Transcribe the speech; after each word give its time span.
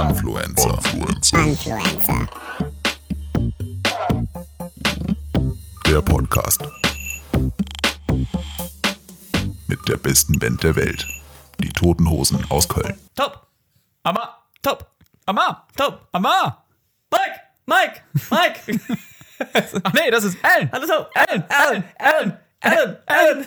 Influencer. 0.00 0.78
Influencer. 1.34 2.26
Der 5.86 6.00
Podcast. 6.00 6.62
Mit 9.66 9.86
der 9.86 9.98
besten 9.98 10.38
Band 10.38 10.62
der 10.62 10.76
Welt. 10.76 11.06
Die 11.60 11.68
Toten 11.68 12.08
Hosen 12.08 12.42
aus 12.48 12.66
Köln. 12.68 12.98
Top. 13.14 13.46
Amma. 14.02 14.38
Top. 14.62 14.90
Amma. 15.26 15.66
Top. 15.76 16.08
Amma. 16.12 16.64
Mike. 17.10 17.40
Mike. 17.66 18.02
Mike. 18.30 18.80
Ach 19.84 19.92
nee, 19.92 20.10
das 20.10 20.24
ist 20.24 20.38
Alan. 20.42 20.72
Hallo 20.72 20.86
so. 20.86 21.06
Alan. 21.14 21.44
Alan. 21.50 21.84
Alan. 21.98 22.38
Alan. 22.60 22.96
Alan. 23.06 23.46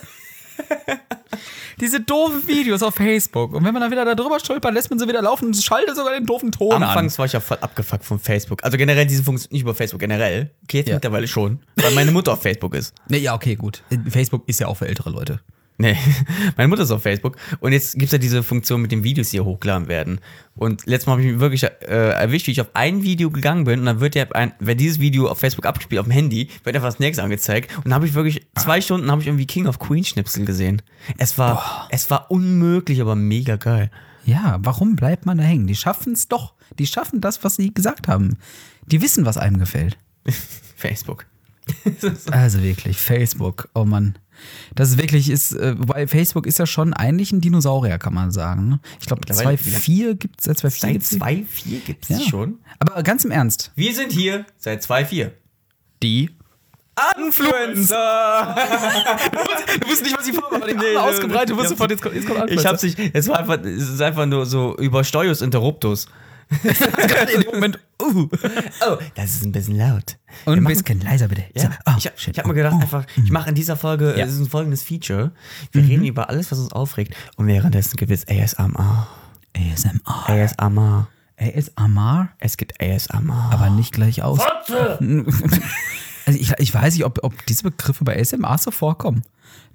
Diese 1.82 2.00
doofen 2.00 2.48
Videos 2.48 2.82
auf 2.84 2.96
Facebook. 2.96 3.54
Und 3.54 3.66
wenn 3.66 3.74
man 3.74 3.82
dann 3.82 3.92
wieder 3.92 4.06
da 4.06 4.16
drüber 4.16 4.40
stolpert, 4.40 4.74
lässt 4.74 4.90
man 4.90 4.98
sie 4.98 5.08
wieder 5.08 5.22
laufen 5.22 5.48
und 5.48 5.56
schaltet 5.62 5.96
sogar 5.96 6.14
den 6.14 6.26
doofen 6.26 6.52
Ton 6.52 6.72
an. 6.72 6.84
Anfangs 6.84 7.20
war 7.20 7.26
ich 7.26 7.34
ja 7.34 7.42
voll 7.42 7.58
abgefuckt 7.60 8.06
von 8.06 8.18
Facebook. 8.18 8.64
Also 8.64 8.78
generell 8.78 9.06
diese 9.06 9.24
Funktion, 9.24 9.52
nicht 9.52 9.64
über 9.64 9.76
Facebook, 9.76 10.00
generell. 10.00 10.52
Okay, 10.64 10.78
jetzt 10.78 10.88
Ja. 10.88 10.96
mittlerweile 10.96 11.28
schon. 11.28 11.60
Weil 11.76 11.92
meine 11.92 12.12
Mutter 12.12 12.32
auf 12.34 12.42
Facebook 12.42 12.74
ist. 12.76 12.94
Nee, 13.10 13.18
ja, 13.18 13.34
okay, 13.36 13.56
gut. 13.56 13.84
Facebook 14.10 14.48
ist 14.48 14.60
ja 14.62 14.68
auch 14.68 14.78
für 14.78 14.88
ältere 14.88 15.10
Leute. 15.10 15.42
Nee, 15.78 15.98
meine 16.58 16.70
Mutter 16.70 16.84
ist 16.84 16.92
auf 16.92 17.02
Facebook. 17.02 17.36
Und 17.60 17.74
jetzt 17.74 17.94
gibt 17.94 18.06
es 18.06 18.12
ja 18.12 18.18
diese 18.18 18.44
Funktion 18.44 18.82
mit 18.82 18.92
den 18.92 19.04
Videos, 19.04 19.30
die 19.30 19.38
hier 19.38 19.46
hochgeladen 19.46 19.88
werden. 19.88 20.20
Und 20.56 20.86
letztes 20.86 21.08
Mal 21.08 21.14
habe 21.14 21.24
ich 21.24 21.32
mich 21.32 21.40
wirklich 21.40 21.64
äh, 21.64 22.12
erwischt, 22.12 22.48
wie 22.48 22.52
ich 22.52 22.62
auf 22.62 22.70
ein 22.74 23.04
Video 23.04 23.30
gegangen 23.30 23.66
bin 23.66 23.82
und 23.82 23.86
dann 23.86 24.00
wird 24.00 24.16
ja 24.16 24.26
ein, 24.32 24.54
wenn 24.60 24.78
dieses 24.78 25.00
Video 25.00 25.28
auf 25.28 25.40
Facebook 25.40 25.66
abgespielt, 25.66 26.00
auf 26.00 26.06
dem 26.06 26.12
Handy, 26.12 26.50
wird 26.64 26.76
einfach 26.76 26.88
das 26.88 27.00
nächste 27.00 27.24
angezeigt. 27.24 27.76
Und 27.78 27.86
dann 27.86 27.96
habe 27.96 28.06
ich 28.06 28.14
wirklich 28.14 28.48
zwei 28.56 28.80
Stunden 28.80 29.12
habe 29.12 29.22
ich 29.22 29.28
irgendwie 29.28 29.48
King 29.48 29.68
of 29.68 29.80
Queen 29.80 30.06
Schnipsel 30.06 30.46
gesehen. 30.46 30.82
Es 31.18 31.38
war, 31.38 31.88
es 31.92 32.10
war 32.10 32.32
unmöglich, 32.32 33.02
aber 33.02 33.16
mega 33.16 33.58
geil. 33.58 33.92
Ja, 34.24 34.58
warum 34.62 34.96
bleibt 34.96 35.26
man 35.26 35.38
da 35.38 35.44
hängen? 35.44 35.68
Die 35.68 35.76
schaffen 35.76 36.14
es 36.14 36.28
doch. 36.28 36.54
Die 36.80 36.88
schaffen 36.88 37.22
das, 37.22 37.44
was 37.44 37.58
sie 37.58 37.74
gesagt 37.74 38.08
haben. 38.08 38.38
Die 38.86 39.02
wissen, 39.02 39.26
was 39.26 39.38
einem 39.38 39.60
gefällt. 39.60 39.98
Facebook. 40.76 41.26
Also 42.32 42.62
wirklich, 42.64 42.98
Facebook, 42.98 43.70
oh 43.74 43.86
Mann. 43.86 44.18
Das 44.76 44.90
ist 44.90 44.98
wirklich 44.98 45.30
ist, 45.30 45.54
äh, 45.54 45.76
wobei 45.80 46.08
Facebook 46.08 46.46
ist 46.46 46.60
ja 46.60 46.66
schon 46.66 46.94
eigentlich 46.94 47.32
ein 47.32 47.40
Dinosaurier, 47.42 47.98
kann 47.98 48.14
man 48.14 48.32
sagen. 48.32 48.68
ne? 48.68 48.80
Ich 49.00 49.08
glaube, 49.08 49.22
Mittlerweile, 49.28 49.58
2.4 49.58 50.16
gibt 50.16 50.40
es, 50.42 50.46
seit 50.46 50.58
2.4 50.58 50.80
Seit 50.80 50.92
gibt's 50.92 51.10
die? 51.10 51.18
2.4 51.20 51.80
gibt 51.86 52.10
es 52.10 52.20
Ja. 52.20 52.30
schon. 52.30 52.60
Aber 52.80 53.02
ganz 53.04 53.24
im 53.24 53.32
Ernst, 53.32 53.72
Wir 53.76 53.94
sind 53.96 54.12
hier 54.12 54.46
seit 54.58 54.84
2.4. 54.84 55.32
die. 56.04 56.30
Influencer! 57.18 58.56
Du 59.82 59.88
wusstest 59.90 60.04
nicht, 60.04 60.18
was 60.18 60.28
ich 60.28 60.34
vorhabe, 60.36 60.56
aber 60.58 60.68
die 60.68 60.74
Nee, 60.76 60.96
ausgebreitet, 60.96 61.50
du 61.50 61.54
ich 61.54 61.60
wusstest 61.60 61.70
sofort, 61.78 61.92
jetzt 61.92 62.02
kommt, 62.02 62.16
jetzt 62.16 62.28
kommt 62.28 62.50
Ich 62.52 62.66
hab's 62.66 62.84
nicht, 62.84 62.98
es 63.14 63.28
war 63.28 63.40
einfach, 63.40 63.60
es 63.64 63.90
ist 63.90 64.02
einfach 64.02 64.26
nur 64.26 64.46
so 64.46 64.76
über 64.78 65.04
Steuerus 65.04 65.42
Interruptus. 65.42 66.08
gerade 66.64 67.32
in 67.34 67.42
dem 67.42 67.52
Moment, 67.54 67.80
uh. 68.02 68.28
Oh, 68.88 68.98
das 69.16 69.36
ist 69.36 69.46
ein 69.46 69.52
bisschen 69.52 69.78
laut. 69.78 70.18
Und 70.46 70.58
ein 70.58 70.64
bisschen 70.64 71.00
leiser 71.02 71.28
bitte. 71.28 71.44
Ja, 71.56 71.62
So, 71.64 71.68
oh, 71.86 71.92
ich, 71.98 72.06
hab- 72.08 72.38
habe 72.38 72.48
mir 72.50 72.54
gedacht, 72.56 72.74
einfach, 72.82 73.06
ich 73.24 73.32
mache 73.32 73.50
in 73.50 73.56
dieser 73.56 73.76
Folge, 73.78 74.16
Ja. 74.18 74.26
es 74.26 74.34
ist 74.34 74.40
ein 74.40 74.50
folgendes 74.50 74.84
Feature. 74.84 75.32
Wir 75.72 75.84
reden 75.84 76.06
über 76.06 76.30
alles, 76.30 76.52
was 76.52 76.60
uns 76.60 76.72
aufregt. 76.74 77.16
Und 77.38 77.48
währenddessen 77.48 77.98
gibt 77.98 78.12
es 78.12 78.28
ASMR. 78.28 79.08
ASMR. 79.56 80.30
ASMR. 80.30 81.08
ASMR, 81.38 82.30
Es 82.40 82.56
gibt 82.58 82.82
ASMR. 82.82 83.50
aber 83.52 83.70
nicht 83.70 83.94
gleich 83.94 84.22
aus. 84.24 84.40
Also 86.28 86.40
ich, 86.40 86.52
ich 86.58 86.74
weiß 86.74 86.96
nicht, 86.96 87.06
ob, 87.06 87.20
ob 87.24 87.46
diese 87.46 87.62
Begriffe 87.64 88.04
bei 88.04 88.20
ASMR 88.20 88.58
so 88.58 88.72
vorkommen. 88.72 89.22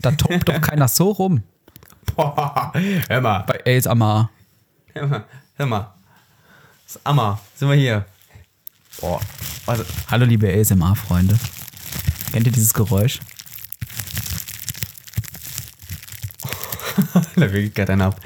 Da 0.01 0.11
tobt 0.11 0.49
doch 0.49 0.61
keiner 0.61 0.89
so 0.89 1.11
rum 1.13 1.45
Boah, 2.17 2.73
hör 3.09 3.21
mal, 3.21 3.45
bei 3.47 3.61
ASMR. 3.65 4.31
hör 4.95 5.07
mal, 5.07 5.25
hör 5.55 5.67
mal. 5.67 5.95
Ist 6.91 6.99
Ammer, 7.05 7.41
sind 7.55 7.69
wir 7.69 7.77
hier. 7.77 8.05
Boah, 9.01 9.21
also, 9.65 9.85
Hallo 10.11 10.25
liebe 10.25 10.53
ASMR-Freunde. 10.53 11.39
Kennt 12.33 12.49
ihr 12.49 12.53
dieses 12.53 12.75
Geräusch? 12.75 13.21
da 17.37 17.53
will 17.53 17.67
ich 17.67 17.75
gerade 17.75 17.93
einen 17.93 18.03
ab. 18.03 18.21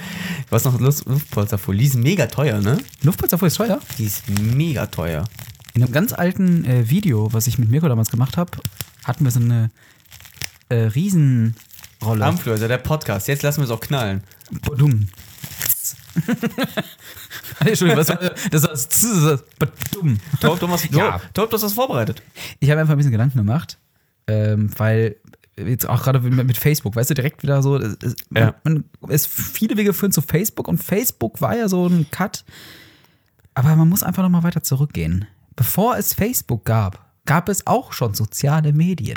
Hast 0.51 0.65
noch 0.65 0.81
Luft, 0.81 1.05
Luftpolsterfolie. 1.05 1.81
Die 1.81 1.89
ist 1.89 1.97
mega 1.97 2.27
teuer, 2.27 2.59
ne? 2.63 2.79
Luftpolsterfolie 3.03 3.49
ist 3.49 3.57
teuer. 3.59 3.83
Die 3.99 4.07
ist 4.07 4.27
mega 4.31 4.87
teuer. 4.87 5.25
In 5.75 5.83
einem 5.83 5.93
ganz 5.93 6.15
alten 6.15 6.65
äh, 6.65 6.89
Video, 6.89 7.31
was 7.35 7.47
ich 7.47 7.59
mit 7.59 7.69
Mirko 7.69 7.89
damals 7.89 8.09
gemacht 8.09 8.39
habe, 8.39 8.53
hatten 9.05 9.25
wir 9.25 9.31
so 9.31 9.41
eine 9.41 9.73
äh, 10.71 10.77
Riesenrolle. 10.77 12.27
Influencer, 12.31 12.69
der 12.69 12.79
Podcast. 12.79 13.29
Jetzt 13.29 13.43
lassen 13.43 13.61
wir 13.61 13.65
es 13.65 13.71
auch 13.71 13.81
knallen. 13.81 14.25
Badum. 14.63 15.09
Entschuldigung, 17.65 18.01
was 18.01 18.09
war 18.09 18.17
das? 18.51 18.63
war. 19.23 19.39
Top, 20.41 20.61
du 20.61 20.69
hast, 20.69 20.91
Ja. 20.93 21.21
Top, 21.33 21.51
du 21.51 21.55
hast 21.55 21.63
das 21.63 21.73
vorbereitet. 21.73 22.23
Ich 22.61 22.71
habe 22.71 22.81
einfach 22.81 22.93
ein 22.95 22.97
bisschen 22.99 23.13
Gedanken 23.13 23.39
gemacht, 23.39 23.79
ähm, 24.27 24.71
weil 24.77 25.17
jetzt 25.57 25.89
auch 25.89 26.03
gerade 26.03 26.21
mit 26.21 26.57
Facebook, 26.57 26.97
weißt 26.97 27.11
du, 27.11 27.15
direkt 27.15 27.43
wieder 27.43 27.63
so, 27.63 27.77
es, 27.77 27.97
es, 28.03 28.17
Ja. 28.35 28.55
man, 28.65 28.85
es 29.09 29.27
viele 29.27 29.77
Wege 29.77 29.93
führen 29.93 30.11
zu 30.13 30.21
Facebook 30.23 30.67
und 30.69 30.83
Facebook 30.83 31.41
war 31.41 31.57
ja 31.57 31.69
so 31.69 31.87
ein 31.87 32.07
Cut, 32.11 32.45
aber 33.55 33.77
man 33.77 33.89
muss 33.89 34.03
einfach 34.03 34.23
noch 34.23 34.31
mal 34.31 34.43
weiter 34.43 34.63
zurückgehen. 34.63 35.27
Bevor 35.55 35.97
es 35.97 36.13
Facebook 36.13 36.65
gab, 36.65 37.05
gab 37.27 37.49
es 37.49 37.67
auch 37.69 37.93
schon 37.93 38.15
soziale 38.15 38.73
Medien. 38.73 39.17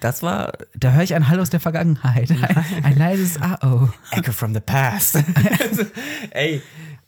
Das 0.00 0.22
war 0.22 0.52
Da 0.78 0.92
höre 0.92 1.04
ich 1.04 1.14
ein 1.14 1.26
Hallo 1.28 1.40
aus 1.40 1.48
der 1.48 1.58
Vergangenheit, 1.60 2.30
ein, 2.30 2.64
ein 2.84 2.98
leises 2.98 3.40
Ah-Oh. 3.40 3.88
Echo 4.10 4.32
from 4.32 4.52
the 4.52 4.60
past. 4.60 5.16
ey, 6.32 6.60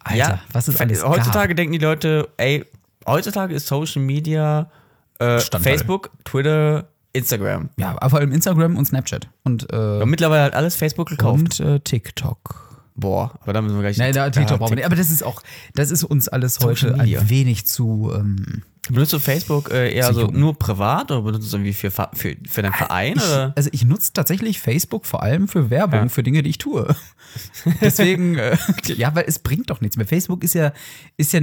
Alter, 0.05 0.41
was 0.53 0.69
es 0.69 0.81
alles 0.81 1.05
Heutzutage 1.05 1.55
denken 1.55 1.73
die 1.73 1.79
Leute, 1.79 2.29
ey, 2.37 2.65
heutzutage 3.07 3.55
ist 3.55 3.67
Social 3.67 4.03
Media 4.03 4.71
äh. 5.19 5.41
Facebook, 5.41 6.11
Twitter, 6.25 6.89
Instagram. 7.13 7.71
Ja, 7.77 7.91
aber 7.91 8.11
vor 8.11 8.19
allem 8.21 8.33
Instagram 8.33 8.77
und 8.77 8.85
Snapchat 8.85 9.29
und, 9.45 9.73
äh, 9.73 9.77
Und 9.77 10.11
mittlerweile 10.11 10.45
hat 10.45 10.55
alles 10.55 10.77
Facebook 10.77 11.09
gekauft. 11.09 11.61
und 11.61 11.61
äh, 11.61 11.81
TikTok. 11.81 12.69
Boah, 12.95 13.33
aber 13.43 13.53
da 13.53 13.63
müssen 13.63 13.77
wir 13.77 13.83
gleich. 13.83 13.97
Nein, 13.97 14.13
da, 14.13 14.31
TikTok 14.31 14.51
Ja, 14.51 14.57
brauchen 14.57 14.71
wir 14.73 14.77
nicht. 14.77 14.87
Aber 14.87 14.97
das 14.97 15.11
ist 15.11 15.23
auch, 15.23 15.43
das 15.75 15.91
ist 15.91 16.05
uns 16.05 16.29
alles 16.29 16.61
heute 16.61 16.95
ein 16.95 17.29
wenig 17.31 17.67
zu. 17.67 18.13
Ähm, 18.15 18.63
Benutzt 18.89 19.13
du 19.13 19.19
Facebook 19.19 19.71
äh, 19.71 19.93
eher 19.93 20.13
so 20.15 20.27
nur 20.27 20.59
privat 20.59 21.11
oder 21.11 21.23
benutzt 21.23 21.45
du 21.45 21.47
es 21.49 21.53
irgendwie 21.55 21.73
für, 21.73 21.91
für, 21.91 22.37
für 22.49 22.63
deinen 22.63 22.73
Verein? 22.75 23.15
ich, 23.17 23.23
also 23.57 23.71
ich 23.73 23.85
nutze 23.85 24.13
tatsächlich 24.13 24.61
Facebook 24.61 25.07
vor 25.07 25.23
allem 25.23 25.49
für 25.49 25.71
Werbung, 25.71 26.01
Ja. 26.05 26.09
für 26.09 26.23
Dinge, 26.23 26.43
die 26.43 26.51
ich 26.51 26.59
tue. 26.59 26.95
Deswegen, 27.81 28.37
äh, 28.37 28.57
ja, 28.87 29.15
weil 29.15 29.25
es 29.27 29.39
bringt 29.39 29.71
doch 29.71 29.81
nichts 29.81 29.97
mehr. 29.97 30.07
Facebook 30.07 30.43
ist 30.45 30.55
ja, 30.55 30.73
ist 31.17 31.33
ja, 31.33 31.41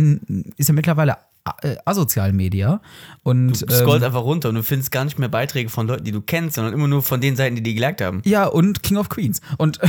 ist 0.57 0.67
ja 0.69 0.73
mittlerweile 0.73 1.17
äh, 1.61 1.75
Asozialmedia. 1.85 2.81
Und 3.23 3.61
Du 3.61 3.73
scrollst 3.73 4.01
ähm, 4.01 4.07
einfach 4.07 4.23
runter 4.23 4.49
und 4.49 4.55
du 4.55 4.63
findest 4.63 4.91
gar 4.91 5.05
nicht 5.05 5.19
mehr 5.19 5.29
Beiträge 5.29 5.69
von 5.69 5.87
Leuten, 5.87 6.03
die 6.03 6.11
du 6.11 6.21
kennst, 6.21 6.55
sondern 6.55 6.73
immer 6.73 6.87
nur 6.87 7.03
von 7.03 7.21
den 7.21 7.35
Seiten, 7.35 7.55
die 7.55 7.63
die 7.63 7.75
geliked 7.75 8.01
haben. 8.01 8.21
ja, 8.25 8.45
und 8.45 8.83
King 8.83 8.97
of 8.97 9.09
Queens. 9.09 9.41
Und 9.57 9.79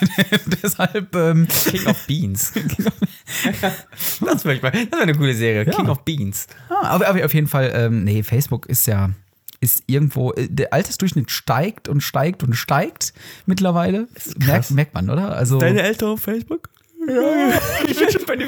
deshalb, 0.62 1.14
ähm, 1.14 1.46
King 1.66 1.86
of 1.86 2.06
Beans. 2.06 2.52
das 4.20 4.44
wäre 4.44 4.62
wär 4.62 4.72
eine 5.00 5.14
coole 5.14 5.34
Serie. 5.34 5.66
King 5.66 5.88
of 5.88 6.04
Beans. 6.04 6.46
Ah, 6.70 6.88
aber, 6.88 7.08
aber 7.08 7.24
auf 7.24 7.34
jeden 7.34 7.48
Fall, 7.48 7.72
ähm, 7.74 8.04
nee, 8.04 8.22
Facebook 8.22 8.66
ist 8.66 8.86
ja 8.86 9.10
ist 9.60 9.82
irgendwo, 9.86 10.32
äh, 10.32 10.46
der 10.48 10.72
Altersdurchschnitt 10.72 11.30
steigt 11.30 11.88
und 11.88 12.02
steigt 12.02 12.42
und 12.42 12.54
steigt 12.54 13.14
mittlerweile. 13.46 14.08
Merkt, 14.36 14.70
merkt 14.70 14.94
man, 14.94 15.08
oder? 15.08 15.34
Also, 15.34 15.58
Eltern 15.60 16.10
auf 16.10 16.20
Facebook? 16.20 16.68
Ja, 17.08 17.60
ich 17.88 17.98
bin 17.98 18.10
schon 18.10 18.26
bei 18.26 18.36
dir. 18.36 18.46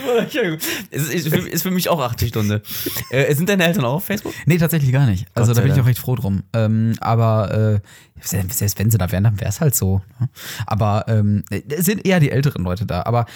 Es 0.90 1.08
ist, 1.08 1.26
ist, 1.26 1.62
für, 1.62 1.70
mich 1.70 1.88
auch 1.88 2.00
80 2.00 2.28
Stunden. 2.28 2.62
Äh, 3.10 3.34
sind 3.34 3.48
deine 3.48 3.66
Eltern 3.66 3.84
auch 3.84 3.94
auf 3.94 4.04
Facebook? 4.04 4.32
nee, 4.46 4.58
tatsächlich 4.58 4.92
gar 4.92 5.06
nicht. 5.06 5.26
Also 5.34 5.52
da 5.54 5.60
bin 5.60 5.72
ich 5.72 5.80
auch 5.80 5.86
recht 5.86 5.98
froh 5.98 6.16
drum. 6.16 6.42
Ähm, 6.52 6.94
aber 7.00 7.80
äh, 7.82 8.15
selbst 8.20 8.78
wenn 8.78 8.90
sie 8.90 8.98
da 8.98 9.10
wären, 9.12 9.24
dann 9.24 9.38
wäre 9.40 9.50
es 9.50 9.60
halt 9.60 9.74
so. 9.74 10.00
ne? 10.18 10.28
Aber 10.66 11.04
ähm, 11.08 11.44
es 11.68 11.84
sind 11.86 12.06
eher 12.06 12.18
die 12.20 12.30
älteren 12.30 12.64
Leute 12.64 12.86
da. 12.86 13.02
Aber 13.04 13.26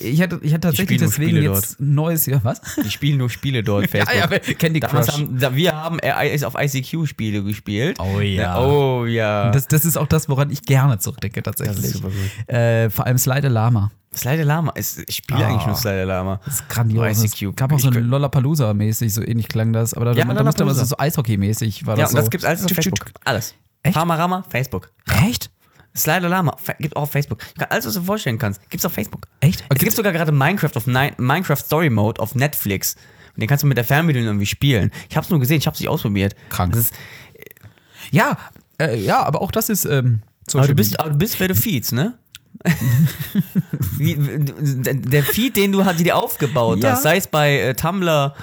ich 0.00 0.20
hatte, 0.22 0.38
ich 0.42 0.52
hatte 0.52 0.68
tatsächlich 0.68 0.98
deswegen 1.00 1.30
Spiele 1.36 1.52
jetzt 1.52 1.80
ein 1.80 1.94
neues 1.94 2.26
Jahr. 2.26 2.40
Was? 2.44 2.60
Die 2.84 2.90
spielen 2.90 3.18
nur 3.18 3.30
Spiele 3.30 3.62
dort, 3.62 3.86
Facebook. 3.90 4.16
ja, 4.16 4.26
Candy 4.54 4.80
Damals 4.80 5.06
Crush. 5.08 5.16
haben, 5.18 5.38
da, 5.38 5.54
wir 5.54 5.74
haben 5.74 5.98
äh, 6.00 6.44
auf 6.44 6.54
ICQ 6.58 7.06
Spiele 7.06 7.42
gespielt. 7.42 7.98
Oh 8.00 8.20
ja. 8.20 8.58
Oh 8.60 9.04
ja. 9.06 9.50
Das, 9.50 9.66
das 9.68 9.84
ist 9.84 9.96
auch 9.96 10.06
das, 10.06 10.28
woran 10.28 10.50
ich 10.50 10.62
gerne 10.62 10.98
zurückdenke, 10.98 11.42
tatsächlich. 11.42 11.94
Äh, 12.46 12.90
vor 12.90 13.06
allem 13.06 13.18
Slide 13.18 13.48
Lama. 13.48 13.90
Slide 14.14 14.42
Lama. 14.42 14.72
Ist, 14.72 15.02
ich 15.06 15.16
spiele 15.16 15.44
Ah. 15.44 15.48
eigentlich 15.48 15.66
nur 15.66 15.76
Slide 15.76 16.04
Lama. 16.04 16.40
Das 16.44 16.54
ist 16.54 16.68
grandios. 16.68 17.22
Es 17.22 17.34
gab 17.56 17.72
auch 17.72 17.78
so 17.78 17.88
ein 17.88 17.94
Lollapalooza-mäßig, 18.10 19.10
so 19.12 19.22
ähnlich 19.22 19.48
klang 19.48 19.72
das. 19.72 19.92
Aber 19.94 20.06
da, 20.06 20.12
Ja, 20.12 20.24
da 20.24 20.42
musste 20.42 20.64
man 20.64 20.74
so, 20.74 20.96
Eishockey-mäßig 20.96 21.86
war 21.86 21.96
Ja, 21.96 22.04
das 22.04 22.10
und 22.12 22.16
so. 22.16 22.22
das 22.22 22.30
gibt's 22.30 22.46
alles 22.46 22.64
auf 22.64 22.70
Facebook. 22.72 23.10
Alles. 23.24 23.54
Echt? 23.82 23.94
Farmarama, 23.94 24.44
Facebook. 24.48 24.90
Echt? 25.26 25.50
Slider 25.96 26.28
Lama, 26.28 26.56
gibt 26.78 26.94
auch 26.96 27.02
auf 27.02 27.10
Facebook. 27.10 27.38
Alles, 27.70 27.86
was 27.86 27.94
du 27.94 28.00
dir 28.00 28.06
vorstellen 28.06 28.38
kannst, 28.38 28.68
gibt's 28.70 28.84
auf 28.86 28.92
Facebook. 28.92 29.26
Echt? 29.40 29.64
Es 29.68 29.78
gibt 29.80 29.92
sogar 29.96 30.12
gerade 30.12 30.30
Minecraft 30.32 30.70
auf 30.76 30.86
Ni 30.86 31.10
Minecraft 31.16 31.56
Story 31.56 31.90
Mode 31.90 32.20
auf 32.20 32.34
Netflix. 32.34 32.94
Und 33.34 33.40
den 33.40 33.48
kannst 33.48 33.62
du 33.64 33.66
mit 33.68 33.76
der 33.76 33.84
Fernbedienung 33.84 34.28
irgendwie 34.28 34.46
spielen. 34.46 34.90
Ich 35.08 35.16
hab's 35.16 35.28
nur 35.30 35.40
gesehen, 35.40 35.58
ich 35.58 35.66
hab's 35.66 35.80
nicht 35.80 35.88
ausprobiert. 35.88 36.36
Krank. 36.50 36.76
Ist, 36.76 36.92
Ja, 38.10 38.36
äh, 38.80 38.96
ja, 38.96 39.22
aber 39.24 39.42
auch 39.42 39.50
das 39.50 39.68
ist 39.68 39.84
ähm, 39.86 40.22
aber 40.54 40.66
du 40.68 40.74
bist, 40.74 40.98
aber 41.00 41.10
du 41.10 41.16
bist, 41.18 41.38
wer 41.40 41.48
du 41.48 41.54
feeds, 41.54 41.92
ne? 41.92 42.18
Der 43.98 45.22
Feed, 45.22 45.56
den 45.56 45.72
du 45.72 45.82
dir 45.94 46.16
aufgebaut 46.16 46.82
Ja. 46.82 46.92
hast, 46.92 47.02
sei 47.02 47.16
es 47.16 47.26
bei 47.26 47.58
äh, 47.60 47.74
Tumblr 47.74 48.34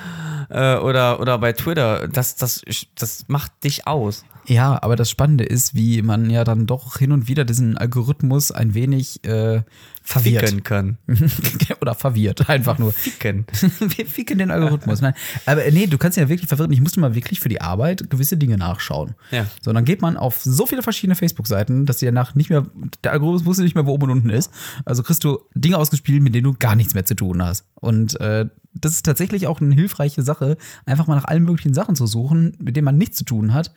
äh, 0.49 0.75
oder, 0.77 1.19
oder 1.19 1.37
bei 1.37 1.53
Twitter, 1.53 2.07
das, 2.07 2.35
das, 2.35 2.61
das 2.95 3.25
macht 3.27 3.51
dich 3.63 3.87
aus. 3.87 4.23
Ja, 4.47 4.81
aber 4.81 4.95
das 4.95 5.09
Spannende 5.09 5.43
ist, 5.43 5.75
wie 5.75 6.01
man 6.01 6.29
ja 6.29 6.43
dann 6.43 6.67
doch 6.67 6.97
hin 6.97 7.11
und 7.11 7.27
wieder 7.27 7.45
diesen 7.45 7.77
Algorithmus 7.77 8.51
ein 8.51 8.73
wenig 8.73 9.23
äh, 9.25 9.61
verwirrt. 10.03 10.45
Ficken 10.45 10.63
können. 10.63 10.97
Oder 11.81 11.95
verwirrt, 11.95 12.47
einfach 12.49 12.77
nur. 12.77 12.93
Ficken. 12.93 13.45
Wir 13.79 14.05
ficken 14.05 14.37
den 14.37 14.51
Algorithmus. 14.51 15.01
Nein. 15.01 15.13
Aber 15.45 15.65
äh, 15.65 15.71
nee, 15.71 15.87
du 15.87 15.97
kannst 15.97 16.17
ihn 16.17 16.21
ja 16.21 16.29
wirklich 16.29 16.47
verwirren. 16.47 16.71
Ich 16.71 16.81
musste 16.81 16.99
mal 16.99 17.15
wirklich 17.15 17.39
für 17.39 17.49
die 17.49 17.61
Arbeit 17.61 18.09
gewisse 18.09 18.37
Dinge 18.37 18.57
nachschauen. 18.57 19.15
Ja. 19.31 19.47
So, 19.61 19.73
dann 19.73 19.83
geht 19.83 20.01
man 20.01 20.15
auf 20.15 20.41
so 20.41 20.65
viele 20.67 20.83
verschiedene 20.83 21.15
Facebook-Seiten, 21.15 21.85
dass 21.85 21.97
dir 21.97 22.07
danach 22.07 22.35
nicht 22.35 22.49
mehr, 22.49 22.65
der 23.03 23.13
Algorithmus 23.13 23.45
wusste 23.45 23.63
nicht 23.63 23.75
mehr, 23.75 23.85
wo 23.85 23.93
oben 23.93 24.03
und 24.03 24.11
unten 24.11 24.29
ist. 24.29 24.51
Also 24.85 25.01
kriegst 25.01 25.23
du 25.23 25.39
Dinge 25.55 25.77
ausgespielt, 25.77 26.21
mit 26.21 26.35
denen 26.35 26.45
du 26.45 26.53
gar 26.53 26.75
nichts 26.75 26.93
mehr 26.93 27.05
zu 27.05 27.15
tun 27.15 27.43
hast. 27.43 27.65
Und 27.75 28.19
äh, 28.21 28.45
das 28.73 28.91
ist 28.91 29.05
tatsächlich 29.05 29.47
auch 29.47 29.61
eine 29.61 29.73
hilfreiche 29.73 30.21
Sache, 30.21 30.57
einfach 30.85 31.07
mal 31.07 31.15
nach 31.15 31.25
allen 31.25 31.43
möglichen 31.43 31.73
Sachen 31.73 31.95
zu 31.95 32.05
suchen, 32.05 32.55
mit 32.59 32.75
denen 32.75 32.85
man 32.85 32.97
nichts 32.97 33.17
zu 33.17 33.23
tun 33.23 33.53
hat. 33.53 33.73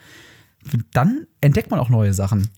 Dann 0.92 1.26
entdeckt 1.40 1.70
man 1.70 1.80
auch 1.80 1.88
neue 1.88 2.12
Sachen. 2.14 2.48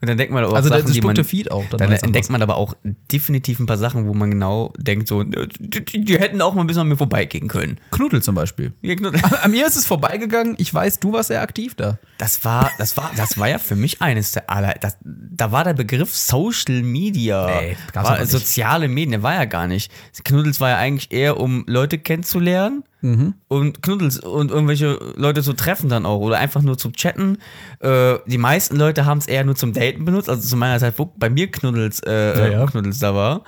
Und 0.00 0.08
dann 0.08 0.18
denkt 0.18 0.32
man 0.32 0.44
auch 0.44 0.52
Also 0.52 0.68
Sachen, 0.68 0.86
das 0.86 1.02
man, 1.02 1.24
Feed 1.24 1.50
auch. 1.50 1.64
Dann 1.70 1.78
Dann 1.78 1.92
entdeckt 1.92 2.30
man 2.30 2.42
aber 2.42 2.56
auch 2.56 2.74
definitiv 3.12 3.60
ein 3.60 3.66
paar 3.66 3.78
Sachen, 3.78 4.06
wo 4.06 4.14
man 4.14 4.30
genau 4.30 4.72
denkt, 4.78 5.08
so, 5.08 5.22
die, 5.22 6.04
die, 6.04 6.18
hätten 6.18 6.40
auch 6.42 6.54
mal 6.54 6.62
ein 6.62 6.66
bisschen 6.66 6.82
an 6.82 6.88
mir 6.88 6.96
vorbeigehen 6.96 7.48
können. 7.48 7.78
Knuddel 7.90 8.22
zum 8.22 8.34
Beispiel. 8.34 8.72
Wie 8.80 8.92
Knut- 8.94 9.20
An 9.42 9.50
mir 9.50 9.66
ist 9.66 9.76
es 9.76 9.86
vorbeigegangen. 9.86 10.54
Ich 10.58 10.72
weiß, 10.72 11.00
du 11.00 11.12
warst 11.12 11.28
sehr 11.28 11.42
aktiv 11.42 11.74
da. 11.74 11.98
Das 12.18 12.44
war, 12.44 12.70
das 12.78 12.96
war, 12.96 13.10
das 13.16 13.38
war 13.38 13.48
ja 13.48 13.58
für 13.58 13.76
mich 13.76 14.02
eines 14.02 14.32
der 14.32 14.50
aller. 14.50 14.74
Das, 14.80 14.96
da 15.02 15.52
war 15.52 15.64
der 15.64 15.74
Begriff 15.74 16.14
Social 16.14 16.82
Media. 16.82 17.46
Nee, 17.60 17.76
war, 17.94 18.24
soziale 18.26 18.88
Medien, 18.88 19.12
der 19.12 19.22
war 19.22 19.34
ja 19.34 19.44
gar 19.44 19.66
nicht. 19.66 19.90
Knuddels 20.24 20.60
war 20.60 20.70
ja 20.70 20.76
eigentlich 20.76 21.12
eher, 21.12 21.38
um 21.38 21.64
Leute 21.66 21.98
kennenzulernen. 21.98 22.84
Mhm. 23.02 23.34
Und 23.48 23.82
Knuddels 23.82 24.18
und 24.18 24.50
irgendwelche 24.50 24.98
Leute 25.16 25.42
zu 25.42 25.54
treffen 25.54 25.88
dann 25.88 26.04
auch 26.04 26.18
oder 26.18 26.38
einfach 26.38 26.60
nur 26.60 26.76
zum 26.76 26.92
Chatten. 26.92 27.38
Äh, 27.80 28.18
die 28.26 28.38
meisten 28.38 28.76
Leute 28.76 29.06
haben 29.06 29.18
es 29.18 29.26
eher 29.26 29.44
nur 29.44 29.56
zum 29.60 29.72
Daten 29.72 30.04
benutzt, 30.04 30.28
also 30.28 30.46
zu 30.46 30.56
meiner 30.56 30.78
Zeit, 30.78 30.94
wo 30.98 31.06
bei 31.16 31.30
mir 31.30 31.50
Knuddels, 31.50 32.00
äh, 32.00 32.38
Ja, 32.38 32.60
ja. 32.60 32.66
Knuddels 32.66 32.98
da 32.98 33.14
war. 33.14 33.44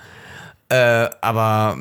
Äh, 0.69 1.09
aber 1.21 1.77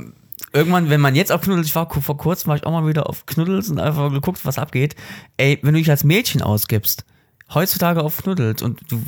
irgendwann, 0.53 0.91
wenn 0.91 1.01
man 1.01 1.15
jetzt 1.15 1.31
auf 1.33 1.43
Knuddels, 1.43 1.69
ich 1.69 1.75
war 1.75 1.89
vor 1.89 2.17
kurzem, 2.17 2.49
war 2.49 2.57
ich 2.57 2.65
auch 2.65 2.73
mal 2.73 2.87
wieder 2.87 3.09
auf 3.09 3.27
Knuddels 3.27 3.69
und 3.71 3.79
einfach 3.79 4.11
geguckt, 4.11 4.45
was 4.45 4.59
abgeht. 4.59 4.97
Ey, 5.37 5.59
wenn 5.63 5.75
du 5.75 5.79
dich 5.79 5.91
als 5.91 6.05
Mädchen 6.05 6.43
ausgibst, 6.43 7.05
heutzutage 7.55 8.03
auf 8.03 8.17
Knuddels 8.19 8.63
und 8.63 8.81
du, 8.91 9.01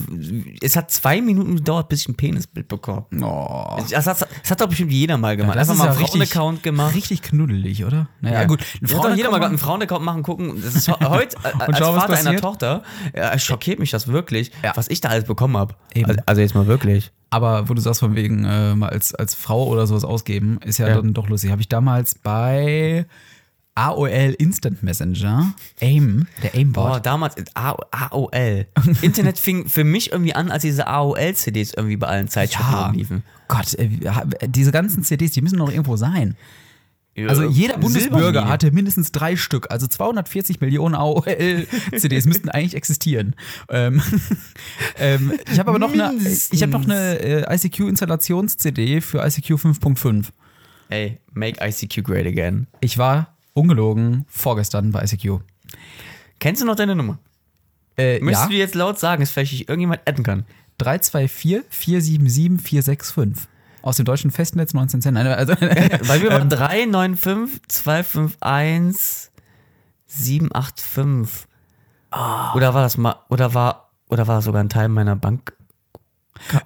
es 0.63 0.77
hat 0.77 0.91
zwei 0.91 1.21
Minuten 1.21 1.57
gedauert, 1.57 1.89
bis 1.89 2.01
ich 2.03 2.09
ein 2.09 2.15
Penisbild 2.15 2.69
bekomme. 2.69 3.05
Oh. 3.23 3.77
Das 3.91 4.07
hat, 4.07 4.21
das 4.43 4.51
hat 4.51 4.61
doch 4.61 4.69
bestimmt 4.69 4.93
jeder 4.93 5.17
mal 5.19 5.37
gemacht. 5.37 5.57
Das 5.57 5.69
einfach 5.69 5.75
ist 5.75 5.79
mal 5.79 5.85
ja 5.87 5.91
einen 5.93 6.01
richtig- 6.03 6.29
Frauenaccount 6.33 6.63
gemacht. 6.63 6.95
Richtig 6.95 7.23
knuddelig, 7.23 7.85
oder? 7.85 8.09
Naja, 8.21 8.45
gut. 8.45 8.61
Ein 8.83 8.89
Frau 8.89 9.05
hat 9.05 9.17
jeder 9.17 9.31
mal 9.31 9.43
einen 9.43 9.59
Frauenaccount 9.59 10.05
machen, 10.05 10.23
gucken. 10.23 10.61
Das 10.63 10.75
ist 10.75 10.89
heute 10.89 11.37
äh, 11.43 11.49
als 11.59 11.79
schau, 11.79 11.95
Vater 11.95 12.17
einer. 12.17 12.41
Tochter 12.41 12.83
äh, 13.13 13.39
schockiert 13.39 13.79
mich 13.79 13.91
das 13.91 14.09
wirklich, 14.09 14.51
Ja. 14.63 14.73
was 14.77 14.89
ich 14.89 15.01
da 15.01 15.09
alles 15.11 15.25
bekommen 15.25 15.57
habe. 15.57 15.75
Also, 16.05 16.21
also 16.27 16.41
jetzt 16.41 16.55
mal 16.55 16.67
wirklich. 16.67 17.13
Aber 17.31 17.69
wo 17.69 17.75
du 17.75 17.81
sagst, 17.81 18.01
von 18.01 18.15
wegen 18.15 18.45
äh, 18.45 18.75
mal 18.77 18.91
als, 18.91 19.13
als 19.15 19.35
Frau 19.35 19.67
oder 19.67 19.87
sowas 19.89 20.05
ausgeben, 20.05 20.59
ist 20.65 20.79
ja, 20.79 20.87
Ja. 20.89 20.97
dann 20.97 21.15
doch 21.15 21.29
lustig. 21.29 21.51
Habe 21.51 21.63
ich 21.63 21.69
damals 21.69 22.15
bei 22.15 23.07
AOL 23.75 24.35
Instant 24.39 24.83
Messenger, 24.83 25.55
AIM, 25.81 26.27
der 26.43 26.55
AIM-Bot. 26.55 27.05
damals 27.05 27.37
äh, 27.37 27.45
A 27.55 27.77
AOL. 27.91 28.67
Internet 29.03 29.39
fing 29.39 29.69
für 29.69 29.85
mich 29.85 30.13
irgendwie 30.13 30.35
an, 30.35 30.51
als 30.51 30.63
diese 30.63 30.87
AOL-CDs 30.87 31.75
irgendwie 31.75 31.97
bei 31.97 32.07
allen 32.07 32.29
Zeitschriften 32.29 32.73
Ja, 32.73 32.91
liefen. 32.93 33.23
Gott, 33.49 33.75
äh, 33.75 33.89
diese 34.47 34.71
ganzen 34.71 35.03
CDs, 35.03 35.33
die 35.33 35.43
müssen 35.43 35.59
doch 35.59 35.71
irgendwo 35.71 35.97
sein. 35.97 36.37
Also 37.17 37.45
jeder 37.45 37.79
Bundesbürger 37.79 38.49
hatte 38.49 38.73
mindestens 38.73 39.13
drei 39.13 39.37
Stück, 39.37 39.71
also 39.71 39.87
240 39.87 40.61
Millionen 40.61 40.97
AOL-CDs 40.97 42.27
müssten 42.27 42.49
eigentlich 42.51 42.75
existieren. 42.75 43.37
Ähm, 43.69 44.03
ähm, 44.99 45.33
ich 45.53 45.59
habe 45.61 45.71
aber 45.71 45.79
noch 45.79 45.93
eine, 45.93 46.13
ich 46.19 46.63
habe 46.63 46.73
noch 46.73 46.85
eine 46.85 47.21
äh, 47.21 47.55
ICQ-Installations-CD 47.55 49.01
für 49.01 49.19
ICQ 49.25 49.53
5.5. 49.53 50.27
Ey, 50.89 51.21
make 51.33 51.65
ICQ 51.65 52.03
great 52.03 52.27
again. 52.27 52.67
Ich 52.81 52.99
war 52.99 53.34
ungelogen 53.55 54.27
vorgestern 54.29 54.93
bei 54.93 55.03
ICQ. 55.05 55.41
Kennst 56.39 56.61
du 56.61 56.67
noch 56.67 56.77
deine 56.77 56.95
Nummer? 56.95 57.19
Äh, 57.97 58.21
Möchtest 58.21 58.47
ja, 58.47 58.51
du 58.51 58.57
jetzt 58.57 58.75
laut 58.75 58.99
sagen, 58.99 59.23
dass 59.23 59.31
vielleicht 59.31 59.53
dich 59.53 59.69
irgendjemand 59.69 60.03
adden 60.07 60.25
kann? 60.25 60.45
324 60.79 61.65
477 61.71 62.61
465. 62.61 63.49
Aus 63.83 63.97
dem 63.97 64.05
deutschen 64.05 64.31
Festnetz 64.31 64.75
1910. 64.75 65.15
Nein, 65.15 65.27
also, 65.27 65.53
Weil 66.09 66.23
wir 66.23 66.31
waren 66.31 66.49
395 66.49 67.63
251 67.69 69.31
785. 70.07 71.49
Ah. 72.11 72.55
Oder 72.55 72.75
war 72.75 72.83
das 72.83 72.97
mal, 72.97 73.17
oder 73.29 73.55
war, 73.55 73.91
oder 74.09 74.27
war 74.27 74.37
das 74.37 74.45
sogar 74.45 74.63
ein 74.63 74.69
Teil 74.69 74.89
meiner 74.89 75.17
Bank? 75.17 75.54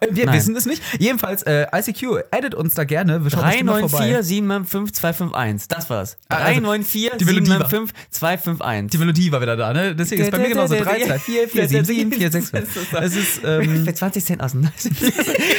Äh, 0.00 0.08
wir 0.10 0.26
Nein. 0.26 0.34
wissen 0.36 0.56
es 0.56 0.66
nicht. 0.66 0.82
Jedenfalls, 0.98 1.42
äh, 1.44 1.66
ICQ, 1.72 2.24
addet 2.30 2.54
uns 2.54 2.74
da 2.74 2.84
gerne. 2.84 3.22
Wir 3.24 3.30
schauen 3.30 3.44
bestimmt 3.44 3.66
mal 3.66 3.80
394 3.80 4.26
795 4.26 4.94
251. 4.94 5.68
Das 5.68 5.90
war's. 5.90 6.16
Ah, 6.28 6.36
also, 6.36 6.60
394 6.60 7.10
die 7.18 7.24
Melodie 7.24 7.50
war- 7.50 7.68
795 7.68 8.10
251. 8.10 8.90
Die 8.90 8.98
Melodie 8.98 9.32
war 9.32 9.40
wieder 9.40 9.56
da, 9.56 9.72
ne? 9.72 9.94
Deswegen 9.94 10.22
ist 10.22 10.30
bei 10.30 10.38
mir 10.38 10.48
genauso 10.48 10.74
3, 10.74 11.04
2, 11.06 11.18
4, 11.18 11.48
4, 11.48 11.68
7, 11.68 11.84
7, 11.84 12.12
4, 12.12 12.30
6, 12.32 12.50
5. 12.50 12.92
Es 12.94 13.16
ist, 13.16 13.40
ähm, 13.44 13.84
Für 13.84 13.94
20 13.94 14.24
Cent 14.24 14.42
aus. 14.42 14.52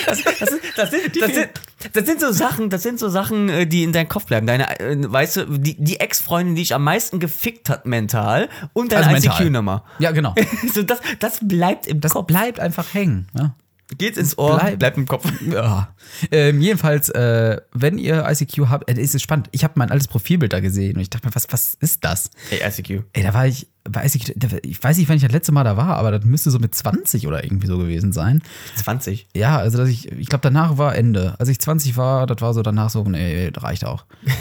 Das, 0.10 0.24
das, 0.24 0.50
das, 0.76 0.90
sind, 0.92 1.16
das, 1.22 1.34
sind, 1.34 1.50
das, 1.94 2.04
das 2.06 2.22
so 2.22 2.32
Sachen, 2.32 2.70
das 2.70 2.84
sind 2.84 3.00
so 3.00 3.10
Sachen, 3.10 3.50
äh, 3.50 3.68
die 3.68 3.84
in 3.84 3.94
deinem 3.94 4.10
Kopf 4.10 4.26
bleiben. 4.26 4.48
Deine, 4.48 4.80
äh, 4.80 4.96
weißt 5.00 5.38
du, 5.38 5.46
die, 5.46 5.76
die 5.78 6.00
Ex-Freundin, 6.00 6.56
die 6.56 6.62
dich 6.64 6.74
am 6.74 6.84
meisten 6.84 7.20
gefickt 7.20 7.70
hat 7.70 7.86
mental 7.86 8.50
und 8.74 8.92
deine 8.92 9.08
Also. 9.08 9.30
ICQ-Nummer. 9.30 9.84
ja, 10.00 10.12
genau. 10.12 10.34
So, 10.74 10.84
das, 10.84 11.00
das 11.20 11.40
bleibt 11.42 11.88
im 11.88 12.02
Das 12.02 12.14
Kopf. 12.14 12.28
bleibt 12.28 12.60
einfach 12.60 12.94
hängen. 12.94 13.28
Ja. 13.38 13.54
Geht's 13.98 14.18
ins 14.18 14.38
Ohr, 14.38 14.58
bleibt- 14.60 14.80
bleibt 14.80 14.98
im 14.98 15.08
Kopf. 15.08 15.26
Ja. 15.42 15.94
Ähm, 16.32 16.62
jedenfalls, 16.62 17.10
äh, 17.10 17.58
wenn 17.74 17.98
ihr 17.98 18.26
ICQ 18.30 18.68
habt, 18.70 18.90
äh, 18.90 19.00
ist 19.00 19.16
es 19.16 19.22
spannend. 19.22 19.48
Ich 19.52 19.64
habe 19.64 19.74
mein 19.78 19.92
altes 19.92 20.08
Profilbild 20.08 20.54
da 20.54 20.60
gesehen 20.60 20.96
und 20.96 21.02
ich 21.02 21.10
dachte 21.10 21.28
mir, 21.28 21.36
was, 21.36 21.48
was 21.52 21.76
ist 21.80 22.04
das? 22.04 22.30
Ey, 22.52 22.60
ICQ. 22.68 23.04
Ey, 23.14 23.24
da 23.24 23.34
war 23.34 23.48
ich, 23.48 23.68
bei 23.90 24.06
ICQ, 24.06 24.34
da, 24.36 24.48
ich 24.64 24.84
weiß 24.84 24.98
nicht, 24.98 25.10
wann 25.10 25.16
ich 25.18 25.24
das 25.24 25.32
letzte 25.32 25.52
Mal 25.52 25.64
da 25.64 25.78
war, 25.78 25.96
aber 25.98 26.12
das 26.12 26.24
müsste 26.26 26.52
so 26.52 26.60
mit 26.60 26.76
20 26.76 27.26
oder 27.28 27.44
irgendwie 27.44 27.68
so 27.68 27.78
gewesen 27.78 28.12
sein. 28.12 28.42
20. 28.76 29.28
Ja, 29.36 29.58
also 29.58 29.78
dass 29.78 29.90
ich, 29.90 30.12
ich 30.12 30.28
glaube, 30.28 30.42
danach 30.44 30.78
war 30.78 30.96
Ende. 30.96 31.36
Als 31.40 31.50
ich 31.50 31.60
20 31.60 31.98
war, 31.98 32.28
das 32.28 32.42
war 32.42 32.54
so 32.54 32.62
danach 32.62 32.90
so, 32.90 33.04
nee, 33.04 33.50
das 33.52 33.64
reicht 33.64 33.86
auch. 33.86 34.06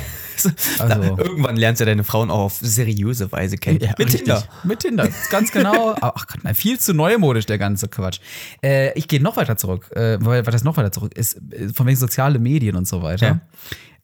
Also- 0.78 1.16
Da, 1.16 1.22
irgendwann 1.24 1.56
lernst 1.56 1.80
du 1.80 1.84
deine 1.84 2.04
Frauen 2.04 2.30
auch 2.30 2.38
auf 2.38 2.58
seriöse 2.62 3.32
Weise 3.32 3.56
kennen. 3.56 3.80
Ja, 3.80 3.88
Mit 3.98 4.06
richtig. 4.06 4.20
Tinder. 4.20 4.44
Mit 4.62 4.78
Tinder, 4.78 5.08
ganz 5.30 5.50
genau. 5.50 5.96
Ach 6.00 6.28
Gott, 6.28 6.44
nein, 6.44 6.54
viel 6.54 6.78
zu 6.78 6.94
neumodisch, 6.94 7.46
der 7.46 7.58
ganze 7.58 7.88
Quatsch. 7.88 8.20
Äh, 8.62 8.96
ich 8.96 9.08
gehe 9.08 9.20
noch 9.20 9.36
weiter 9.36 9.56
zurück, 9.56 9.90
äh, 9.96 10.16
weil, 10.20 10.46
weil 10.46 10.52
das 10.52 10.62
noch 10.62 10.76
weiter 10.76 10.92
zurück 10.92 11.12
ist, 11.16 11.40
von 11.74 11.86
wegen 11.86 11.96
soziale 11.96 12.38
Medien 12.38 12.76
und 12.76 12.86
so 12.88 13.02
weiter. 13.02 13.40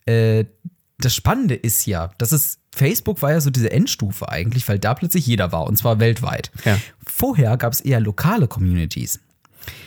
Äh, 0.06 0.44
das 0.99 1.14
Spannende 1.14 1.54
ist 1.54 1.87
ja, 1.87 2.11
dass 2.18 2.32
es, 2.32 2.58
Facebook 2.75 3.20
war 3.23 3.32
ja 3.32 3.40
so 3.40 3.50
diese 3.50 3.70
Endstufe 3.70 4.28
eigentlich, 4.28 4.68
weil 4.68 4.78
da 4.78 4.94
plötzlich 4.94 5.26
jeder 5.26 5.50
war 5.52 5.66
und 5.66 5.76
zwar 5.76 5.99
weltweit. 6.00 6.50
Ja. 6.64 6.78
Vorher 7.06 7.56
gab 7.56 7.73
es 7.73 7.80
eher 7.80 8.00
lokale 8.00 8.46
Communities. 8.49 9.20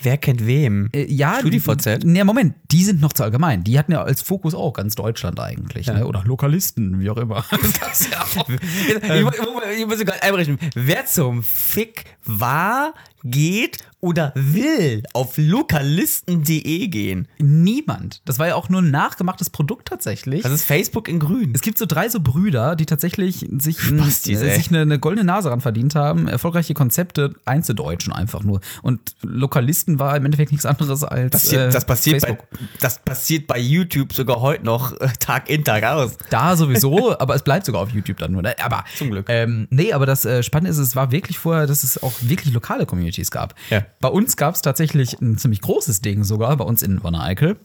Wer 0.01 0.17
kennt 0.17 0.45
wem? 0.47 0.89
Äh, 0.91 1.05
ja, 1.05 1.37
StudiVZ? 1.39 2.03
Ne, 2.03 2.23
Moment, 2.25 2.55
die 2.71 2.83
sind 2.83 2.99
noch 2.99 3.13
zu 3.13 3.23
allgemein. 3.23 3.63
Die 3.63 3.77
hatten 3.77 3.91
ja 3.91 4.01
als 4.01 4.21
Fokus 4.23 4.55
auch 4.55 4.73
ganz 4.73 4.95
Deutschland 4.95 5.39
eigentlich. 5.39 5.85
Ne? 5.85 6.07
Oder 6.07 6.23
Lokalisten, 6.25 6.99
wie 6.99 7.09
auch 7.11 7.17
immer. 7.17 7.45
Das 7.79 8.09
ja 8.09 8.21
auch. 8.21 8.49
ich, 8.49 9.23
mu- 9.23 9.31
ich 9.77 9.85
muss 9.85 9.99
sogar 9.99 10.15
einbrechen. 10.23 10.57
Wer 10.73 11.05
zum 11.05 11.43
Fick 11.43 12.05
war, 12.25 12.93
geht 13.23 13.77
oder 13.99 14.31
will 14.35 15.01
auf 15.13 15.37
lokalisten.de 15.37 16.87
gehen? 16.87 17.27
Niemand. 17.39 18.21
Das 18.25 18.37
war 18.37 18.47
ja 18.47 18.55
auch 18.55 18.69
nur 18.69 18.81
ein 18.81 18.91
nachgemachtes 18.91 19.49
Produkt 19.49 19.87
tatsächlich. 19.87 20.43
Das 20.43 20.51
ist 20.51 20.65
Facebook 20.65 21.07
in 21.07 21.19
grün. 21.19 21.51
es 21.55 21.61
gibt 21.61 21.79
so 21.79 21.87
drei 21.87 22.07
so 22.07 22.19
Brüder, 22.19 22.75
die 22.75 22.85
tatsächlich 22.85 23.47
sich, 23.57 23.79
Spastis, 23.79 24.41
äh, 24.41 24.55
sich 24.55 24.69
eine, 24.69 24.81
eine 24.81 24.99
goldene 24.99 25.25
Nase 25.25 25.49
ran 25.49 25.61
verdient 25.61 25.95
haben, 25.95 26.27
erfolgreiche 26.27 26.75
Konzepte 26.75 27.33
einzudeutschen 27.45 28.13
einfach 28.13 28.43
nur. 28.43 28.61
Und 28.83 29.15
Lokalisten 29.23 29.97
war 29.97 30.15
im 30.15 30.25
Endeffekt 30.25 30.51
nichts 30.51 30.67
anderes 30.67 31.03
als 31.03 31.31
Passiert, 31.31 31.69
äh, 31.69 31.71
das, 31.71 31.85
passiert 31.85 32.21
bei, 32.21 32.27
Facebook. 32.27 32.47
das 32.79 32.99
passiert 32.99 33.47
bei 33.47 33.57
YouTube 33.57 34.13
sogar 34.13 34.41
heute 34.41 34.63
noch 34.63 34.93
äh, 34.99 35.07
Tag 35.19 35.49
in, 35.49 35.63
Tag 35.63 35.83
aus. 35.83 36.17
Da 36.29 36.55
sowieso, 36.55 37.17
aber 37.19 37.33
es 37.33 37.41
bleibt 37.41 37.65
sogar 37.65 37.81
auf 37.81 37.89
YouTube 37.89 38.17
dann 38.17 38.31
nur. 38.31 38.43
Ne? 38.43 38.55
Aber, 38.63 38.83
Zum 38.95 39.09
Glück. 39.09 39.25
Ähm, 39.29 39.67
nee, 39.71 39.91
aber 39.91 40.05
das 40.05 40.23
äh, 40.23 40.43
Spannende 40.43 40.69
ist, 40.69 40.77
es 40.77 40.95
war 40.95 41.11
wirklich 41.11 41.39
vorher, 41.39 41.65
dass 41.65 41.83
es 41.83 42.01
auch 42.03 42.13
wirklich 42.21 42.53
lokale 42.53 42.85
Communities 42.85 43.31
gab. 43.31 43.55
Ja. 43.71 43.86
Bei 43.99 44.09
uns 44.09 44.37
gab 44.37 44.55
es 44.55 44.61
tatsächlich 44.61 45.19
ein 45.21 45.37
ziemlich 45.37 45.61
großes 45.61 46.01
Ding 46.01 46.23
sogar, 46.23 46.55
bei 46.57 46.65
uns 46.65 46.81
in 46.83 47.03
Wanne-Eickel. 47.03 47.57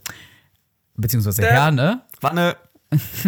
Beziehungsweise 0.96 1.42
Herne. 1.42 2.02
Wanne, 2.20 2.56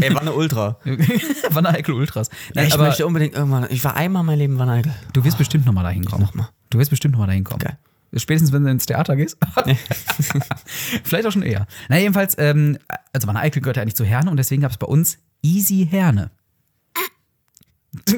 ey, 0.00 0.14
Wanne 0.14 0.32
Ultra. 0.32 0.78
Wanne-Eickel 1.50 1.94
Ultras. 1.94 2.28
Ja, 2.28 2.34
Nein, 2.56 2.68
ich 2.68 2.74
aber 2.74 2.84
möchte 2.84 3.06
unbedingt 3.06 3.34
irgendwann, 3.34 3.66
ich 3.70 3.82
war 3.84 3.96
einmal 3.96 4.22
mein 4.22 4.38
Leben 4.38 4.58
Wanne 4.58 4.72
Eickel. 4.72 4.94
du 5.12 5.24
wirst 5.24 5.38
bestimmt 5.38 5.66
nochmal 5.66 5.84
dahin 5.84 6.04
kommen. 6.04 6.22
Noch 6.22 6.34
mal. 6.34 6.48
Du 6.70 6.78
wirst 6.78 6.90
bestimmt 6.90 7.12
nochmal 7.12 7.28
dahin 7.28 7.44
kommen. 7.44 7.60
Geil. 7.60 7.78
Spätestens, 8.16 8.52
wenn 8.52 8.64
du 8.64 8.70
ins 8.70 8.86
Theater 8.86 9.16
gehst. 9.16 9.36
Vielleicht 11.04 11.26
auch 11.26 11.32
schon 11.32 11.42
eher. 11.42 11.66
Na, 11.88 11.98
jedenfalls, 11.98 12.36
ähm, 12.38 12.78
also 13.12 13.26
meine 13.26 13.40
Eickel 13.40 13.60
gehört 13.60 13.76
ja 13.76 13.82
eigentlich 13.82 13.96
zu 13.96 14.04
Herne 14.04 14.30
und 14.30 14.36
deswegen 14.36 14.62
gab 14.62 14.70
es 14.70 14.76
bei 14.76 14.86
uns 14.86 15.18
Easy 15.42 15.86
Herne. 15.90 16.30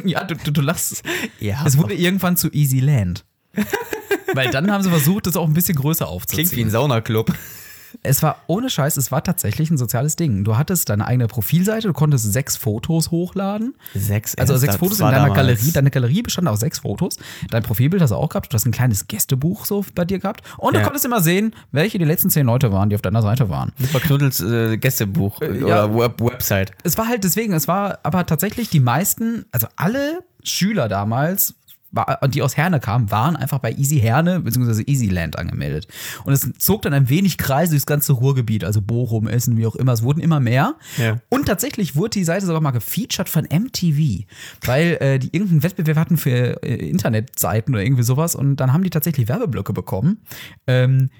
Ja, 0.04 0.24
du, 0.24 0.34
du, 0.36 0.50
du 0.52 0.60
lachst. 0.60 1.02
Ja, 1.38 1.64
es 1.66 1.76
wurde 1.76 1.94
irgendwann 1.94 2.36
zu 2.36 2.50
Easy 2.52 2.80
Land. 2.80 3.24
Weil 4.34 4.50
dann 4.50 4.70
haben 4.70 4.82
sie 4.82 4.90
versucht, 4.90 5.26
das 5.26 5.36
auch 5.36 5.46
ein 5.46 5.54
bisschen 5.54 5.76
größer 5.76 6.06
aufzuziehen. 6.08 6.48
Klingt 6.48 6.56
wie 6.56 6.64
ein 6.68 6.70
Saunaclub. 6.70 7.32
Es 8.02 8.22
war 8.22 8.42
ohne 8.46 8.68
Scheiß, 8.68 8.98
es 8.98 9.10
war 9.10 9.22
tatsächlich 9.24 9.70
ein 9.70 9.78
soziales 9.78 10.16
Ding. 10.16 10.44
Du 10.44 10.58
hattest 10.58 10.90
deine 10.90 11.06
eigene 11.06 11.28
Profilseite, 11.28 11.86
du 11.88 11.94
konntest 11.94 12.30
sechs 12.30 12.56
Fotos 12.56 13.10
hochladen. 13.10 13.74
Sechs, 13.94 14.34
Also 14.34 14.56
sechs 14.58 14.76
Fotos 14.76 15.00
in 15.00 15.06
deiner 15.06 15.18
damals. 15.28 15.34
Galerie. 15.36 15.72
Deine 15.72 15.90
Galerie 15.90 16.20
bestand 16.22 16.46
aus 16.48 16.60
sechs 16.60 16.80
Fotos. 16.80 17.16
Dein 17.50 17.62
Profilbild 17.62 18.02
hast 18.02 18.10
du 18.10 18.16
auch 18.16 18.28
gehabt. 18.28 18.52
Du 18.52 18.54
hast 18.54 18.66
ein 18.66 18.72
kleines 18.72 19.06
Gästebuch 19.08 19.64
so 19.64 19.84
bei 19.94 20.04
dir 20.04 20.18
gehabt. 20.18 20.42
Und 20.58 20.74
du 20.74 20.80
Ja. 20.80 20.84
konntest 20.84 21.06
immer 21.06 21.22
sehen, 21.22 21.54
welche 21.72 21.98
die 21.98 22.04
letzten 22.04 22.28
zehn 22.28 22.44
Leute 22.44 22.70
waren, 22.70 22.90
die 22.90 22.96
auf 22.96 23.02
deiner 23.02 23.22
Seite 23.22 23.48
waren. 23.48 23.72
Das 23.80 23.94
war 23.94 24.00
Knuddels 24.02 24.40
äh, 24.42 24.76
Gästebuch 24.76 25.40
ja. 25.40 25.48
oder 25.86 25.94
Web 25.96 26.20
Website. 26.20 26.72
Es 26.82 26.98
war 26.98 27.08
halt 27.08 27.24
deswegen, 27.24 27.54
es 27.54 27.66
war 27.66 28.00
aber 28.02 28.26
tatsächlich 28.26 28.68
die 28.68 28.80
meisten, 28.80 29.46
also 29.52 29.68
alle 29.76 30.22
Schüler 30.42 30.88
damals, 30.88 31.54
war- 31.96 32.20
die 32.28 32.42
aus 32.42 32.56
Herne 32.56 32.78
kamen, 32.80 33.10
waren 33.10 33.34
einfach 33.36 33.58
bei 33.58 33.72
Easy 33.72 33.98
Herne 33.98 34.40
bzw. 34.40 34.82
Easyland 34.86 35.38
angemeldet. 35.38 35.88
Und 36.24 36.32
es 36.32 36.48
zog 36.58 36.82
dann 36.82 36.92
ein 36.92 37.08
wenig 37.08 37.38
Kreise 37.38 37.70
durchs 37.72 37.86
ganze 37.86 38.12
Ruhrgebiet, 38.12 38.64
also 38.64 38.82
Bochum, 38.82 39.26
Essen, 39.28 39.56
wie 39.56 39.66
auch 39.66 39.76
immer. 39.76 39.92
Es 39.92 40.02
wurden 40.02 40.20
immer 40.20 40.40
mehr. 40.40 40.74
Ja. 40.98 41.16
Und 41.28 41.46
tatsächlich 41.46 41.96
wurde 41.96 42.10
die 42.10 42.24
Seite 42.24 42.46
sogar 42.46 42.60
mal 42.60 42.70
gefeatured 42.72 43.28
von 43.28 43.44
MTV, 43.44 44.24
weil 44.64 44.96
äh, 45.00 45.18
die 45.18 45.28
irgendeinen 45.32 45.62
Wettbewerb 45.62 45.96
hatten 45.96 46.16
für 46.16 46.62
äh, 46.62 46.74
Internetseiten 46.88 47.74
oder 47.74 47.82
irgendwie 47.82 48.02
sowas. 48.02 48.34
Und 48.34 48.56
dann 48.56 48.72
haben 48.72 48.82
die 48.82 48.90
tatsächlich 48.90 49.28
Werbeblöcke 49.28 49.72
bekommen. 49.72 50.18
Ähm, 50.66 51.10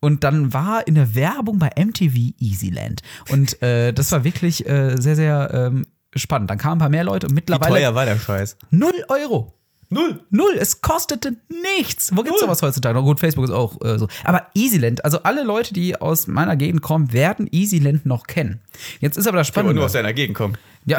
und 0.00 0.24
dann 0.24 0.52
war 0.52 0.86
in 0.86 0.94
der 0.94 1.14
Werbung 1.14 1.58
bei 1.58 1.70
MTV 1.76 2.32
Easyland. 2.38 3.00
Und 3.30 3.60
äh, 3.62 3.92
das 3.92 4.12
war 4.12 4.24
wirklich 4.24 4.68
äh, 4.68 4.96
sehr, 5.00 5.16
sehr 5.16 5.50
ähm, 5.52 5.86
spannend. 6.14 6.50
Dann 6.50 6.58
kamen 6.58 6.74
ein 6.76 6.78
paar 6.78 6.88
mehr 6.90 7.04
Leute 7.04 7.26
und 7.26 7.32
Wie 7.32 7.36
mittlerweile 7.36 7.74
teuer 7.74 7.94
war 7.94 8.04
der 8.04 8.18
Scheiß? 8.18 8.56
null 8.70 8.92
Euro. 9.08 9.52
Null. 9.88 10.20
Null, 10.30 10.56
es 10.58 10.80
kostete 10.80 11.36
nichts. 11.76 12.10
Wo 12.14 12.22
gibt's 12.22 12.40
sowas 12.40 12.60
heutzutage? 12.62 12.98
noch? 12.98 13.04
gut, 13.04 13.20
Facebook 13.20 13.44
ist 13.44 13.52
auch 13.52 13.80
äh, 13.82 13.98
so. 13.98 14.08
Aber 14.24 14.46
Easyland, 14.54 15.04
also 15.04 15.22
alle 15.22 15.44
Leute, 15.44 15.74
die 15.74 16.00
aus 16.00 16.26
meiner 16.26 16.56
Gegend 16.56 16.82
kommen, 16.82 17.12
werden 17.12 17.48
Easyland 17.50 18.04
noch 18.04 18.26
kennen. 18.26 18.60
Jetzt 19.00 19.16
ist 19.16 19.26
aber 19.28 19.38
das 19.38 19.48
Aber 19.48 19.52
Spannende. 19.52 19.74
nur 19.76 19.84
aus 19.84 19.92
deiner 19.92 20.12
Gegend 20.12 20.36
kommen. 20.36 20.58
Ja. 20.86 20.98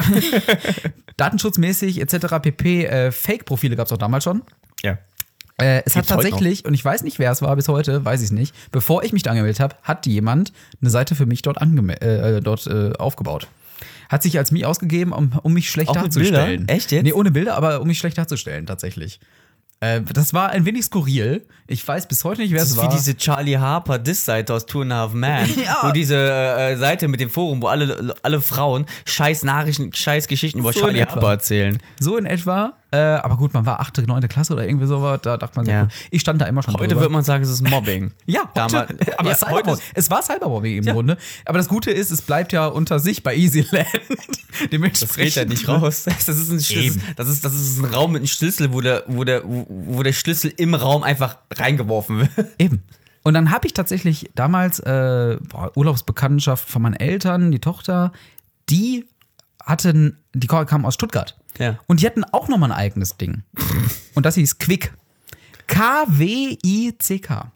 Datenschutzmäßig 1.16 2.00
etc. 2.00 2.26
pp. 2.40 2.84
Äh, 2.84 3.12
Fake-Profile 3.12 3.76
gab 3.76 3.86
es 3.86 3.92
auch 3.92 3.98
damals 3.98 4.24
schon. 4.24 4.42
Ja. 4.82 4.98
Äh, 5.60 5.82
es 5.84 5.96
hat 5.96 6.04
Gibt's 6.04 6.10
heute 6.12 6.30
tatsächlich, 6.30 6.64
und 6.64 6.72
ich 6.72 6.84
weiß 6.84 7.02
nicht, 7.02 7.18
wer 7.18 7.32
es 7.32 7.42
war 7.42 7.54
bis 7.56 7.68
heute, 7.68 8.04
weiß 8.04 8.20
ich 8.20 8.26
es 8.26 8.32
nicht, 8.32 8.54
bevor 8.70 9.02
ich 9.02 9.12
mich 9.12 9.24
da 9.24 9.30
angemeldet 9.30 9.60
habe, 9.60 9.74
hat 9.82 10.06
jemand 10.06 10.52
eine 10.80 10.90
Seite 10.90 11.14
für 11.14 11.26
mich 11.26 11.42
dort, 11.42 11.60
angeme 11.60 12.00
äh, 12.00 12.40
dort 12.40 12.66
äh, 12.68 12.92
aufgebaut. 12.92 13.48
Hat 14.08 14.22
sich 14.22 14.38
als 14.38 14.50
mich 14.50 14.64
ausgegeben, 14.66 15.12
um, 15.12 15.32
um 15.42 15.52
mich 15.52 15.70
schlecht 15.70 15.90
Auch 15.90 15.94
mit 15.96 16.04
darzustellen. 16.04 16.60
Bildern? 16.60 16.68
Echt 16.76 16.90
jetzt? 16.92 17.04
Nee, 17.04 17.12
ohne 17.12 17.30
Bilder, 17.30 17.56
aber 17.56 17.80
um 17.80 17.86
mich 17.86 17.98
schlecht 17.98 18.16
darzustellen, 18.18 18.66
tatsächlich. 18.66 19.20
Äh, 19.80 20.00
das 20.12 20.34
war 20.34 20.50
ein 20.50 20.64
wenig 20.64 20.84
skurril. 20.86 21.46
Ich 21.68 21.86
weiß 21.86 22.08
bis 22.08 22.24
heute 22.24 22.40
nicht, 22.40 22.50
wer 22.50 22.58
Das 22.58 22.68
es 22.70 22.74
ist 22.74 22.82
war. 22.82 22.90
wie 22.92 22.96
diese 22.96 23.16
Charlie 23.16 23.58
Harper 23.58 23.98
Diss-Seite 24.00 24.52
aus 24.54 24.66
Two 24.66 24.80
and 24.82 24.92
a 24.92 24.96
Half 24.96 25.12
Man. 25.12 25.48
Ja. 25.64 25.78
Wo 25.82 25.92
diese 25.92 26.16
äh, 26.16 26.76
Seite 26.76 27.06
mit 27.06 27.20
dem 27.20 27.30
Forum, 27.30 27.62
wo 27.62 27.68
alle, 27.68 28.12
alle 28.22 28.40
Frauen 28.40 28.86
scheiß 29.04 29.44
Nachrichten, 29.44 29.92
scheiß 29.92 30.26
Geschichten 30.26 30.58
über 30.60 30.72
So 30.72 30.80
in 30.80 30.84
Charlie. 30.96 31.02
Harper 31.04 31.30
erzählen. 31.30 31.78
so 32.00 32.16
in 32.16 32.26
etwa. 32.26 32.72
Äh, 32.90 32.96
aber 32.96 33.36
gut, 33.36 33.52
man 33.52 33.66
war 33.66 33.80
8., 33.80 34.06
9. 34.06 34.28
Klasse 34.28 34.54
oder 34.54 34.66
irgendwie 34.66 34.86
sowas. 34.86 35.20
Da 35.22 35.36
dachte 35.36 35.56
man 35.56 35.66
sich, 35.66 35.74
Ja. 35.74 35.82
gut, 35.82 35.92
ich 36.10 36.20
stand 36.22 36.40
da 36.40 36.46
immer 36.46 36.62
schon 36.62 36.72
Heute 36.74 36.98
wird 36.98 37.10
man 37.10 37.22
sagen, 37.22 37.44
es 37.44 37.50
ist 37.50 37.60
Mobbing. 37.68 38.12
Ja, 38.26 38.40
heute, 38.42 38.50
Damals- 38.54 38.90
aber 39.18 39.28
ja, 39.28 39.34
Cybermobbing. 39.36 39.66
heute 39.72 39.82
es 39.94 40.10
war 40.10 40.22
Cybermobbing 40.22 40.78
im 40.78 40.84
Grunde. 40.86 41.18
Aber 41.44 41.58
das 41.58 41.68
Gute 41.68 41.90
ist, 41.90 42.10
es 42.10 42.22
bleibt 42.22 42.52
ja 42.52 42.66
unter 42.66 42.98
sich 42.98 43.22
bei 43.22 43.36
Easyland. 43.36 43.86
Dementsprechend. 44.72 45.08
Das 45.08 45.16
geht 45.16 45.34
ja 45.36 45.44
nicht 45.44 45.68
raus. 45.68 46.04
Das 46.04 46.28
ist 46.28 46.50
ein 46.50 46.60
Schlüssel. 46.60 47.02
Das 47.16 47.28
ist, 47.28 47.44
das 47.44 47.52
ist 47.54 47.78
ein 47.78 47.84
Raum 47.86 48.12
mit 48.12 48.20
einem 48.20 48.26
Schlüssel, 48.26 48.72
wo 48.72 48.80
der, 48.80 49.04
wo 49.06 49.24
der, 49.24 49.42
wo 49.44 50.02
der 50.02 50.12
Schlüssel 50.12 50.52
im 50.56 50.74
Raum 50.74 51.02
einfach 51.02 51.36
reingeworfen 51.54 52.20
wird. 52.20 52.30
Eben. 52.58 52.82
Und 53.22 53.34
dann 53.34 53.50
habe 53.50 53.66
ich 53.66 53.74
tatsächlich 53.74 54.30
damals 54.34 54.78
äh, 54.80 55.36
Urlaubsbekanntschaft 55.74 56.68
von 56.68 56.82
meinen 56.82 56.94
Eltern, 56.94 57.50
die 57.50 57.58
Tochter, 57.58 58.12
die 58.70 59.06
hatten, 59.64 60.16
die 60.34 60.46
kam 60.46 60.84
aus 60.86 60.94
Stuttgart. 60.94 61.36
Ja. 61.58 61.78
Und 61.86 62.00
die 62.00 62.06
hatten 62.06 62.24
auch 62.24 62.48
nochmal 62.48 62.72
ein 62.72 62.78
eigenes 62.78 63.16
Ding. 63.16 63.42
Und 64.14 64.26
das 64.26 64.34
hieß 64.36 64.58
Quick. 64.58 64.92
K-W-I-C-K. 65.66 67.52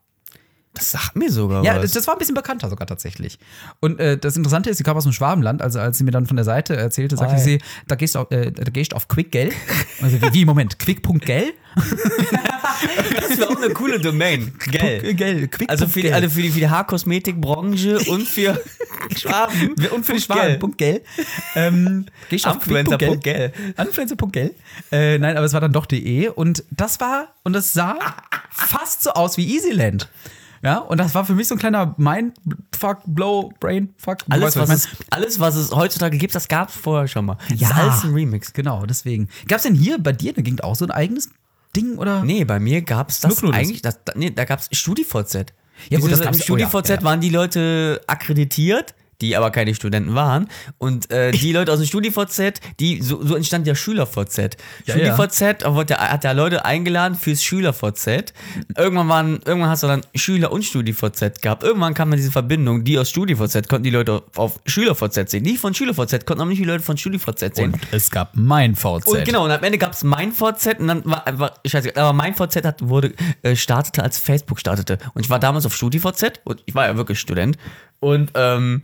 Das 0.75 0.91
sagt 0.91 1.17
mir 1.17 1.31
sogar 1.31 1.63
Ja, 1.65 1.75
was. 1.77 1.83
das, 1.83 1.91
das 1.93 2.07
war 2.07 2.15
ein 2.15 2.19
bisschen 2.19 2.35
bekannter 2.35 2.71
sogar 2.71 2.87
tatsächlich. 2.87 3.39
Und 3.81 4.01
äh, 4.01 4.17
das 4.17 4.37
Interessante 4.39 4.71
ist, 4.71 4.79
sie 4.79 4.85
kam 4.85 4.97
aus 4.97 5.03
dem 5.05 5.13
Schwabenland, 5.13 5.61
also 5.61 5.79
als 5.79 5.99
sie 5.99 6.05
mir 6.05 6.13
dann 6.13 6.27
von 6.27 6.37
der 6.37 6.45
Seite 6.47 6.75
erzählte, 6.77 7.17
sagte 7.19 7.35
Oi. 7.35 7.41
sie, 7.41 7.59
da 7.89 7.95
gehst 7.95 8.15
du 8.15 8.21
auf, 8.21 8.31
äh, 8.31 8.51
da 8.53 8.71
gehst 8.71 8.93
du 8.93 8.97
auf 8.97 9.07
Quick, 9.07 9.31
gell? 9.33 9.53
Also 10.01 10.21
wie, 10.23 10.33
wie 10.33 10.45
Moment, 10.47 10.79
Quick.gell? 10.79 11.53
das 11.75 13.39
wäre 13.39 13.51
auch 13.51 13.57
eine 13.63 13.75
coole 13.75 14.01
Domain. 14.01 14.55
Gell. 14.71 15.13
Gell, 15.15 15.49
Quick. 15.49 15.69
Also 15.71 15.87
für 15.87 16.01
die, 16.01 16.13
also 16.13 16.31
für 16.31 16.41
die, 16.41 16.51
für 16.51 16.61
die 16.61 16.69
Haarkosmetikbranche 16.71 17.99
und 18.09 18.27
für 18.27 18.59
Schwaben. 19.17 19.75
und 19.95 20.05
für 20.07 20.15
die 20.15 20.21
Schwaben. 20.21 20.59
Punkt 20.59 20.79
gell. 20.79 21.03
Ähm. 21.55 22.07
Quick.gell? 22.29 23.53
Influencer.gell. 23.79 24.55
Äh, 24.91 25.19
nein, 25.19 25.37
aber 25.37 25.47
es 25.47 25.53
war 25.53 25.61
dann 25.61 25.73
doch 25.73 25.87
de 25.87 26.29
und 26.29 26.65
das 26.71 27.01
war, 27.01 27.29
und 27.43 27.53
das 27.53 27.73
sah 27.73 27.97
fast 28.51 29.03
so 29.03 29.11
aus 29.13 29.37
wie 29.37 29.55
Easyland. 29.57 30.09
Ja, 30.65 30.79
und 30.79 30.99
das 30.99 31.13
war 31.17 31.25
für 31.25 31.35
mich 31.35 31.49
so 31.49 31.57
ein 31.57 31.59
kleiner 31.59 31.95
Mindfuck, 31.99 32.99
Blow, 33.07 33.53
Brain, 33.59 33.93
Fuck. 33.99 34.19
Alles 34.29 34.57
was, 34.57 34.69
ich 34.69 34.75
es, 34.77 34.89
alles, 35.11 35.41
was 35.41 35.57
es 35.57 35.73
heutzutage 35.73 36.19
gibt, 36.19 36.37
das 36.37 36.47
gab 36.47 36.69
es 36.69 36.77
vorher 36.77 37.09
schon 37.09 37.25
mal. 37.25 37.37
Das 37.51 37.61
Ja. 37.61 37.69
ist 37.69 37.75
alles 37.77 38.05
ein 38.05 38.15
Remix. 38.15 38.53
Genau, 38.53 38.87
deswegen. 38.87 39.29
Gab 39.49 39.57
es 39.57 39.65
denn 39.65 39.75
hier 39.75 39.99
bei 39.99 40.13
dir 40.13 40.33
der 40.33 40.45
Gegend 40.45 40.63
auch 40.63 40.77
so 40.77 40.85
ein 40.85 40.93
eigenes 40.93 41.31
Ding 41.75 41.99
oder? 41.99 42.23
Nee, 42.23 42.45
bei 42.45 42.61
mir 42.61 42.83
gab 42.83 43.09
es 43.11 43.19
das 43.19 43.31
Nur 43.43 43.51
Knuddels. 43.51 43.67
eigentlich, 43.69 43.83
das, 43.83 43.99
nee, 44.15 44.31
da 44.31 44.45
gab 44.45 44.61
es 44.61 44.69
StudiVZ. 44.71 45.53
Ja, 45.91 45.99
gut, 45.99 46.11
das 46.13 46.21
Im 46.21 46.35
StudiVZ 46.35 46.89
ja, 46.89 46.95
ja. 46.97 47.03
waren 47.03 47.21
die 47.21 47.31
Leute 47.31 48.01
akkreditiert, 48.07 48.95
die 49.23 49.37
aber 49.37 49.51
keine 49.51 49.75
Studenten 49.75 50.15
waren. 50.15 50.49
Und 50.79 51.11
äh, 51.11 51.31
die 51.31 51.53
Leute 51.53 51.73
aus 51.73 51.79
dem 51.79 51.87
StudiVZ, 51.87 52.61
die, 52.81 53.01
so, 53.01 53.25
so 53.25 53.37
entstand 53.37 53.67
ja 53.67 53.75
SchülerVZ. 53.75 54.57
Ja, 54.87 54.97
ja. 54.97 55.15
StudiVZ 55.15 55.65
wurde 55.67 55.97
hat 55.97 56.25
ja 56.25 56.33
Leute 56.33 56.65
eingeladen 56.65 57.15
fürs 57.15 57.43
SchülerVZ. 57.43 58.35
Irgendwann 58.77 59.09
waren, 59.09 59.41
irgendwann 59.45 59.71
hast 59.71 59.85
du 59.85 59.87
dann 59.87 60.03
Schüler 60.15 60.53
und 60.53 60.65
StudiVZ 60.65 61.41
gehabt. 61.41 61.63
Irgendwann 61.63 61.95
kam 61.95 62.11
dann 62.11 62.19
diese 62.19 62.33
Verbindung, 62.33 62.85
die 62.85 62.99
aus 62.99 63.11
StudiVZ 63.11 63.69
konnten 63.69 63.85
die 63.85 63.91
Leute 63.91 64.23
auf 64.37 64.61
SchülerVZ 64.67 65.31
sehen. 65.31 65.45
Die 65.45 65.57
von 65.57 65.73
SchülerVZ 65.73 66.27
konnten 66.27 66.43
auch 66.43 66.47
nicht 66.47 66.61
die 66.61 66.65
Leute 66.65 66.83
von 66.83 66.97
StudiVZ 66.97 67.57
sehen. 67.57 67.75
Und 67.75 67.81
es 67.93 68.11
gab 68.11 68.33
mein 68.35 68.75
VZ. 68.75 69.07
Und 69.07 69.25
genau, 69.25 69.45
und 69.45 69.53
am 69.53 69.63
Ende 69.63 69.79
gab 69.79 69.93
es 69.93 70.03
mein 70.03 70.33
VZ 70.33 70.81
und 70.81 70.89
dann 70.89 71.05
war 71.05 71.27
einfach, 71.27 71.53
scheiße, 71.65 71.97
aber 71.97 72.13
mein 72.13 72.35
VZ 72.35 72.65
hat, 72.65 72.89
wurde, 72.89 73.15
äh, 73.43 73.55
startete, 73.55 74.03
als 74.03 74.19
Facebook 74.19 74.59
startete. 74.59 74.99
Und 75.15 75.23
ich 75.23 75.31
war 75.31 75.39
damals 75.39 75.65
auf 75.65 75.75
StudiVZ 75.75 76.41
und 76.45 76.63
ich 76.67 76.75
war 76.75 76.87
ja 76.87 76.97
wirklich 76.97 77.21
Student. 77.21 77.57
Und 78.01 78.33
ähm, 78.35 78.83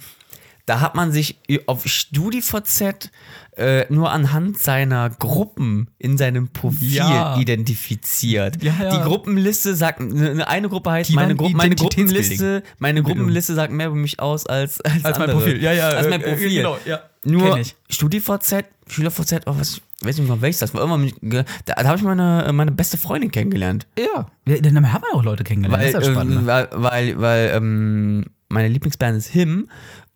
da 0.68 0.80
hat 0.80 0.94
man 0.94 1.12
sich 1.12 1.38
auf 1.66 1.86
StudiVZ 1.86 3.10
äh, 3.56 3.86
nur 3.92 4.10
anhand 4.12 4.58
seiner 4.58 5.10
Gruppen 5.10 5.88
in 5.98 6.18
seinem 6.18 6.48
Profil 6.48 6.92
Ja. 6.92 7.36
identifiziert. 7.38 8.62
Ja, 8.62 8.74
ja. 8.80 8.96
Die 8.98 9.02
Gruppenliste 9.02 9.74
sagt, 9.74 10.00
eine 10.00 10.46
eine 10.46 10.68
Gruppe 10.68 10.90
heißt, 10.90 11.12
meine, 11.12 11.34
Gru 11.34 11.48
meine. 11.48 11.74
Gruppenliste, 11.74 12.62
meine 12.78 13.02
Gruppenliste 13.02 13.54
sagt 13.54 13.72
mehr 13.72 13.88
über 13.88 13.96
mich 13.96 14.20
aus 14.20 14.46
als, 14.46 14.80
als, 14.82 15.04
Als 15.04 15.18
mein. 15.18 15.30
Profil. 15.30 15.62
Ja, 15.62 15.72
ja, 15.72 15.88
Als 15.88 16.08
mein 16.08 16.20
äh, 16.20 16.28
Profil. 16.28 16.50
genau, 16.50 16.76
ja. 16.84 17.00
Nur. 17.24 17.58
StudiVZ, 17.90 18.64
SchülerVZ, 18.86 19.40
oh, 19.46 19.54
was, 19.58 19.80
ich 20.00 20.06
weiß 20.06 20.18
nicht 20.18 20.28
mal 20.28 20.40
welches 20.40 20.60
das 20.60 20.72
war. 20.74 20.82
Irgendwann, 20.82 21.44
da, 21.64 21.74
da 21.74 21.84
habe 21.84 21.96
ich 21.96 22.04
meine, 22.04 22.48
meine 22.52 22.70
beste 22.72 22.96
Freundin 22.96 23.30
kennengelernt. 23.30 23.86
Ja. 23.98 24.26
ja. 24.46 24.60
Dann 24.60 24.92
haben 24.92 25.02
wir 25.02 25.16
auch 25.18 25.24
Leute 25.24 25.42
kennengelernt. 25.44 25.82
Weil, 25.82 25.92
das 25.92 26.02
ist 26.02 26.08
ja 26.08 26.12
spannend. 26.14 26.36
ähm, 26.40 26.46
weil, 26.46 26.68
weil, 26.72 27.20
weil 27.20 27.52
ähm, 27.56 28.24
meine 28.48 28.68
Lieblingsband 28.68 29.16
ist 29.18 29.28
Him 29.28 29.68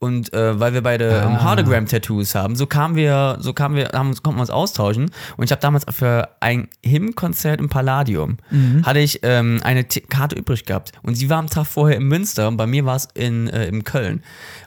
und 0.02 0.32
äh, 0.32 0.58
weil 0.58 0.74
wir 0.74 0.82
beide 0.82 1.08
ähm, 1.08 1.36
Ah. 1.36 1.44
Hardogram-Tattoos 1.44 2.34
haben, 2.34 2.56
so 2.56 2.66
kamen 2.66 2.96
wir, 2.96 3.36
so 3.40 3.52
kamen 3.52 3.76
wir, 3.76 3.90
haben, 3.94 4.08
uns- 4.08 4.22
konnten 4.22 4.38
wir 4.38 4.42
uns 4.42 4.50
austauschen. 4.50 5.10
Und 5.36 5.44
ich 5.44 5.52
habe 5.52 5.60
damals 5.62 5.84
für 5.90 6.28
ein 6.40 6.68
Him-Konzert 6.84 7.60
im 7.60 7.68
Palladium 7.68 8.36
Mhm. 8.50 8.84
hatte 8.84 8.98
ich 8.98 9.20
ähm, 9.22 9.60
eine 9.62 9.86
T 9.86 10.00
Karte 10.00 10.34
übrig 10.36 10.64
gehabt. 10.66 10.90
Und 11.02 11.14
sie 11.14 11.30
war 11.30 11.38
am 11.38 11.46
Tag 11.48 11.66
vorher 11.66 11.96
in 11.98 12.04
Münster 12.08 12.48
und 12.48 12.56
bei 12.56 12.66
mir 12.66 12.84
war 12.84 12.96
es 12.96 13.08
in, 13.14 13.48
äh, 13.48 13.66
in 13.66 13.84
Köln. 13.84 14.22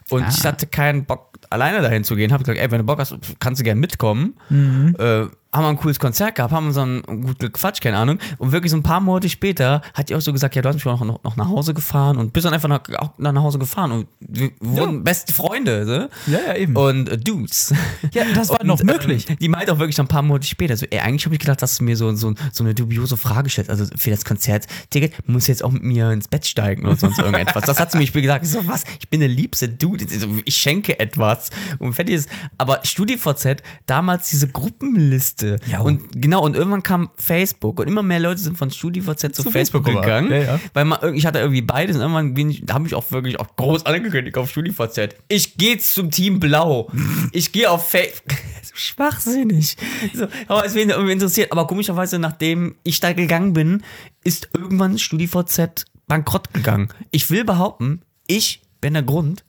Und 0.08 0.22
Ah. 0.24 0.28
ich 0.30 0.44
hatte 0.46 0.66
keinen 0.66 1.04
Bock, 1.04 1.34
alleine 1.50 1.82
dahin 1.82 2.02
zu 2.02 2.16
gehen. 2.16 2.32
Hab 2.32 2.40
gesagt, 2.40 2.58
ey, 2.58 2.70
wenn 2.70 2.78
du 2.78 2.84
Bock 2.84 2.98
hast, 2.98 3.14
kannst 3.38 3.60
du 3.60 3.64
gerne 3.64 3.80
mitkommen. 3.80 4.34
Mhm. 4.48 4.96
Äh, 4.98 5.26
haben 5.56 5.64
wir 5.64 5.70
ein 5.70 5.76
cooles 5.76 5.98
Konzert 5.98 6.34
gehabt, 6.36 6.52
haben 6.52 6.72
so 6.72 6.82
ein 6.82 7.02
gut 7.02 7.38
gequatscht, 7.38 7.82
keine 7.82 7.98
Ahnung. 7.98 8.18
Und 8.38 8.52
wirklich 8.52 8.70
so 8.70 8.76
ein 8.76 8.82
paar 8.82 9.00
Monate 9.00 9.28
später 9.28 9.82
hat 9.94 10.08
die 10.08 10.14
auch 10.14 10.20
so 10.20 10.32
gesagt, 10.32 10.54
ja, 10.54 10.62
du 10.62 10.68
hast 10.68 10.76
mich 10.76 10.86
auch 10.86 11.00
noch, 11.04 11.22
noch 11.22 11.36
nach 11.36 11.48
Hause 11.48 11.74
gefahren 11.74 12.16
und 12.16 12.32
bist 12.32 12.46
dann 12.46 12.54
einfach 12.54 12.68
nach, 12.68 12.82
auch 12.98 13.12
nach 13.18 13.34
Hause 13.34 13.58
gefahren 13.58 13.92
und 13.92 14.06
wir 14.20 14.50
wurden 14.60 15.04
beste 15.04 15.32
Freunde, 15.32 15.86
so. 15.86 16.32
Ja, 16.32 16.38
ja, 16.48 16.56
eben. 16.56 16.76
Und 16.76 17.08
äh, 17.08 17.18
Dudes. 17.18 17.74
Ja, 18.12 18.24
das 18.34 18.48
war 18.50 18.60
Und, 18.66 18.66
noch 18.66 18.82
möglich. 18.82 19.28
Ähm, 19.28 19.36
die 19.40 19.48
meinte 19.48 19.72
auch 19.72 19.78
wirklich 19.78 19.98
noch 19.98 20.04
ein 20.04 20.08
paar 20.08 20.22
Monate 20.22 20.46
später, 20.46 20.76
so, 20.76 20.86
ey, 20.90 20.98
eigentlich 21.00 21.24
habe 21.24 21.34
ich 21.34 21.40
gedacht, 21.40 21.62
dass 21.62 21.78
du 21.78 21.84
mir 21.84 21.96
so, 21.96 22.14
so, 22.14 22.34
so 22.52 22.64
eine 22.64 22.74
dubiose 22.74 23.16
Frage 23.16 23.50
stellst. 23.50 23.70
Also 23.70 23.86
für 23.96 24.10
das 24.10 24.24
Konzertticket 24.24 25.12
musst 25.28 25.48
du 25.48 25.52
jetzt 25.52 25.64
auch 25.64 25.72
mit 25.72 25.82
mir 25.82 26.10
ins 26.10 26.28
Bett 26.28 26.46
steigen 26.46 26.86
oder 26.86 26.96
sonst 26.96 27.18
irgendetwas. 27.18 27.64
Das 27.64 27.78
hat 27.78 27.92
sie 27.92 27.98
mir 27.98 28.06
gesagt. 28.06 28.44
Ich 28.44 28.50
so, 28.50 28.66
was? 28.66 28.84
Ich 29.00 29.08
bin 29.08 29.20
der 29.20 29.28
liebste 29.28 29.68
Dude. 29.68 30.06
Ich 30.44 30.56
schenke 30.56 30.98
etwas. 30.98 31.50
Und 31.78 31.94
fertig 31.94 32.16
ist. 32.16 32.28
Aber 32.58 32.80
StudiVZ, 32.84 33.62
damals 33.86 34.30
diese 34.30 34.48
Gruppenliste. 34.48 35.45
Ja. 35.70 35.80
Und 35.80 36.20
genau, 36.20 36.42
und 36.44 36.56
irgendwann 36.56 36.82
kam 36.82 37.10
Facebook 37.16 37.80
und 37.80 37.88
immer 37.88 38.02
mehr 38.02 38.20
Leute 38.20 38.40
sind 38.40 38.58
von 38.58 38.70
StudiVZ 38.70 39.20
zu, 39.34 39.42
Zu 39.44 39.50
Facebook, 39.50 39.84
Facebook 39.84 40.02
gegangen. 40.02 40.30
Ja, 40.30 40.38
ja. 40.38 40.60
Weil 40.74 40.84
man, 40.84 41.14
ich 41.14 41.26
hatte 41.26 41.38
irgendwie 41.38 41.62
beides 41.62 41.96
und 41.96 42.02
irgendwann 42.02 42.34
bin 42.34 42.50
ich, 42.50 42.64
da 42.64 42.74
habe 42.74 42.86
ich 42.86 42.94
auch 42.94 43.10
wirklich 43.12 43.38
auch 43.40 43.56
groß 43.56 43.86
angekündigt 43.86 44.36
auf 44.36 44.50
StudiVZ. 44.50 45.16
Ich 45.28 45.56
gehe 45.56 45.78
zum 45.78 46.10
Team 46.10 46.40
Blau. 46.40 46.90
Ich 47.32 47.52
gehe 47.52 47.70
auf 47.70 47.88
Facebook. 47.88 48.36
Schwachsinnig. 48.74 49.76
So, 50.12 50.26
aber 50.48 50.66
es 50.66 50.74
wäre 50.74 50.90
irgendwie 50.90 51.12
interessiert. 51.12 51.50
Aber 51.50 51.66
komischerweise, 51.66 52.18
nachdem 52.18 52.74
ich 52.82 53.00
da 53.00 53.14
gegangen 53.14 53.54
bin, 53.54 53.82
ist 54.22 54.50
irgendwann 54.54 54.98
StudiVZ 54.98 55.86
bankrott 56.06 56.52
gegangen. 56.52 56.88
Ich 57.10 57.30
will 57.30 57.44
behaupten, 57.44 58.02
ich 58.26 58.62
bin 58.80 58.94
der 58.94 59.02
Grund. 59.02 59.44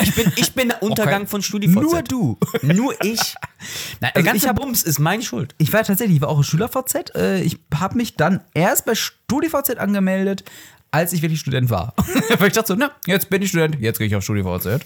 Ich 0.00 0.14
bin, 0.14 0.32
ich 0.36 0.52
bin 0.54 0.68
der 0.68 0.82
Untergang 0.82 1.26
von 1.26 1.42
StudiVZ. 1.42 1.74
Nur 1.74 2.02
du. 2.02 2.38
Nur 2.62 2.94
ich. 3.04 3.20
Nein, 4.00 4.12
Der 4.14 4.16
also 4.16 4.24
ganze 4.26 4.36
ich 4.44 4.48
hab, 4.48 4.56
Bums 4.56 4.82
ist 4.82 4.98
meine 4.98 5.22
Schuld. 5.22 5.54
ich 5.58 5.72
war 5.72 5.82
tatsächlich, 5.84 6.16
ich 6.16 6.22
war 6.22 6.28
auch 6.28 6.42
Schüler-VZ. 6.42 7.14
Äh, 7.14 7.42
Ich 7.42 7.58
habe 7.74 7.96
mich 7.96 8.16
dann 8.16 8.42
erst 8.54 8.84
bei 8.86 8.94
StudiVZ 8.94 9.78
angemeldet, 9.78 10.44
als 10.90 11.12
ich 11.12 11.22
wirklich 11.22 11.40
Student 11.40 11.70
war. 11.70 11.94
Weil 12.38 12.48
ich 12.48 12.54
dachte 12.54 12.68
so, 12.68 12.74
na, 12.74 12.90
jetzt 13.06 13.28
bin 13.30 13.42
ich 13.42 13.50
Student, 13.50 13.78
jetzt 13.80 13.98
gehe 13.98 14.06
ich 14.06 14.16
auf 14.16 14.24
StudiVZ. 14.24 14.80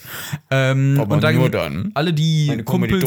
Ähm, 0.50 0.98
Aber 1.00 1.16
nur 1.32 1.50
dann. 1.50 1.90
Alle 1.94 2.12
die 2.12 2.46
Meine 2.48 2.64
Kumpels, 2.64 3.04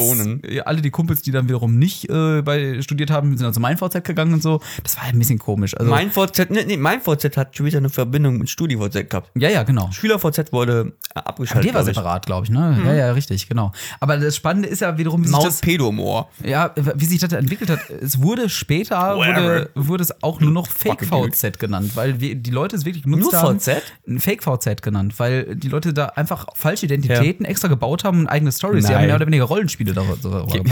alle 0.64 0.80
die 0.80 0.90
Kumpels, 0.90 1.22
die 1.22 1.30
dann 1.30 1.48
wiederum 1.48 1.78
nicht 1.78 2.08
äh, 2.08 2.42
bei 2.42 2.80
studiert 2.82 3.10
haben, 3.10 3.36
sind 3.36 3.44
dann 3.44 3.52
zu 3.54 3.60
meinem 3.60 3.76
VZ 3.76 4.02
gegangen 4.04 4.34
und 4.34 4.42
so. 4.42 4.60
Das 4.82 4.96
war 4.96 5.04
ein 5.04 5.18
bisschen 5.18 5.38
komisch. 5.38 5.76
Also, 5.76 5.90
Mein 5.90 6.10
VZ, 6.10 6.50
nee, 6.50 6.64
nee, 6.66 6.76
mein 6.76 7.00
VZ 7.00 7.36
hat 7.36 7.56
schon 7.56 7.66
wieder 7.66 7.78
eine 7.78 7.90
Verbindung 7.90 8.38
mit 8.38 8.48
StudiVZ 8.48 9.10
gehabt. 9.10 9.30
ja, 9.34 9.50
ja, 9.50 9.62
genau. 9.62 9.90
SchülerVZ 9.92 10.52
wurde 10.52 10.92
äh, 11.14 11.18
Aber 11.18 11.28
abgeschaltet. 11.28 11.64
der 11.66 11.74
war 11.74 11.82
glaub 11.84 11.94
separat, 11.94 12.26
glaube 12.26 12.44
ich, 12.46 12.50
ne? 12.50 12.80
Ja, 12.84 12.94
ja, 12.94 13.12
richtig, 13.12 13.48
genau. 13.48 13.72
Aber 14.00 14.16
das 14.16 14.36
Spannende 14.36 14.68
ist 14.68 14.80
ja 14.80 14.96
wiederum, 14.96 15.22
wie 15.22 15.26
sich 15.28 15.32
Maus 15.36 15.44
das, 15.44 15.60
Pedomor. 15.60 16.30
ja, 16.42 16.72
wie 16.76 17.04
sich 17.04 17.20
das 17.20 17.32
entwickelt 17.32 17.68
hat. 17.70 17.80
Es 17.90 18.22
wurde 18.22 18.48
später, 18.48 19.16
wurde, 19.16 19.70
wurde 19.74 20.02
es 20.02 20.22
auch 20.22 20.40
nur 20.40 20.50
noch 20.50 20.68
Fake-VZ 20.68 21.58
genannt, 21.58 21.92
weil 21.94 22.14
die 22.14 22.50
Leute 22.50 22.76
es 22.76 22.85
wirklich 22.86 23.02
genutzt 23.04 23.24
Nur 23.32 23.42
haben. 23.42 23.60
VZ? 23.60 23.82
Fake-VZ 24.18 24.80
genannt, 24.82 25.14
weil 25.18 25.54
die 25.54 25.68
Leute 25.68 25.92
da 25.92 26.06
einfach 26.06 26.46
falsche 26.54 26.86
Identitäten 26.86 27.44
extra 27.44 27.68
gebaut 27.68 28.04
haben 28.04 28.20
und 28.20 28.26
eigene 28.28 28.50
Stories. 28.52 28.84
Nein. 28.84 28.94
haben 28.94 29.06
mehr 29.06 29.16
oder 29.16 29.26
weniger 29.26 29.44
Rollenspiele 29.44 29.92
darüber 29.92 30.16
gebaut. 30.46 30.62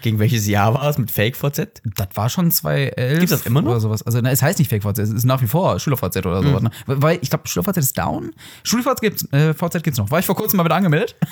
gegen 0.00 0.18
welches 0.18 0.46
Jahr 0.46 0.72
war 0.72 0.88
es 0.88 0.96
mit 0.96 1.10
Fake-VZ? 1.10 1.82
Das 1.96 2.08
war 2.14 2.30
schon 2.30 2.50
2011. 2.50 3.18
Gibt's 3.18 3.30
das 3.32 3.44
immer 3.46 3.60
noch? 3.60 3.72
Oder 3.72 3.80
sowas. 3.80 4.02
Also, 4.02 4.20
na, 4.22 4.30
es 4.30 4.40
heißt 4.40 4.58
nicht 4.58 4.68
Fake-VZ, 4.68 4.98
es 4.98 5.10
ist 5.10 5.24
nach 5.24 5.42
wie 5.42 5.46
vor 5.46 5.78
Schüler-VZ 5.78 6.16
oder 6.24 6.40
Mhm. 6.40 6.46
sowas. 6.46 6.62
Ne? 6.62 6.70
Weil 6.86 7.18
ich 7.20 7.28
glaube, 7.28 7.46
Schüler-VZ 7.46 7.76
ist 7.78 7.98
down. 7.98 8.32
Schul-VZ 8.62 9.00
gibt's, 9.00 9.24
äh, 9.32 9.52
VZ 9.52 9.82
gibt's 9.82 9.98
noch. 9.98 10.10
War 10.10 10.20
ich 10.20 10.26
vor 10.26 10.36
kurzem 10.36 10.56
mal 10.58 10.64
wieder 10.64 10.76
angemeldet. 10.76 11.16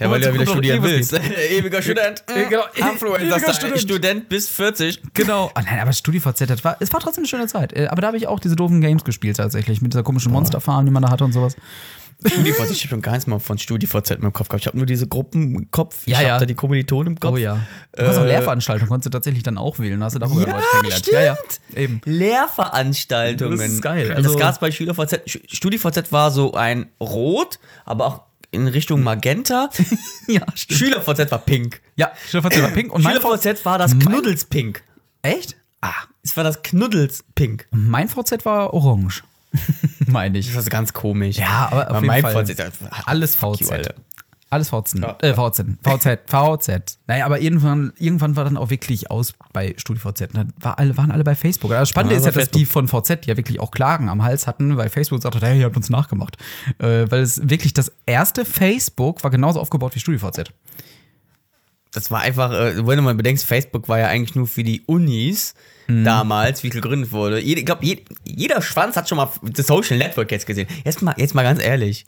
Ja, 0.00 0.10
weil 0.10 0.20
du 0.20 0.26
ja 0.28 0.34
wieder 0.34 0.46
studieren 0.46 0.82
willst. 0.82 1.12
Ewiger 1.50 1.82
Student. 1.82 2.22
Äh, 2.28 2.44
genau, 2.48 2.62
Influencer. 2.74 3.54
Student. 3.54 3.80
Student 3.80 4.28
bis 4.28 4.48
40. 4.48 5.00
Genau. 5.14 5.50
Oh 5.56 5.60
nein, 5.64 5.80
aber 5.80 5.92
StudiVZ, 5.92 6.48
das 6.48 6.64
war, 6.64 6.76
es 6.80 6.92
war 6.92 7.00
trotzdem 7.00 7.22
eine 7.22 7.28
schöne 7.28 7.46
Zeit. 7.46 7.72
Äh, 7.72 7.88
Aber 7.90 8.00
da 8.02 8.08
habe 8.08 8.16
ich 8.16 8.26
auch 8.26 8.40
diese 8.40 8.56
doofen 8.56 8.80
Games 8.80 9.04
gespielt 9.04 9.36
tatsächlich, 9.38 9.80
mit 9.82 9.92
dieser 9.92 10.02
komischen 10.02 10.32
Monsterfarm, 10.32 10.84
die 10.86 10.90
man 10.92 11.02
da 11.02 11.10
hatte 11.10 11.24
und 11.24 11.32
sowas. 11.32 11.56
StudiVZ, 12.26 12.70
ich 12.72 12.80
habe 12.80 12.88
schon 12.88 13.00
gar 13.02 13.12
nichts 13.12 13.28
mal 13.28 13.38
von 13.38 13.58
StudiVZ 13.58 14.18
meinem 14.18 14.32
Kopf 14.32 14.48
gehabt. 14.48 14.62
Ich 14.62 14.66
habe 14.66 14.76
nur 14.76 14.86
diese 14.86 15.06
Gruppen 15.06 15.54
im 15.54 15.70
Kopf. 15.70 16.00
Ja, 16.04 16.16
ich 16.18 16.24
ja. 16.26 16.30
habe 16.32 16.40
da 16.40 16.46
die 16.46 16.54
Kommilitonen 16.56 17.12
im 17.12 17.20
Kopf. 17.20 17.34
Oh 17.34 17.36
ja. 17.36 17.60
Du 17.96 18.04
hast 18.04 18.16
auch 18.18 18.22
Äh, 18.24 18.26
Lehrveranstaltungen, 18.26 18.88
konntest 18.88 19.06
du 19.06 19.10
tatsächlich 19.10 19.44
dann 19.44 19.56
auch 19.56 19.78
wählen. 19.78 20.02
Hast 20.02 20.16
du 20.16 20.18
darüber 20.18 20.40
Ja, 20.40 20.54
Leute 20.56 20.64
kennengelernt. 20.72 20.98
stimmt. 21.04 21.14
Ja, 21.14 21.22
ja. 21.22 21.36
Eben. 21.76 22.00
Lehrveranstaltungen. 22.04 23.58
Das 23.58 23.68
ist 23.68 23.82
geil. 23.82 24.02
Also, 24.10 24.14
Also- 24.16 24.30
das 24.30 24.38
gab 24.40 24.52
es 24.54 24.58
bei 24.58 24.70
StudiVZ. 24.72 25.20
StudiVZ 25.46 26.10
war 26.12 26.30
so 26.32 26.54
ein 26.54 26.86
Rot, 27.00 27.58
aber 27.84 28.06
auch 28.06 28.22
in 28.50 28.66
Richtung 28.68 29.02
Magenta. 29.02 29.70
Ja, 30.28 30.42
stimmt. 30.54 30.78
SchülerVZ 30.78 31.30
war 31.30 31.38
pink. 31.38 31.80
Ja, 31.96 32.12
StudiVZ 32.28 32.60
war 32.62 32.68
pink 32.70 32.92
und 32.92 33.02
mein 33.02 33.16
SchülerVZ 33.16 33.64
war 33.64 33.78
das 33.78 33.94
mein- 33.94 34.00
Knuddelspink. 34.06 34.82
Echt? 35.22 35.56
Ah, 35.80 35.94
Es 36.22 36.36
war 36.36 36.44
das 36.44 36.62
Knuddelspink. 36.62 37.66
mein 37.70 38.08
VZ 38.08 38.44
war 38.44 38.74
orange. 38.74 39.22
Meine 40.06 40.36
ich. 40.38 40.52
Das 40.52 40.64
ist 40.64 40.70
ganz 40.70 40.92
komisch. 40.92 41.36
Ja, 41.38 41.68
aber 41.72 41.90
auf 41.90 41.96
jeden 41.96 42.06
meinem 42.08 42.22
Fall. 42.22 42.44
VZ, 42.46 42.60
Alles 43.06 43.40
you, 43.40 43.54
VZ. 43.54 43.94
Alles 44.50 44.70
VZ. 44.70 44.94
Ja. 45.00 45.16
Äh, 45.20 45.34
VZ. 45.34 45.64
VZ. 45.82 46.20
VZ. 46.26 46.98
Naja, 47.06 47.26
aber 47.26 47.40
irgendwann, 47.40 47.92
irgendwann 47.98 48.34
war 48.34 48.44
dann 48.44 48.56
auch 48.56 48.70
wirklich 48.70 49.10
aus 49.10 49.34
bei 49.52 49.74
StudiVZ. 49.76 50.28
Da 50.32 50.46
war 50.60 50.78
alle, 50.78 50.96
waren 50.96 51.10
alle 51.10 51.22
bei 51.24 51.34
Facebook. 51.34 51.70
Das 51.70 51.90
Spannende 51.90 52.14
Ja, 52.14 52.20
ist 52.20 52.24
ja, 52.26 52.32
dass 52.32 52.50
die 52.50 52.64
von 52.64 52.88
VZ 52.88 53.26
ja 53.26 53.36
wirklich 53.36 53.60
auch 53.60 53.70
Klagen 53.70 54.08
am 54.08 54.22
Hals 54.22 54.46
hatten, 54.46 54.76
weil 54.78 54.88
Facebook 54.88 55.20
sagte, 55.22 55.40
hey, 55.46 55.58
ihr 55.58 55.66
habt 55.66 55.76
uns 55.76 55.90
nachgemacht. 55.90 56.38
Äh, 56.78 57.10
weil 57.10 57.20
es 57.20 57.46
wirklich 57.50 57.74
das 57.74 57.92
erste 58.06 58.44
Facebook 58.46 59.22
war 59.22 59.30
genauso 59.30 59.60
aufgebaut 59.60 59.94
wie 59.94 60.00
StudiVZ. 60.00 60.44
Das 61.92 62.10
war 62.10 62.20
einfach, 62.20 62.52
äh, 62.52 62.86
wenn 62.86 62.96
du 62.96 63.02
mal 63.02 63.14
bedenkst, 63.14 63.44
Facebook 63.44 63.88
war 63.88 63.98
ja 63.98 64.06
eigentlich 64.08 64.34
nur 64.34 64.46
für 64.46 64.62
die 64.62 64.82
Unis 64.86 65.54
Mhm. 65.88 66.04
damals, 66.04 66.62
wie 66.62 66.68
es 66.68 66.74
gegründet 66.74 67.12
wurde. 67.12 67.40
Ich 67.40 67.64
glaube, 67.64 67.86
jeder 68.24 68.60
Schwanz 68.60 68.94
hat 68.96 69.08
schon 69.08 69.16
mal 69.16 69.30
das 69.42 69.66
Social 69.66 69.96
Network 69.96 70.30
jetzt 70.30 70.46
gesehen. 70.46 70.68
Jetzt 70.84 71.00
mal, 71.00 71.14
jetzt 71.16 71.34
mal 71.34 71.42
ganz 71.44 71.62
ehrlich. 71.62 72.04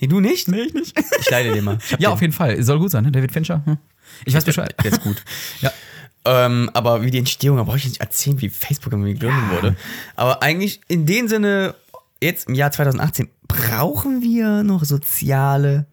Nee, 0.00 0.06
du 0.08 0.20
nicht? 0.20 0.48
Nee, 0.48 0.62
ich 0.62 0.74
nicht. 0.74 0.98
Ich 1.20 1.30
leide 1.30 1.52
dir 1.52 1.62
mal. 1.62 1.78
Ja, 1.90 1.96
den- 1.96 2.06
auf 2.06 2.20
jeden 2.20 2.32
Fall. 2.32 2.62
Soll 2.62 2.78
gut 2.78 2.90
sein, 2.90 3.04
ne? 3.04 3.12
David 3.12 3.32
Fincher. 3.32 3.62
Hm. 3.64 3.76
Ich 4.24 4.34
weiß 4.34 4.44
Bescheid. 4.44 4.74
Der 4.82 4.92
ist 4.92 5.02
gut. 5.02 5.22
Ja. 5.60 5.70
Ähm, 6.26 6.70
aber 6.74 7.02
wie 7.02 7.10
die 7.10 7.18
Entstehung, 7.18 7.56
da 7.56 7.62
brauche 7.62 7.78
ich 7.78 7.86
nicht 7.86 8.00
erzählen, 8.00 8.38
wie 8.42 8.50
Facebook 8.50 8.92
irgendwie 8.92 9.14
gegründet 9.14 9.50
wurde. 9.50 9.76
Aber 10.16 10.42
eigentlich 10.42 10.80
in 10.86 11.06
dem 11.06 11.28
Sinne, 11.28 11.74
jetzt 12.22 12.46
im 12.48 12.54
Jahr 12.54 12.70
2018, 12.72 13.30
brauchen 13.48 14.20
wir 14.20 14.62
noch 14.62 14.84
soziale 14.84 15.86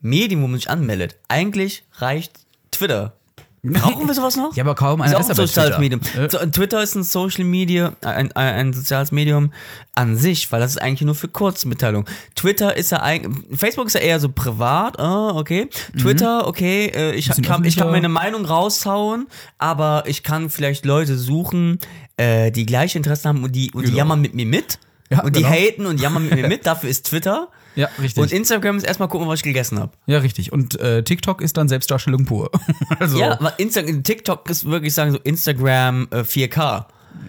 Medien, 0.00 0.40
wo 0.42 0.46
man 0.46 0.58
sich 0.58 0.70
anmeldet. 0.70 1.16
Eigentlich 1.28 1.84
reicht 1.96 2.46
Twitter. 2.70 3.16
Brauchen 3.64 4.06
wir 4.06 4.14
sowas 4.14 4.36
noch? 4.36 4.54
Ja, 4.54 4.62
aber 4.62 4.74
kaum 4.74 5.00
Ist 5.00 5.08
einer 5.08 5.20
ist 5.20 5.30
ein 5.30 5.36
soziales 5.36 5.76
Twitter. 5.76 5.98
Medium. 5.98 6.00
Äh. 6.16 6.46
Twitter 6.50 6.82
ist 6.82 6.94
ein 6.94 7.02
Social 7.02 7.44
Media, 7.44 7.94
ein, 8.02 8.30
ein, 8.32 8.54
ein 8.54 8.72
soziales 8.72 9.10
Medium 9.10 9.52
an 9.94 10.16
sich, 10.16 10.52
weil 10.52 10.60
das 10.60 10.72
ist 10.72 10.82
eigentlich 10.82 11.02
nur 11.02 11.14
für 11.14 11.28
Kurzmitteilungen. 11.28 12.06
Twitter 12.34 12.76
ist 12.76 12.92
ja 12.92 13.02
eigentlich, 13.02 13.58
Facebook 13.58 13.86
ist 13.86 13.94
ja 13.94 14.00
eher 14.00 14.20
so 14.20 14.28
privat, 14.28 14.98
ah, 14.98 15.30
okay. 15.34 15.68
Twitter, 15.98 16.46
okay, 16.46 16.86
äh, 16.94 17.12
ich 17.12 17.28
kann, 17.42 17.64
ich 17.64 17.76
kann 17.76 17.90
meine 17.90 18.08
Meinung 18.08 18.44
raushauen, 18.44 19.26
aber 19.58 20.04
ich 20.06 20.22
kann 20.22 20.50
vielleicht 20.50 20.84
Leute 20.84 21.16
suchen, 21.16 21.78
äh, 22.16 22.50
die 22.50 22.66
gleiche 22.66 22.98
Interessen 22.98 23.28
haben 23.28 23.42
und 23.44 23.52
die, 23.56 23.70
und 23.72 23.82
die 23.82 23.86
Genau. 23.86 23.98
jammern 23.98 24.20
mit 24.20 24.34
mir 24.34 24.46
mit. 24.46 24.78
Ja, 25.10 25.22
und 25.22 25.36
die 25.36 25.42
genau. 25.42 25.54
haten 25.54 25.86
und 25.86 26.00
jammern 26.00 26.24
mit 26.24 26.34
mir 26.34 26.48
mit, 26.48 26.66
dafür 26.66 26.90
ist 26.90 27.06
Twitter. 27.06 27.48
Ja, 27.76 27.88
richtig. 28.00 28.22
Und 28.22 28.32
Instagram 28.32 28.76
ist 28.76 28.84
erstmal 28.84 29.08
gucken, 29.08 29.26
was 29.28 29.40
ich 29.40 29.42
gegessen 29.44 29.78
habe. 29.78 29.92
ja, 30.06 30.18
richtig. 30.18 30.52
Und 30.52 30.78
äh, 30.80 31.02
TikTok 31.02 31.40
ist 31.40 31.56
dann 31.56 31.68
Selbstdarstellung 31.68 32.24
pur. 32.24 32.50
also, 32.98 33.18
Ja, 33.18 33.32
aber 33.32 33.58
Instagram, 33.58 34.02
TikTok 34.02 34.48
ist 34.50 34.64
wirklich 34.64 34.94
sagen 34.94 35.12
so 35.12 35.18
Instagram 35.18 36.06
äh, 36.10 36.18
4K. 36.20 36.86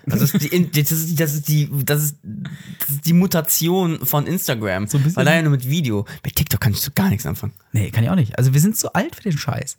Das 0.08 0.22
ist 0.22 0.34
die, 0.42 0.72
das 0.72 0.92
ist, 0.92 1.20
das 1.20 1.34
ist 1.36 1.48
die, 1.48 1.70
das 1.84 2.04
ist, 2.04 2.16
das 2.24 2.90
ist 2.90 3.06
die 3.06 3.14
Mutation 3.14 4.00
von 4.06 4.26
Instagram. 4.28 4.88
So 4.88 4.98
ein 4.98 5.04
bisschen- 5.04 5.20
Alleine 5.20 5.44
nur 5.44 5.52
mit 5.52 5.70
Video. 5.70 6.06
Bei 6.24 6.30
TikTok 6.32 6.60
kann 6.60 6.72
ich 6.74 6.82
so 6.82 6.90
gar 6.94 7.10
nichts 7.10 7.26
anfangen. 7.26 7.54
Nee, 7.72 7.92
kann 7.92 8.04
ich 8.04 8.10
auch 8.10 8.16
nicht. 8.16 8.38
Also 8.38 8.54
wir 8.54 8.62
sind 8.62 8.76
zu 8.78 8.94
alt 8.94 9.16
für 9.16 9.24
den 9.24 9.38
Scheiß. 9.38 9.78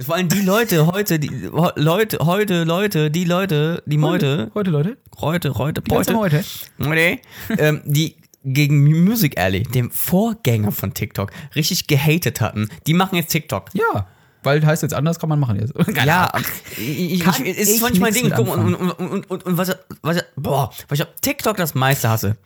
Vor 0.00 0.16
allem 0.16 0.28
die 0.28 0.40
Leute 0.40 0.86
heute, 0.86 1.18
die 1.20 1.28
Leute, 1.76 2.18
heute, 2.22 2.64
Leute, 2.64 3.10
die 3.12 3.24
Leute, 3.24 3.82
die 3.86 3.96
Meute, 3.98 4.50
Heute, 4.54 4.70
Leute. 4.70 4.96
heute, 5.20 5.54
heute, 5.54 5.82
heute, 5.88 6.16
heute. 6.16 6.44
heute, 6.80 7.18
ähm, 7.58 7.80
die 7.84 8.16
gegen 8.44 8.84
Music 8.84 9.38
Alley, 9.38 9.62
dem 9.62 9.90
Vorgänger 9.90 10.70
von 10.70 10.94
TikTok, 10.94 11.32
richtig 11.56 11.86
gehatet 11.86 12.40
hatten. 12.40 12.68
Die 12.86 12.94
machen 12.94 13.16
jetzt 13.16 13.30
TikTok. 13.30 13.70
Ja. 13.74 14.06
Weil 14.42 14.64
heißt 14.64 14.82
jetzt 14.82 14.92
anders, 14.94 15.18
kann 15.18 15.30
man 15.30 15.40
machen 15.40 15.58
jetzt. 15.58 15.74
Keine 15.74 16.06
Ja, 16.06 16.26
Ahnung. 16.26 16.46
ich, 16.76 17.12
ich, 17.26 17.40
ich, 17.40 17.56
ist 17.56 17.78
zwar 17.78 17.90
nicht 17.90 18.00
mein 18.00 18.12
Ding. 18.12 18.30
Guck 18.30 18.46
mal, 18.46 18.58
und, 18.58 18.74
und, 18.74 19.30
und, 19.30 19.46
und, 19.46 19.56
was, 19.56 19.74
was, 20.02 20.22
boah, 20.36 20.70
was 20.88 20.98
ich 20.98 21.04
auf 21.06 21.12
TikTok 21.22 21.56
das 21.56 21.74
meiste 21.74 22.10
hasse. 22.10 22.36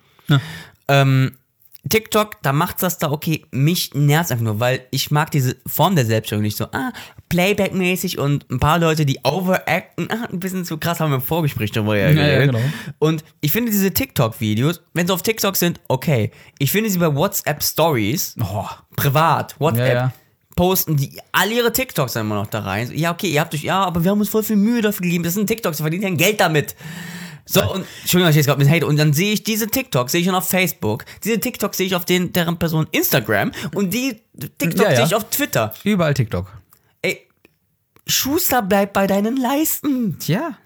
Ähm, 0.86 1.32
TikTok, 1.88 2.42
da 2.42 2.52
macht's 2.52 2.80
das 2.80 2.98
da 2.98 3.10
okay. 3.10 3.44
Mich 3.50 3.94
nervt's 3.94 4.32
einfach 4.32 4.44
nur, 4.44 4.60
weil 4.60 4.80
ich 4.90 5.10
mag 5.10 5.30
diese 5.30 5.56
Form 5.66 5.94
der 5.96 6.06
Selbstständigung 6.06 6.44
nicht 6.44 6.56
so, 6.56 6.66
ah, 6.72 6.92
Playback-mäßig 7.28 8.18
und 8.18 8.50
ein 8.50 8.58
paar 8.58 8.78
Leute, 8.78 9.06
die 9.06 9.20
overacten, 9.22 10.10
ah, 10.10 10.26
ein 10.32 10.40
bisschen 10.40 10.64
zu 10.64 10.78
krass, 10.78 10.98
haben 11.00 11.10
wir 11.10 11.16
im 11.16 11.22
Vorgespräch 11.22 11.70
darüber 11.70 11.96
ja, 11.96 12.10
ja, 12.10 12.46
genau. 12.46 12.60
Und 12.98 13.22
ich 13.40 13.52
finde 13.52 13.70
diese 13.70 13.92
TikTok-Videos, 13.92 14.80
wenn 14.94 15.06
sie 15.06 15.12
auf 15.12 15.22
TikTok 15.22 15.54
sind, 15.56 15.80
okay. 15.88 16.30
Ich 16.58 16.72
finde 16.72 16.90
sie 16.90 16.98
bei 16.98 17.14
WhatsApp-Stories, 17.14 18.36
Oh, 18.42 18.64
privat, 18.96 19.54
WhatsApp, 19.60 19.86
Ja, 19.88 19.94
ja. 19.94 20.12
posten 20.56 20.96
die 20.96 21.18
all 21.32 21.52
ihre 21.52 21.72
TikToks 21.72 22.14
dann 22.14 22.26
immer 22.26 22.36
noch 22.36 22.46
da 22.48 22.60
rein. 22.60 22.88
So, 22.88 22.92
ja, 22.94 23.12
okay, 23.12 23.28
ihr 23.28 23.40
habt 23.40 23.54
euch, 23.54 23.62
ja, 23.62 23.84
aber 23.84 24.02
wir 24.02 24.10
haben 24.10 24.20
uns 24.20 24.28
voll 24.28 24.42
viel 24.42 24.56
Mühe 24.56 24.82
dafür 24.82 25.02
gegeben. 25.04 25.22
Das 25.24 25.34
sind 25.34 25.46
TikToks, 25.46 25.78
wir 25.78 25.84
verdienen 25.84 26.02
kein 26.04 26.16
Geld 26.16 26.40
damit. 26.40 26.74
So, 27.50 27.62
und 27.72 27.86
Entschuldigung, 28.02 28.28
ich 28.30 28.36
jetzt 28.36 28.46
gerade 28.46 28.62
mit 28.62 28.70
Hate. 28.70 28.86
Und 28.86 28.98
dann 28.98 29.14
sehe 29.14 29.32
ich 29.32 29.42
diese 29.42 29.68
TikToks, 29.68 30.12
sehe 30.12 30.20
ich 30.20 30.26
schon 30.26 30.34
auf 30.34 30.48
Facebook. 30.48 31.06
Diese 31.24 31.40
TikToks 31.40 31.78
sehe 31.78 31.86
ich 31.86 31.94
auf 31.96 32.04
den, 32.04 32.32
deren 32.32 32.58
Person 32.58 32.86
Instagram. 32.92 33.52
Und 33.74 33.94
die 33.94 34.20
TikToks 34.58 34.82
Ja, 34.82 34.90
ja. 34.90 34.96
sehe 34.96 35.06
ich 35.06 35.14
auf 35.14 35.30
Twitter. 35.30 35.72
überall 35.82 36.12
TikTok. 36.12 36.52
Ey, 37.00 37.26
Schuster 38.06 38.60
bleibt 38.60 38.92
bei 38.92 39.06
deinen 39.06 39.36
Leisten. 39.36 40.18
Tja, 40.18 40.58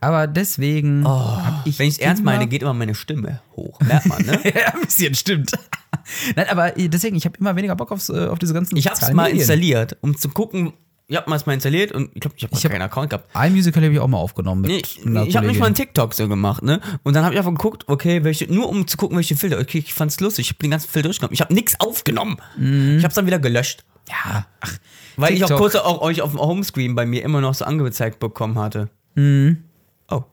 aber 0.00 0.28
deswegen 0.28 1.04
hab 1.06 1.66
ich 1.66 1.74
Oh, 1.74 1.78
Wenn 1.80 1.88
ich 1.88 1.94
es 1.94 1.98
ernst 1.98 2.22
meine, 2.22 2.46
geht 2.46 2.62
immer 2.62 2.74
meine 2.74 2.94
Stimme 2.94 3.40
hoch. 3.56 3.80
Merkt 3.80 4.06
man, 4.06 4.22
ne? 4.24 4.40
ja, 4.44 4.74
ein 4.74 4.82
bisschen, 4.82 5.14
stimmt. 5.14 5.50
Nein, 6.36 6.46
aber 6.50 6.70
deswegen, 6.70 7.16
ich 7.16 7.24
habe 7.24 7.36
immer 7.38 7.56
weniger 7.56 7.74
Bock 7.74 7.90
aufs, 7.90 8.08
äh, 8.10 8.26
auf 8.28 8.38
diese 8.38 8.54
ganzen 8.54 8.76
Ich 8.76 8.86
habe 8.86 8.98
es 9.00 9.12
mal 9.12 9.28
installiert, 9.30 9.96
um 10.02 10.16
zu 10.16 10.28
gucken. 10.28 10.72
Ich 11.10 11.16
habe 11.16 11.30
mal 11.30 11.40
installiert 11.54 11.92
und 11.92 12.10
ich 12.12 12.20
glaube, 12.20 12.36
ich 12.36 12.44
habe 12.44 12.54
hab- 12.54 12.70
keinen 12.70 12.82
Account 12.82 13.08
gehabt. 13.08 13.30
iMusical 13.34 13.82
habe 13.82 13.94
ich 13.94 13.98
auch 13.98 14.08
mal 14.08 14.18
aufgenommen 14.18 14.60
mit 14.60 14.70
Nee, 15.04 15.22
ich 15.26 15.36
habe 15.38 15.46
nicht 15.46 15.58
mal 15.58 15.64
einen. 15.66 15.74
TikTok 15.74 16.12
so 16.12 16.28
gemacht, 16.28 16.62
ne? 16.62 16.82
Und 17.02 17.14
dann 17.16 17.24
habe 17.24 17.32
ich 17.34 17.38
einfach 17.38 17.52
geguckt, 17.52 17.84
okay, 17.88 18.24
welche, 18.24 18.52
nur 18.52 18.68
um 18.68 18.86
zu 18.86 18.98
gucken, 18.98 19.16
welche 19.16 19.34
Filter. 19.34 19.58
Okay, 19.58 19.78
ich 19.78 19.94
fand's 19.94 20.20
lustig, 20.20 20.46
ich 20.46 20.50
habe 20.50 20.58
den 20.58 20.70
ganzen 20.70 20.90
Filter 20.90 21.08
durchgenommen. 21.08 21.32
Ich 21.32 21.40
habe 21.40 21.54
nichts 21.54 21.80
aufgenommen. 21.80 22.36
Ich 22.58 23.02
habe 23.02 23.08
es 23.08 23.14
dann 23.14 23.24
wieder 23.24 23.38
gelöscht. 23.38 23.84
Ja, 24.10 24.46
ach, 24.60 24.76
Weil 25.16 25.32
ich 25.32 25.42
auch 25.44 25.48
TikTok. 25.48 25.58
kurz 25.58 25.74
auch 25.76 26.02
euch 26.02 26.20
auf 26.20 26.32
dem 26.32 26.40
Homescreen 26.40 26.94
bei 26.94 27.06
mir 27.06 27.22
immer 27.24 27.40
noch 27.40 27.54
so 27.54 27.64
angezeigt 27.64 28.18
bekommen 28.20 28.58
hatte. 28.58 28.90
Oh. 29.16 30.24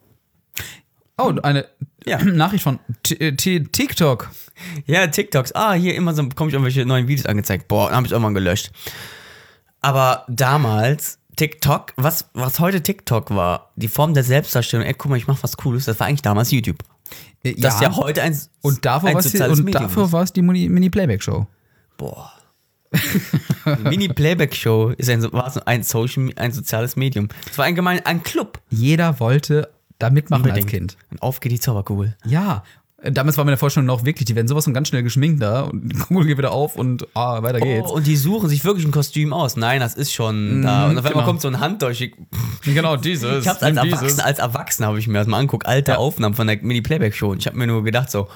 Oh, 1.17 1.33
eine 1.41 1.67
Ja. 2.05 2.17
Nachricht 2.23 2.63
von 2.65 2.79
äh, 3.19 3.31
TikTok. 3.31 4.29
Ja, 4.87 5.07
TikToks. 5.07 5.55
Ah, 5.55 5.71
hier 5.73 5.95
immer 5.95 6.13
so 6.13 6.27
bekomme 6.27 6.49
ich 6.49 6.53
irgendwelche 6.53 6.85
neuen 6.85 7.07
Videos 7.07 7.25
angezeigt. 7.27 7.69
Boah, 7.69 7.87
dann 7.87 7.95
habe 7.95 8.07
ich 8.07 8.11
irgendwann 8.11 8.33
gelöscht. 8.33 8.71
Aber 9.85 10.25
damals, 10.27 11.19
TikTok, 11.35 11.93
was, 11.97 12.25
was 12.33 12.59
heute 12.59 12.81
TikTok 12.81 13.29
war, 13.35 13.71
die 13.75 13.87
Form 13.87 14.13
der 14.15 14.23
Selbstdarstellung, 14.23 14.85
ey, 14.85 14.93
guck 14.95 15.11
mal, 15.11 15.17
ich 15.17 15.27
mach 15.27 15.41
was 15.43 15.57
Cooles, 15.57 15.85
das 15.85 15.99
war 15.99 16.07
eigentlich 16.07 16.21
damals 16.23 16.49
YouTube. 16.51 16.77
Äh, 17.43 17.53
Das 17.55 17.75
ist 17.75 17.81
ja 17.81 17.95
heute 17.95 18.23
ein, 18.23 18.35
und 18.61 18.83
war 18.85 19.05
es 19.15 19.31
die, 19.31 19.37
dafür 19.37 20.11
war 20.11 20.23
es 20.23 20.33
die 20.33 20.41
Mini- 20.41 20.69
Mini-Playback-Show. 20.69 21.45
Boah. 21.97 22.31
Mini-Playback-Show 23.83 24.89
ist 24.97 25.09
ein, 25.09 25.21
war 25.33 25.51
ein, 25.67 25.83
Social, 25.83 26.29
ein 26.35 26.51
soziales 26.51 26.95
Medium. 26.95 27.27
Es 27.49 27.57
war 27.57 27.65
allgemein 27.65 28.05
ein 28.05 28.23
Club. 28.23 28.59
Jeder 28.69 29.19
wollte 29.19 29.69
da 29.99 30.09
mitmachen 30.09 30.43
als 30.45 30.61
Unbedingt. 30.63 30.69
Kind. 30.95 30.97
Und 31.11 31.21
auf 31.21 31.39
geht 31.39 31.51
die 31.51 31.59
Zauberkugel. 31.59 32.15
Ja. 32.25 32.63
Damals 33.11 33.37
war 33.37 33.45
meine 33.45 33.57
Vorstellung 33.57 33.85
noch 33.85 34.05
wirklich, 34.05 34.25
die 34.25 34.35
werden 34.35 34.47
sowas 34.47 34.63
von 34.63 34.73
ganz 34.73 34.87
schnell 34.87 35.03
geschminkt 35.03 35.41
da 35.41 35.61
und 35.61 35.89
die 35.93 35.97
Kugel 35.97 36.25
geht 36.27 36.37
wieder 36.37 36.51
auf 36.51 36.75
und 36.75 37.07
ah, 37.13 37.41
weiter 37.43 37.59
geht's. 37.59 37.89
Oh, 37.89 37.95
und 37.95 38.07
die 38.07 38.15
suchen 38.15 38.49
sich 38.49 38.63
wirklich 38.65 38.85
ein 38.85 38.91
Kostüm 38.91 39.33
aus. 39.33 39.55
Nein, 39.55 39.79
das 39.79 39.95
ist 39.95 40.13
schon 40.13 40.61
da. 40.63 40.85
Und 40.87 40.97
auf 40.97 41.05
einmal 41.05 41.13
genau. 41.13 41.25
kommt 41.25 41.41
so 41.41 41.47
ein 41.47 41.59
Hand 41.59 41.81
durch. 41.81 42.01
Ich, 42.01 42.13
Genau, 42.63 42.97
dieses. 42.97 43.43
ich 43.43 43.47
hab's 43.47 43.61
als 43.61 43.77
Erwachsener, 43.77 44.25
als 44.25 44.39
Erwachsener 44.39 44.87
habe 44.87 44.99
ich 44.99 45.07
mir 45.07 45.19
das 45.19 45.27
mal 45.27 45.37
angeguckt, 45.37 45.67
alte 45.67 45.91
Ja. 45.93 45.97
Aufnahmen 45.97 46.35
von 46.35 46.47
der 46.47 46.57
Mini-Playback-Show. 46.61 47.29
Und 47.31 47.39
ich 47.39 47.47
habe 47.47 47.57
mir 47.57 47.67
nur 47.67 47.83
gedacht 47.83 48.09
so, 48.09 48.27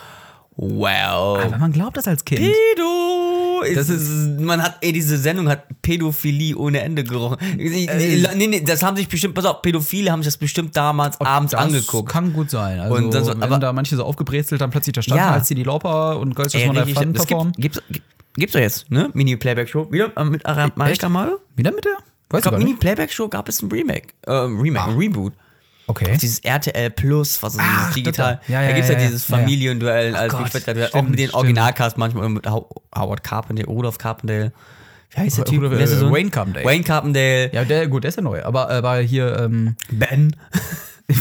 wow. 0.62 1.40
Aber 1.44 1.58
man 1.58 1.72
glaubt 1.72 1.98
das 1.98 2.08
als 2.08 2.26
Kind. 2.26 2.42
Pedo! 2.42 3.62
Das 3.76 3.90
ist, 3.90 4.40
man 4.40 4.62
hat, 4.64 4.78
ey, 4.82 4.94
diese 4.94 5.18
Sendung 5.18 5.50
hat 5.50 5.64
Pädophilie 5.82 6.56
ohne 6.56 6.80
Ende 6.82 7.04
gerochen. 7.04 7.38
Nee, 7.58 7.90
nee, 8.36 8.48
nee, 8.48 8.62
das 8.62 8.84
haben 8.84 8.96
sich 8.96 9.08
bestimmt, 9.10 9.34
pass 9.36 9.44
auf, 9.46 9.62
Pädophile 9.62 10.12
haben 10.12 10.22
sich 10.24 10.32
das 10.32 10.38
bestimmt 10.38 10.76
damals 10.78 11.20
abends 11.20 11.52
das 11.52 11.60
angeguckt. 11.62 12.10
Kann 12.10 12.32
gut 12.32 12.50
sein. 12.50 12.80
Also, 12.80 12.96
Und 12.96 13.14
das- 13.14 13.28
wenn 13.28 13.44
aber- 13.44 13.60
da 13.60 13.74
manche 13.74 13.98
so 13.98 14.06
aufgebrezelt 14.06 14.62
dann 14.62 14.70
plötzlich 14.70 14.94
da 14.94 15.02
standen, 15.02 15.24
Ja. 15.24 15.32
als 15.32 15.48
die 15.50 15.56
die 15.56 15.64
Lauper 15.64 16.20
und 16.20 16.36
Girls 16.36 16.54
Ey, 16.54 16.70
richtig, 16.70 16.96
Have 16.96 17.04
Fun 17.06 17.14
performen. 17.14 17.54
gibt, 17.58 17.82
gibt's, 17.90 18.02
gibt's 18.36 18.54
doch 18.54 18.60
jetzt, 18.62 18.90
ne? 18.90 19.10
Mini-Playback-Show. 19.14 19.92
Wieder 19.92 20.16
äh, 20.16 20.24
mit 20.24 20.46
Aram 20.46 20.72
Marika 20.76 21.10
mal? 21.10 21.34
Wieder 21.58 21.72
mit 21.74 21.84
der? 21.84 21.92
Ich 21.98 22.34
Weißt 22.34 22.46
du 22.46 22.50
glaube. 22.52 22.64
Mini-Playback-Show 22.64 23.28
gab 23.28 23.50
es 23.50 23.62
ein 23.62 23.70
Remake. 23.70 24.10
Äh, 24.26 24.32
Remake, 24.32 24.86
ein 24.86 24.98
Reboot. 24.98 25.34
Okay. 25.90 26.18
Dieses 26.22 26.40
RTL 26.40 26.92
Plus, 26.92 27.42
was 27.42 27.56
ist 27.56 27.62
Ach, 27.64 27.80
dieses 27.80 27.96
digital. 27.96 28.40
Ja, 28.48 28.62
ja, 28.62 28.68
da 28.68 28.74
gibt's 28.76 28.90
ja, 28.90 28.96
ja, 28.96 29.02
ja. 29.02 29.08
dieses 29.08 29.28
Ja, 29.28 29.36
ja. 29.38 29.42
Familienduell, 29.42 30.16
als 30.16 30.32
Gott, 30.32 30.48
ich 30.48 30.54
werd 30.54 30.66
grad- 30.66 30.78
auch 30.86 30.88
stimmt, 30.90 31.10
mit 31.10 31.20
den 31.20 31.28
stimmt. 31.30 31.36
Originalcast 31.42 31.98
manchmal 31.98 32.30
mit 32.30 32.46
How- 32.48 32.68
Howard 32.96 33.24
Carpendale, 33.24 33.68
Rudolph 33.68 33.98
Carpendale. 33.98 34.52
Wie 35.10 35.22
heißt 35.22 35.40
der 35.40 35.46
Typ? 35.46 35.62
Der 35.68 35.72
äh, 35.80 35.88
Sohn? 35.88 36.14
Wayne 36.14 36.30
Carpendale. 36.30 36.64
Wayne 36.66 36.84
Carpendale. 36.84 37.52
Ja, 37.52 37.66
der, 37.66 37.88
gut, 37.88 38.04
der 38.04 38.10
ist 38.10 38.18
ja 38.18 38.22
neu. 38.22 38.44
Aber, 38.44 38.70
aber 38.70 38.98
hier, 39.00 39.40
ähm, 39.40 39.76
Ben. 39.92 40.36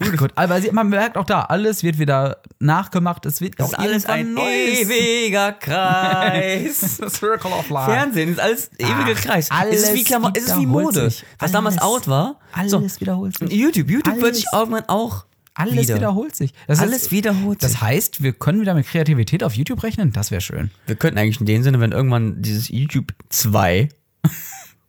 ach 0.00 0.16
gut, 0.16 0.32
aber 0.34 0.60
man 0.72 0.88
merkt 0.88 1.16
auch 1.16 1.24
da, 1.24 1.42
alles 1.42 1.82
wird 1.82 1.98
wieder 1.98 2.38
nachgemacht. 2.58 3.24
Es 3.26 3.40
wird 3.40 3.58
Das 3.58 3.68
ist 3.68 3.78
alles 3.78 4.06
ein 4.06 4.34
Neues. 4.34 4.80
ewiger 4.88 5.52
Kreis. 5.60 6.96
Circle 7.08 7.52
of 7.52 7.68
Life. 7.70 7.90
Fernsehen 7.90 8.30
ist 8.30 8.40
alles 8.40 8.70
ewiger 8.78 9.14
Ach, 9.16 9.20
Kreis. 9.22 9.50
alles 9.50 9.82
es 9.82 9.88
ist 9.90 9.94
wie 9.94 10.04
Klammer, 10.04 10.32
es 10.34 10.44
ist 10.44 10.56
wie 10.58 10.66
Mode. 10.66 11.10
sich. 11.10 11.24
Was 11.38 11.52
damals 11.52 11.78
Alles. 11.78 11.84
out 11.94 12.08
war. 12.08 12.40
Alles 12.52 13.00
wiederholt 13.00 13.38
sich. 13.38 13.52
YouTube. 13.52 13.88
YouTube 13.90 14.14
wird 14.16 14.24
Alles. 14.24 14.36
sich 14.38 14.46
irgendwann 14.52 14.84
auch 14.88 15.24
Alles 15.54 15.74
wieder. 15.74 15.96
wiederholt 15.96 16.34
sich. 16.36 16.52
Das 16.66 16.80
Alles 16.80 16.94
heißt, 17.02 17.12
wiederholt 17.12 17.60
sich. 17.60 17.70
Das 17.72 17.80
heißt, 17.80 18.22
wir 18.22 18.32
können 18.32 18.60
wieder 18.60 18.74
mit 18.74 18.86
Kreativität 18.86 19.44
auf 19.44 19.54
YouTube 19.54 19.82
rechnen? 19.82 20.12
Das 20.12 20.30
wäre 20.30 20.40
schön. 20.40 20.70
Wir 20.86 20.96
könnten 20.96 21.18
eigentlich 21.18 21.40
in 21.40 21.46
dem 21.46 21.62
Sinne, 21.62 21.80
wenn 21.80 21.92
irgendwann 21.92 22.40
dieses 22.42 22.68
YouTube 22.68 23.12
2 23.28 23.88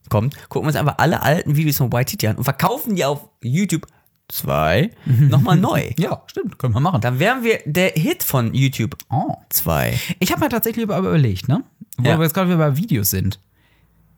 kommt, 0.09 0.35
gucken 0.49 0.65
wir 0.65 0.67
uns 0.69 0.75
einfach 0.75 0.97
alle 0.97 1.21
alten 1.21 1.55
Videos 1.55 1.77
von 1.77 1.89
YTT 1.93 2.25
an 2.25 2.35
und 2.37 2.43
verkaufen 2.43 2.95
die 2.95 3.05
auf 3.05 3.29
YouTube 3.41 3.87
2 4.31 4.89
nochmal 5.05 5.57
neu. 5.57 5.91
Ja, 5.99 6.23
stimmt. 6.27 6.57
Können 6.59 6.73
wir 6.73 6.79
machen. 6.79 7.01
Dann 7.01 7.19
wären 7.19 7.43
wir 7.43 7.59
der 7.65 7.89
Hit 7.91 8.23
von 8.23 8.53
YouTube 8.53 8.95
Oh. 9.11 9.35
2. 9.49 9.99
Ich 10.19 10.31
habe 10.31 10.41
mir 10.41 10.49
tatsächlich 10.49 10.83
über- 10.83 10.97
überlegt, 10.97 11.47
ne? 11.47 11.63
Wo 11.97 12.09
Ja. 12.09 12.17
wir 12.17 12.23
jetzt 12.23 12.33
gerade 12.33 12.55
bei 12.57 12.77
Videos 12.77 13.09
sind. 13.09 13.39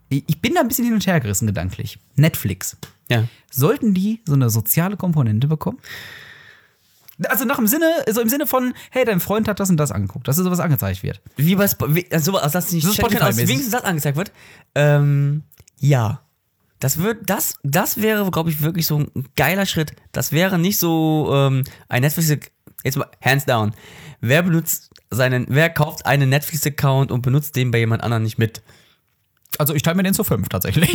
Ich 0.10 0.40
bin 0.42 0.54
da 0.54 0.62
ein 0.62 0.68
bisschen 0.68 0.86
hin 0.86 0.94
und 0.94 1.06
her 1.08 1.20
gerissen 1.20 1.48
gedanklich. 1.48 1.98
Netflix. 2.16 2.78
Ja. 3.10 3.24
Sollten 3.52 3.94
die 3.96 4.22
so 4.26 4.34
eine 4.34 4.50
soziale 4.50 4.96
Komponente 4.96 5.48
bekommen? 5.48 5.80
Also 7.28 7.46
nach 7.46 7.58
dem 7.58 7.68
Sinne, 7.68 7.86
so 8.12 8.22
im 8.22 8.30
Sinne 8.30 8.48
von, 8.48 8.74
hey, 8.92 9.06
dein 9.06 9.20
Freund 9.20 9.48
hat 9.48 9.60
das 9.60 9.70
und 9.70 9.78
das 9.78 9.92
angeguckt, 9.92 10.28
dass 10.28 10.36
sowas 10.36 10.60
angezeigt 10.60 11.04
wird. 11.04 11.22
Wie 11.36 11.56
bei 11.56 11.66
Sp 11.70 11.86
wie, 11.90 12.12
also, 12.12 12.36
also 12.38 12.54
dass 12.54 12.72
nicht 12.72 12.84
kann, 12.84 12.92
dass 12.96 12.98
Spotify-mäßig. 13.12 13.48
wenigstens 13.48 13.72
das 13.72 13.84
angezeigt 13.84 14.18
wird. 14.18 14.32
Ähm, 14.76 15.44
ja. 15.80 16.22
Das 16.84 16.98
wird, 16.98 17.30
das, 17.30 17.56
das 17.64 18.02
wäre, 18.02 18.30
glaube 18.30 18.50
ich, 18.50 18.62
wirklich 18.62 18.88
so 18.88 19.00
ein 19.00 19.30
geiler 19.38 19.66
Schritt. 19.66 19.94
Das 20.12 20.34
wäre 20.34 20.60
nicht 20.60 20.78
so 20.78 21.32
ähm, 21.34 21.64
ein 21.88 22.02
Netflix, 22.02 22.50
jetzt 22.84 22.98
mal 22.98 23.08
hands 23.24 23.46
down. 23.46 23.74
Wer 24.20 24.44
benutzt 24.44 24.90
seinen, 25.10 25.46
wer 25.48 25.70
kauft 25.70 26.06
einen 26.06 26.28
Netflix-Account 26.28 27.10
und 27.10 27.22
benutzt 27.22 27.56
den 27.56 27.72
bei 27.72 27.78
jemand 27.78 28.04
anderem 28.04 28.24
nicht 28.24 28.38
mit? 28.38 28.64
Also 29.60 29.74
ich 29.76 29.82
teile 29.84 29.96
mir 29.96 30.04
den 30.04 30.14
zu 30.14 30.24
fünf 30.24 30.50
tatsächlich. 30.50 30.90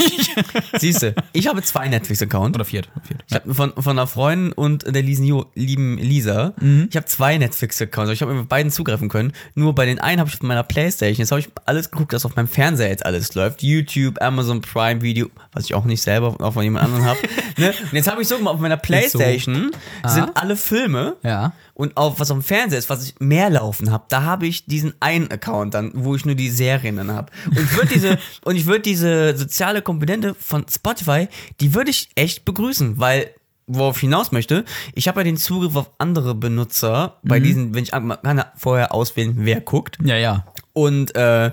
Siehste, 0.78 1.14
ich 1.32 1.46
habe 1.46 1.62
zwei 1.62 1.88
Netflix-Accounts. 1.88 2.56
Oder 2.56 2.64
viert. 2.64 2.88
viert. 3.06 3.24
Ich 3.28 3.34
habe 3.34 3.54
von, 3.54 3.72
von 3.76 3.98
einer 3.98 4.06
Freundin 4.06 4.52
und 4.52 4.84
der 4.92 5.02
liesen, 5.02 5.24
Jo- 5.24 5.46
lieben 5.54 5.98
Lisa. 5.98 6.54
Mhm. 6.60 6.88
Ich 6.90 6.96
habe 6.96 7.06
zwei 7.06 7.38
Netflix-Accounts. 7.38 8.12
Ich 8.12 8.22
habe 8.22 8.34
mit 8.34 8.48
beiden 8.48 8.70
zugreifen 8.72 9.08
können. 9.08 9.32
Nur 9.54 9.74
bei 9.74 9.86
den 9.86 9.98
einen 10.00 10.20
habe 10.20 10.28
ich 10.28 10.34
auf 10.36 10.42
meiner 10.42 10.62
Playstation. 10.64 11.18
Jetzt 11.20 11.30
habe 11.30 11.40
ich 11.40 11.48
alles 11.66 11.90
geguckt, 11.90 12.12
dass 12.12 12.24
auf 12.24 12.34
meinem 12.36 12.48
Fernseher 12.48 12.88
jetzt 12.88 13.06
alles 13.06 13.34
läuft. 13.34 13.62
YouTube, 13.62 14.20
Amazon 14.20 14.60
Prime 14.60 15.02
Video, 15.02 15.28
was 15.52 15.64
ich 15.64 15.74
auch 15.74 15.84
nicht 15.84 16.02
selber, 16.02 16.36
auch 16.40 16.52
von 16.54 16.62
jemand 16.62 16.84
anderem 16.86 17.04
habe. 17.04 17.18
ne? 17.56 17.68
Und 17.68 17.92
jetzt 17.92 18.10
habe 18.10 18.22
ich 18.22 18.28
so 18.28 18.38
gemacht, 18.38 18.54
auf 18.54 18.60
meiner 18.60 18.76
Playstation 18.76 19.70
sind 20.06 20.30
alle 20.34 20.56
Filme. 20.56 21.16
Ja. 21.22 21.52
Und 21.78 21.96
auf 21.96 22.18
was 22.18 22.32
auf 22.32 22.38
dem 22.38 22.42
Fernseher 22.42 22.80
ist, 22.80 22.90
was 22.90 23.04
ich 23.04 23.14
mehr 23.20 23.50
laufen 23.50 23.92
habe, 23.92 24.04
da 24.08 24.24
habe 24.24 24.48
ich 24.48 24.66
diesen 24.66 24.94
einen 24.98 25.30
Account 25.30 25.74
dann, 25.74 25.92
wo 25.94 26.16
ich 26.16 26.24
nur 26.24 26.34
die 26.34 26.50
Serien 26.50 26.96
dann 26.96 27.12
habe. 27.12 27.30
Und 27.46 27.60
ich 27.60 27.76
würde 27.76 27.88
diese 27.94 28.18
und 28.44 28.56
ich 28.56 28.66
würde 28.66 28.80
diese 28.80 29.38
soziale 29.38 29.80
Komponente 29.80 30.34
von 30.34 30.66
Spotify, 30.68 31.28
die 31.60 31.74
würde 31.74 31.90
ich 31.90 32.08
echt 32.16 32.44
begrüßen, 32.44 32.98
weil 32.98 33.30
worauf 33.68 33.96
ich 33.98 34.00
hinaus 34.00 34.32
möchte, 34.32 34.64
ich 34.94 35.06
habe 35.06 35.20
ja 35.20 35.24
den 35.24 35.36
Zugriff 35.36 35.76
auf 35.76 35.90
andere 35.98 36.34
Benutzer 36.34 37.18
bei 37.22 37.38
diesen, 37.38 37.74
wenn 37.74 37.84
ich 37.84 37.92
man 37.92 38.20
kann 38.22 38.38
ja 38.38 38.52
vorher 38.56 38.92
auswählen, 38.92 39.34
wer 39.36 39.60
guckt. 39.60 39.98
Ja, 40.02 40.16
ja. 40.16 40.46
Und 40.72 41.14
äh, 41.14 41.52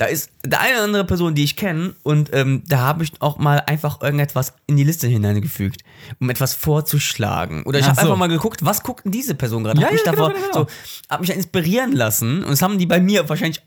da 0.00 0.06
ist 0.06 0.30
der 0.42 0.60
eine 0.60 0.76
oder 0.76 0.84
andere 0.84 1.04
Person, 1.04 1.34
die 1.34 1.44
ich 1.44 1.56
kenne, 1.56 1.94
und 2.02 2.30
ähm, 2.32 2.62
da 2.66 2.78
habe 2.78 3.04
ich 3.04 3.12
auch 3.20 3.36
mal 3.36 3.58
einfach 3.66 4.00
irgendetwas 4.00 4.54
in 4.66 4.78
die 4.78 4.84
Liste 4.84 5.06
hineingefügt, 5.06 5.82
um 6.18 6.30
etwas 6.30 6.54
vorzuschlagen. 6.54 7.64
Oder 7.64 7.80
ich 7.80 7.84
habe 7.84 7.96
so. 7.96 8.02
einfach 8.02 8.16
mal 8.16 8.28
geguckt, 8.28 8.64
was 8.64 8.82
guckt 8.82 9.04
denn 9.04 9.12
diese 9.12 9.34
Person 9.34 9.62
gerade? 9.62 9.78
Ja, 9.78 9.88
hab 9.88 9.92
mich 9.92 10.02
ja, 10.06 10.12
davor 10.12 10.32
genau, 10.32 10.46
genau, 10.46 10.60
so, 10.60 10.66
hab 11.10 11.20
mich 11.20 11.28
inspirieren 11.28 11.92
lassen 11.92 12.42
und 12.44 12.50
das 12.50 12.62
haben 12.62 12.78
die 12.78 12.86
bei 12.86 12.98
mir 12.98 13.28
wahrscheinlich 13.28 13.60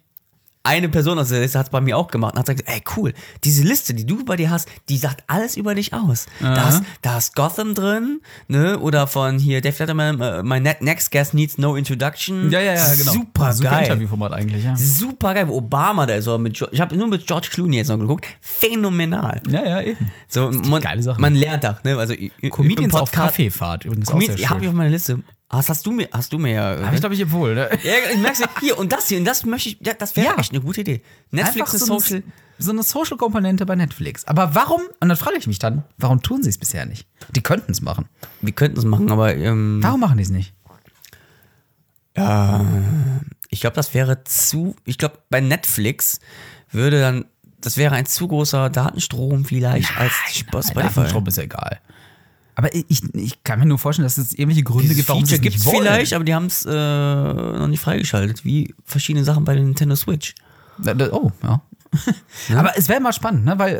eine 0.65 0.87
Person 0.87 1.19
aus 1.19 1.27
der 1.27 1.41
Liste 1.41 1.59
hat 1.59 1.65
es 1.67 1.69
bei 1.71 1.81
mir 1.81 1.97
auch 1.97 2.07
gemacht 2.07 2.33
und 2.33 2.39
hat 2.39 2.45
gesagt, 2.47 2.63
ey 2.67 2.81
cool, 2.95 3.13
diese 3.43 3.63
Liste, 3.63 3.93
die 3.93 4.05
du 4.05 4.23
bei 4.23 4.37
dir 4.37 4.49
hast, 4.49 4.69
die 4.87 4.97
sagt 4.97 5.23
alles 5.27 5.57
über 5.57 5.75
dich 5.75 5.93
aus. 5.93 6.25
Da 6.39 6.69
ist, 6.69 6.83
da 7.01 7.17
ist 7.17 7.35
Gotham 7.35 7.73
drin, 7.73 8.21
ne? 8.47 8.79
Oder 8.79 9.07
von 9.07 9.37
hier 9.39 9.59
Dave 9.59 9.75
Letterman, 9.77 10.21
äh, 10.21 10.41
My 10.41 10.61
Ne- 10.61 10.77
Next 10.79 11.11
Guest 11.11 11.33
Needs 11.33 11.57
No 11.57 11.75
Introduction. 11.75 12.49
Ja, 12.49 12.61
ja, 12.61 12.75
ja, 12.75 12.95
genau. 12.95 13.11
Super 13.11 13.51
Super 13.51 13.69
geil. 13.71 13.83
Interviewformat 13.83 14.31
eigentlich, 14.33 14.63
ja. 14.63 14.75
Super 14.77 15.33
geil. 15.33 15.49
Obama, 15.49 16.05
der 16.05 16.17
ist 16.17 16.27
auch 16.29 16.37
mit, 16.37 16.59
ich 16.71 16.79
habe 16.79 16.95
nur 16.95 17.07
mit 17.09 17.27
George 17.27 17.49
Clooney 17.51 17.75
jetzt 17.77 17.89
noch 17.89 17.99
geguckt. 17.99 18.25
Phänomenal. 18.39 19.41
Ja, 19.49 19.65
ja, 19.65 19.81
eben. 19.81 20.11
So, 20.29 20.49
man, 20.49 20.81
geile 20.81 21.03
Sache. 21.03 21.19
man 21.19 21.35
lernt 21.35 21.65
auch, 21.65 21.83
ne? 21.83 21.97
Also, 21.97 22.13
Comedians 22.49 22.93
auf 22.93 23.11
Kaffeefahrt 23.11 23.83
übrigens 23.85 24.07
auch 24.07 24.13
Comedians, 24.13 24.39
sehr 24.39 24.49
habe 24.49 24.59
ich 24.59 24.63
schön. 24.65 24.69
auf 24.69 24.77
meiner 24.77 24.89
Liste. 24.91 25.19
Hast, 25.53 25.69
hast 25.69 25.85
du 25.85 25.91
mir, 25.91 26.09
hast 26.11 26.33
du 26.33 26.37
mir 26.39 26.51
ja. 26.53 26.85
Hab 26.85 26.93
ich, 26.93 26.99
glaube 26.99 27.15
ich, 27.15 27.21
empfohlen, 27.21 27.55
ne? 27.55 27.69
ja, 27.83 27.93
ich 28.13 28.17
merk's 28.19 28.39
ja. 28.39 28.47
Hier, 28.59 28.77
und 28.77 28.91
das 28.91 29.07
hier, 29.07 29.19
und 29.19 29.25
das 29.25 29.45
möchte 29.45 29.69
ich, 29.69 29.77
ja, 29.81 29.93
das 29.93 30.15
wäre 30.15 30.27
Ja. 30.33 30.39
echt 30.39 30.51
eine 30.51 30.61
gute 30.61 30.81
Idee. 30.81 31.01
Netflix 31.31 31.73
ist 31.75 31.85
so, 31.85 31.99
Social. 31.99 32.17
Eine, 32.23 32.23
so 32.59 32.71
eine 32.71 32.83
Social-Komponente 32.83 33.65
bei 33.65 33.75
Netflix. 33.75 34.25
Aber 34.25 34.55
warum, 34.55 34.81
und 34.99 35.09
dann 35.09 35.17
frage 35.17 35.37
ich 35.37 35.47
mich 35.47 35.59
dann, 35.59 35.83
warum 35.97 36.21
tun 36.21 36.41
sie 36.43 36.49
es 36.49 36.57
bisher 36.57 36.85
nicht? 36.85 37.07
Die 37.35 37.41
könnten 37.41 37.71
es 37.71 37.81
machen. 37.81 38.09
Wir 38.41 38.53
könnten 38.53 38.79
es 38.79 38.85
machen, 38.85 39.11
aber 39.11 39.35
ähm, 39.35 39.79
Warum 39.81 39.99
machen 39.99 40.17
die 40.17 40.23
es 40.23 40.29
nicht? 40.29 40.53
ich 43.49 43.61
glaube, 43.61 43.75
das 43.75 43.93
wäre 43.95 44.23
zu. 44.23 44.75
Ich 44.85 44.97
glaube, 44.99 45.17
bei 45.29 45.41
Netflix 45.41 46.19
würde 46.71 46.99
dann. 46.99 47.25
Das 47.59 47.77
wäre 47.77 47.95
ein 47.95 48.05
zu 48.05 48.27
großer 48.27 48.69
Datenstrom 48.69 49.45
vielleicht 49.45 49.97
als 49.97 50.11
Spotify. 50.31 50.73
Datenstrom 50.81 51.25
ist 51.27 51.37
egal. 51.37 51.79
Aber 52.55 52.73
ich, 52.75 53.01
ich 53.13 53.43
kann 53.43 53.59
mir 53.59 53.65
nur 53.65 53.79
vorstellen, 53.79 54.05
dass 54.05 54.17
es 54.17 54.33
irgendwelche 54.33 54.63
Gründe 54.63 54.83
Dieses 54.83 54.97
gibt, 54.97 55.09
warum 55.09 55.25
sie 55.25 55.35
Feature 55.35 55.47
es 55.47 55.53
gibt's 55.53 55.65
wollen. 55.65 55.77
vielleicht, 55.83 56.13
aber 56.13 56.23
die 56.23 56.35
haben 56.35 56.45
es 56.45 56.65
äh, 56.65 56.71
noch 56.71 57.67
nicht 57.67 57.79
freigeschaltet, 57.81 58.45
wie 58.45 58.73
verschiedene 58.85 59.25
Sachen 59.25 59.43
bei 59.43 59.55
der 59.55 59.63
Nintendo 59.63 59.95
Switch. 59.95 60.35
Da- 60.77 60.93
da- 60.93 61.09
Oh, 61.11 61.31
ja. 61.43 61.61
Aber 62.57 62.75
es 62.75 62.89
wäre 62.89 62.99
mal 62.99 63.13
spannend, 63.13 63.45
ne? 63.45 63.59
Weil 63.59 63.75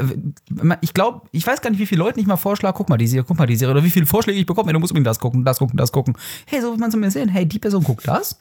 äh, 0.72 0.78
ich 0.82 0.94
glaube, 0.94 1.28
ich 1.32 1.48
weiß 1.48 1.62
gar 1.62 1.72
nicht, 1.72 1.80
wie 1.80 1.88
viele 1.88 1.98
Leute 2.00 2.20
nicht 2.20 2.28
mal 2.28 2.38
vorschlagen, 2.38 2.78
guck 2.78 2.88
mal 2.88 2.98
die 2.98 3.08
Serie, 3.08 3.24
guck 3.28 3.40
mal 3.40 3.48
die 3.48 3.56
Serie, 3.56 3.74
oder 3.74 3.84
wie 3.84 3.90
viele 3.90 4.06
Vorschläge 4.06 4.40
ich 4.40 4.46
bekomme, 4.46 4.72
du 4.72 4.80
musst 4.80 4.92
unbedingt 4.92 5.08
das 5.08 5.18
gucken, 5.20 5.44
das 5.44 5.58
gucken, 5.58 5.78
das 5.78 5.92
gucken. 5.92 6.16
Hey, 6.46 6.62
so 6.62 6.72
will 6.72 6.78
man 6.78 6.90
es 6.90 6.96
mir 6.96 7.10
sehen. 7.10 7.28
Hey, 7.30 7.48
die 7.48 7.58
Person 7.58 7.84
guckt 7.84 8.08
das. 8.08 8.38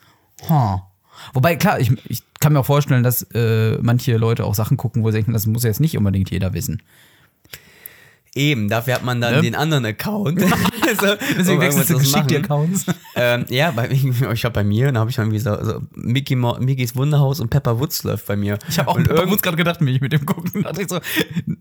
Huh. 0.47 0.77
Wobei, 1.33 1.55
klar, 1.55 1.79
ich, 1.79 1.91
ich 2.07 2.21
kann 2.39 2.53
mir 2.53 2.59
auch 2.59 2.65
vorstellen, 2.67 3.01
dass 3.01 3.23
äh, 3.33 3.79
manche 3.81 4.15
Leute 4.17 4.45
auch 4.45 4.53
Sachen 4.53 4.77
gucken, 4.77 5.03
wo 5.03 5.09
sie 5.09 5.17
denken, 5.17 5.33
das 5.33 5.47
muss 5.47 5.63
jetzt 5.63 5.79
nicht 5.79 5.97
unbedingt 5.97 6.29
jeder 6.29 6.53
wissen. 6.53 6.83
Eben, 8.35 8.67
dafür 8.67 8.95
hat 8.95 9.03
man 9.03 9.21
dann 9.21 9.35
Ne? 9.35 9.41
den 9.41 9.53
anderen 9.53 9.85
Account. 9.85 10.41
so, 10.41 10.47
Deswegen 11.37 11.61
wechselst 11.61 11.91
du 11.91 11.99
geschickt 11.99 12.31
die. 12.31 12.37
Accounts. 12.37 12.85
Ähm, 13.15 13.45
ja, 13.49 13.69
bei, 13.69 13.89
ich 13.91 14.43
habe 14.43 14.53
bei 14.53 14.63
mir, 14.63 14.87
dann 14.87 14.97
habe 14.97 15.11
ich 15.11 15.17
irgendwie 15.19 15.37
so, 15.37 15.63
so 15.63 15.81
Mickey 15.93 16.35
Mo, 16.35 16.57
Mickey's 16.59 16.95
Wunderhaus 16.95 17.39
und 17.39 17.49
Pepper 17.49 17.79
Woods 17.79 18.03
läuft 18.03 18.25
bei 18.25 18.35
mir. 18.35 18.57
Ich 18.67 18.79
habe 18.79 18.89
auch 18.89 18.95
und 18.95 19.07
Pepper 19.07 19.29
Woods 19.29 19.43
gerade 19.43 19.57
gedacht, 19.57 19.79
wenn 19.81 19.87
ich 19.87 20.01
mit 20.01 20.13
dem 20.13 20.25
gucken. 20.25 20.63
Da 20.63 20.71
dachte 20.71 20.81
ich 20.81 20.89
so, 20.89 20.99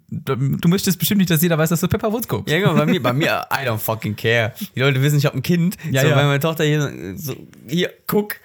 du 0.08 0.68
möchtest 0.68 0.98
bestimmt 0.98 1.18
nicht, 1.18 1.30
dass 1.30 1.42
jeder 1.42 1.58
weiß, 1.58 1.68
dass 1.68 1.80
du 1.80 1.88
Pepper 1.88 2.10
Woods 2.10 2.26
guckst. 2.26 2.50
Ja, 2.50 2.58
genau, 2.58 2.74
bei 2.74 2.86
mir, 2.86 3.02
bei 3.02 3.12
mir, 3.12 3.46
I 3.52 3.66
don't 3.68 3.76
fucking 3.78 4.16
care. 4.16 4.54
Die 4.74 4.80
Leute 4.80 5.02
wissen, 5.02 5.18
ich 5.18 5.26
habe 5.26 5.36
ein 5.36 5.42
Kind. 5.42 5.76
Ja, 5.90 6.00
so, 6.02 6.08
ja. 6.08 6.16
Wenn 6.16 6.26
meine 6.26 6.40
Tochter 6.40 6.64
hier, 6.64 7.14
so, 7.16 7.34
hier, 7.68 7.90
guck. 8.06 8.36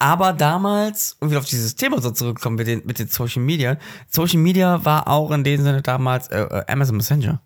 Aber 0.00 0.32
damals, 0.32 1.16
um 1.20 1.30
wieder 1.30 1.38
auf 1.38 1.46
dieses 1.46 1.76
Thema 1.76 2.00
so 2.02 2.10
zurückkommen 2.10 2.56
mit 2.56 2.66
den, 2.66 2.82
mit 2.84 2.98
den 2.98 3.06
Social 3.06 3.40
Media, 3.40 3.76
Social 4.08 4.40
Media 4.40 4.84
war 4.84 5.06
auch 5.06 5.30
in 5.30 5.44
dem 5.44 5.62
Sinne 5.62 5.80
damals 5.80 6.26
äh, 6.26 6.40
äh, 6.42 6.64
Amazon 6.66 6.96
Messenger. 6.96 7.40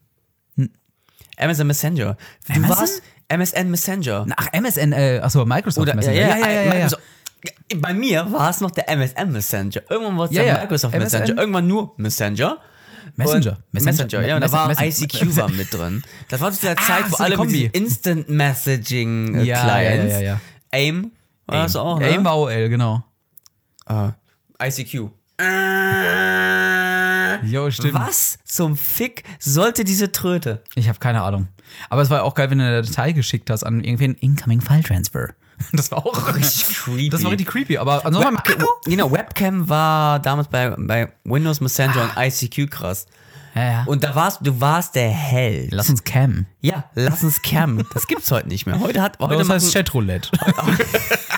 Amazon 1.36 1.66
Messenger. 1.66 2.16
Du. 2.48 2.54
Amazon? 2.54 2.78
warst 2.78 3.02
MSN 3.28 3.70
Messenger. 3.70 4.26
Ach, 4.36 4.48
MSN, 4.52 4.92
äh, 4.92 5.20
achso, 5.22 5.44
Microsoft 5.44 5.82
Oder, 5.82 5.94
Messenger. 5.96 6.20
ja, 6.20 6.36
ja, 6.38 6.50
ja, 6.50 6.62
ja, 6.62 6.74
ja. 6.76 6.88
So, 6.88 6.96
bei 7.76 7.92
mir 7.94 8.30
war 8.32 8.50
es 8.50 8.60
noch 8.60 8.70
der 8.70 8.88
MSN 8.88 9.32
Messenger. 9.32 9.80
Irgendwann 9.90 10.16
war 10.18 10.24
es 10.26 10.30
Ja, 10.32 10.42
der 10.42 10.54
ja. 10.54 10.60
Microsoft 10.60 10.94
MSN. 10.94 11.20
Messenger. 11.20 11.40
Irgendwann 11.40 11.66
nur 11.66 11.92
Messenger. 11.96 12.58
Messenger. 13.16 13.58
Messenger. 13.72 13.92
Messenger, 14.06 14.26
ja. 14.26 14.34
Und 14.36 14.42
da 14.42 14.52
war. 14.52 14.70
ICQ 14.70 15.36
war 15.36 15.48
mit 15.48 15.72
drin. 15.72 16.02
Das 16.28 16.40
war 16.40 16.52
zu 16.52 16.66
der 16.66 16.76
Zeit, 16.76 17.04
Ah, 17.04 17.10
wo 17.10 17.16
so 17.16 17.24
alle 17.24 17.38
mit 17.38 17.74
Instant 17.76 18.28
Messaging 18.28 19.34
äh, 19.36 19.42
Ja, 19.44 19.62
Clients. 19.62 20.14
ja, 20.14 20.20
ja, 20.20 20.26
ja. 20.32 20.40
AIM 20.72 21.12
war 21.46 21.62
das 21.62 21.76
auch, 21.76 21.98
ne? 21.98 22.06
AIM 22.06 22.24
war 22.24 22.36
OL, 22.38 22.68
genau. 22.68 23.04
Ah, 23.86 24.12
ICQ. 24.62 25.10
Jo, 27.44 27.70
stimmt. 27.70 27.94
Was 27.94 28.38
zum 28.44 28.76
Fick 28.76 29.24
sollte 29.38 29.84
diese 29.84 30.12
Tröte? 30.12 30.62
Ich 30.74 30.88
habe 30.88 30.98
keine 30.98 31.22
Ahnung. 31.22 31.48
Aber 31.90 32.02
es 32.02 32.10
war 32.10 32.22
auch 32.24 32.34
geil, 32.34 32.50
wenn 32.50 32.58
du 32.58 32.64
eine 32.64 32.82
Datei 32.82 33.12
geschickt 33.12 33.50
hast 33.50 33.62
an 33.64 33.82
irgendwen 33.84 34.14
Incoming 34.14 34.60
File 34.60 34.82
Transfer. 34.82 35.28
Das 35.72 35.90
war 35.90 36.04
auch 36.04 36.34
Richtig 36.34 36.66
creepy. 36.76 37.08
Das 37.10 37.24
war 37.24 37.30
richtig 37.30 37.48
creepy, 37.48 37.78
aber 37.78 38.04
ansonsten 38.04 38.34
Webcam, 38.34 38.66
genau, 38.84 39.10
Webcam 39.10 39.66
war 39.70 40.18
damals 40.20 40.48
bei, 40.48 40.68
bei 40.76 41.10
Windows 41.24 41.60
Messenger 41.62 42.02
und 42.02 42.10
ICQ 42.16 42.70
krass. 42.70 43.06
ja, 43.54 43.64
ja. 43.64 43.82
Und 43.84 44.04
da 44.04 44.14
warst 44.14 44.40
du 44.46 44.60
warst 44.60 44.94
der 44.96 45.08
Held. 45.08 45.72
lass 45.72 45.88
uns 45.88 46.04
cam. 46.04 46.44
Ja, 46.60 46.84
lass 46.94 47.24
uns 47.24 47.40
cammen. 47.40 47.86
Das 47.94 48.06
gibt's 48.06 48.30
heute 48.30 48.48
nicht 48.48 48.66
mehr. 48.66 48.78
Heute 48.80 49.00
hat 49.00 49.18
heute 49.18 49.38
Das 49.38 49.48
heißt 49.48 49.72
Chatroulette. 49.72 50.28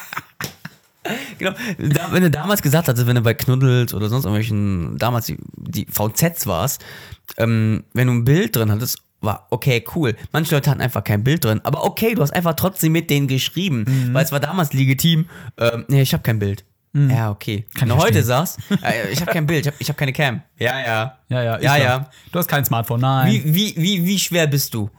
genau, 1.38 1.52
da, 1.78 2.08
wenn 2.12 2.22
du 2.22 2.30
damals 2.30 2.62
gesagt 2.62 2.88
hattest, 2.88 3.06
wenn 3.06 3.16
du 3.16 3.22
bei 3.22 3.34
Knuddels 3.34 3.94
oder 3.94 4.08
sonst 4.08 4.24
irgendwelchen 4.24 4.96
damals 4.98 5.26
die, 5.26 5.36
die 5.56 5.86
VZs 5.86 6.46
warst, 6.46 6.84
ähm, 7.36 7.84
wenn 7.94 8.06
du 8.06 8.12
ein 8.14 8.24
Bild 8.24 8.56
drin 8.56 8.70
hattest, 8.70 8.98
war 9.20 9.46
okay, 9.50 9.84
cool. 9.96 10.14
Manche 10.32 10.54
Leute 10.54 10.70
hatten 10.70 10.80
einfach 10.80 11.02
kein 11.02 11.24
Bild 11.24 11.44
drin, 11.44 11.60
aber 11.64 11.84
okay, 11.84 12.14
du 12.14 12.22
hast 12.22 12.30
einfach 12.32 12.54
trotzdem 12.54 12.92
mit 12.92 13.10
denen 13.10 13.26
geschrieben, 13.26 13.84
Mhm. 13.88 14.14
weil 14.14 14.24
es 14.24 14.30
war 14.32 14.40
damals 14.40 14.72
legitim. 14.72 15.26
Ähm, 15.58 15.84
nee, 15.88 16.02
ich 16.02 16.12
habe 16.12 16.22
kein 16.22 16.38
Bild. 16.38 16.64
Ja, 16.94 17.30
okay. 17.30 17.66
Kann 17.74 17.88
Wenn 17.88 17.96
du 17.96 18.02
heute 18.02 18.22
sagst, 18.22 18.58
äh, 18.82 19.10
ich 19.10 19.20
habe 19.20 19.30
kein 19.30 19.46
Bild, 19.46 19.60
ich 19.60 19.66
habe 19.66 19.76
ich 19.78 19.88
hab 19.88 19.96
keine 19.96 20.12
Cam. 20.12 20.42
Ja, 20.58 20.78
ja. 20.80 21.18
Ja, 21.28 21.42
ja. 21.42 21.60
Ja, 21.60 21.76
ja. 21.76 22.10
Du 22.32 22.38
hast 22.38 22.48
kein 22.48 22.64
Smartphone, 22.64 23.00
nein. 23.00 23.30
Wie, 23.32 23.54
wie, 23.54 23.74
wie, 23.76 24.06
wie 24.06 24.18
schwer 24.18 24.46
bist 24.46 24.74
du? 24.74 24.90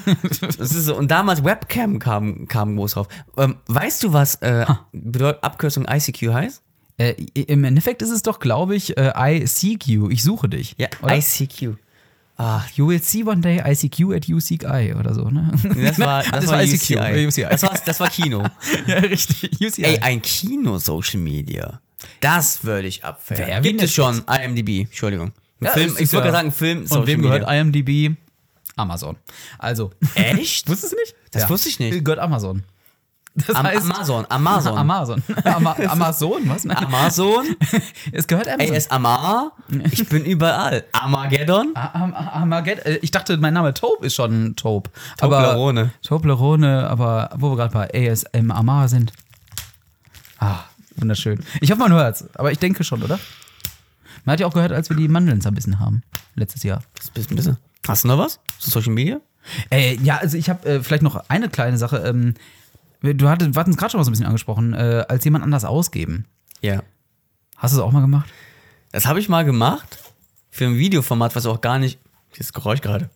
das 0.40 0.58
ist 0.58 0.86
so. 0.86 0.96
Und 0.96 1.10
damals 1.10 1.44
Webcam 1.44 1.98
kam, 1.98 2.48
kam 2.48 2.76
groß 2.76 2.92
drauf. 2.92 3.08
Ähm, 3.36 3.56
weißt 3.66 4.02
du, 4.02 4.12
was 4.12 4.36
äh, 4.36 4.64
bedeutet 4.92 5.44
Abkürzung 5.44 5.86
ICQ 5.88 6.32
heißt? 6.32 6.62
Äh, 6.96 7.14
Im 7.34 7.64
Endeffekt 7.64 8.02
ist 8.02 8.10
es 8.10 8.22
doch, 8.22 8.38
glaube 8.38 8.76
ich, 8.76 8.96
äh, 8.96 9.12
I 9.16 9.46
seek 9.46 9.86
you. 9.86 10.08
Ich 10.10 10.22
suche 10.22 10.48
dich. 10.48 10.74
Ja, 10.78 10.88
oder? 11.02 11.16
ICQ. 11.16 11.76
Ah, 12.36 12.62
You 12.74 12.88
will 12.88 13.00
see 13.00 13.22
one 13.24 13.40
day 13.40 13.60
ICQ 13.60 14.16
at 14.16 14.26
you 14.26 14.40
seek 14.40 14.64
I 14.64 14.92
oder 14.94 15.14
so, 15.14 15.30
ne? 15.30 15.52
das 15.62 15.98
war, 16.00 16.22
das, 16.32 16.46
war 16.48 16.62
ICQ. 16.62 16.74
UCI. 16.98 17.26
UCI. 17.26 17.46
Das, 17.48 17.62
war, 17.62 17.78
das 17.86 18.00
war 18.00 18.10
Kino. 18.10 18.42
ja, 18.86 18.96
richtig. 18.98 19.52
UCI. 19.60 19.82
Ey, 19.84 19.98
ein 20.00 20.20
Kino-Social 20.20 21.20
Media. 21.20 21.80
Das 22.20 22.64
würde 22.64 22.88
ich. 22.88 23.02
Wer, 23.28 23.62
wie 23.62 23.68
Gibt 23.68 23.82
es 23.82 23.92
schon 23.94 24.22
IMDb? 24.28 24.80
Entschuldigung. 24.86 25.32
Ja, 25.60 25.70
Film, 25.70 25.90
ich 25.98 26.12
wollte 26.12 26.16
ja- 26.16 26.20
gerade 26.22 26.32
sagen, 26.32 26.52
Film, 26.52 26.86
Von 26.88 27.06
wem 27.06 27.20
Media. 27.20 27.38
gehört 27.38 27.52
IMDb? 27.52 28.16
Amazon. 28.76 29.16
Also. 29.58 29.92
Echt? 30.16 30.68
Wusstest 30.68 30.92
du 30.92 30.96
nicht? 30.96 31.14
Das 31.30 31.48
wusste 31.48 31.68
ich 31.68 31.78
nicht. 31.78 32.04
Gehört 32.04 32.18
Amazon. 32.18 32.64
Das 33.36 33.56
Am, 33.56 33.66
heißt, 33.66 33.90
Amazon, 33.90 34.26
Amazon. 34.28 34.78
Amazon. 34.78 35.22
Ama 35.42 35.72
Amazon, 35.88 36.48
was? 36.48 36.64
Nein. 36.64 36.76
Amazon. 36.76 37.44
Es 38.12 38.26
gehört 38.28 38.46
Amazon. 38.46 38.72
Ey, 38.72 38.76
es 38.78 38.90
Amar. 38.90 39.52
Ich 39.90 40.08
bin 40.08 40.24
überall. 40.24 40.84
Armageddon. 40.92 41.72
Am- 41.74 42.14
Armageddon. 42.14 42.84
Äh, 42.84 42.98
Ich 43.02 43.10
dachte, 43.10 43.36
mein 43.38 43.54
Name 43.54 43.74
Tope 43.74 44.06
ist 44.06 44.14
schon 44.14 44.54
Tope. 44.54 44.88
Toblerone. 45.18 45.90
Toblerone, 46.02 46.88
aber 46.88 47.30
wo 47.36 47.50
wir 47.50 47.56
gerade 47.56 47.72
bei 47.74 48.08
ASM 48.10 48.52
Amar 48.52 48.88
sind. 48.88 49.12
Ah, 50.38 50.60
wunderschön. 50.96 51.40
Ich 51.60 51.70
hoffe, 51.72 51.80
man 51.80 51.92
hört's, 51.92 52.24
aber 52.36 52.52
ich 52.52 52.58
denke 52.60 52.84
schon, 52.84 53.02
oder? 53.02 53.18
Man 54.24 54.34
hat 54.34 54.40
ja 54.40 54.46
auch 54.46 54.54
gehört, 54.54 54.72
als 54.72 54.88
wir 54.90 54.96
die 54.96 55.08
Mandeln 55.08 55.40
zerbissen 55.40 55.80
haben, 55.80 56.02
letztes 56.36 56.62
Jahr. 56.62 56.82
Das 56.96 57.10
bist 57.10 57.30
ein 57.32 57.36
bisschen. 57.36 57.56
Hast 57.88 58.04
du 58.04 58.08
noch 58.08 58.18
was? 58.18 58.38
Social 58.58 58.92
Media? 58.92 59.20
Äh, 59.70 59.96
ja, 60.02 60.18
also 60.18 60.38
ich 60.38 60.48
habe 60.48 60.66
äh, 60.68 60.82
vielleicht 60.82 61.02
noch 61.02 61.16
eine 61.28 61.48
kleine 61.48 61.76
Sache. 61.78 61.96
Ähm, 61.98 62.34
du 63.12 63.28
hattest, 63.28 63.52
gerade 63.52 63.90
schon 63.90 63.98
mal 63.98 64.04
so 64.04 64.10
ein 64.10 64.12
bisschen 64.12 64.26
angesprochen, 64.26 64.72
äh, 64.72 65.04
als 65.08 65.24
jemand 65.24 65.44
anders 65.44 65.64
ausgeben. 65.64 66.24
Ja. 66.62 66.82
Hast 67.56 67.74
du 67.74 67.78
es 67.78 67.84
auch 67.84 67.92
mal 67.92 68.00
gemacht? 68.00 68.30
Das 68.92 69.06
habe 69.06 69.20
ich 69.20 69.28
mal 69.28 69.44
gemacht. 69.44 69.98
Für 70.50 70.64
ein 70.64 70.78
Videoformat, 70.78 71.36
was 71.36 71.46
auch 71.46 71.60
gar 71.60 71.78
nicht. 71.78 71.98
Dieses 72.36 72.52
Geräusch 72.52 72.80
gerade. 72.80 73.10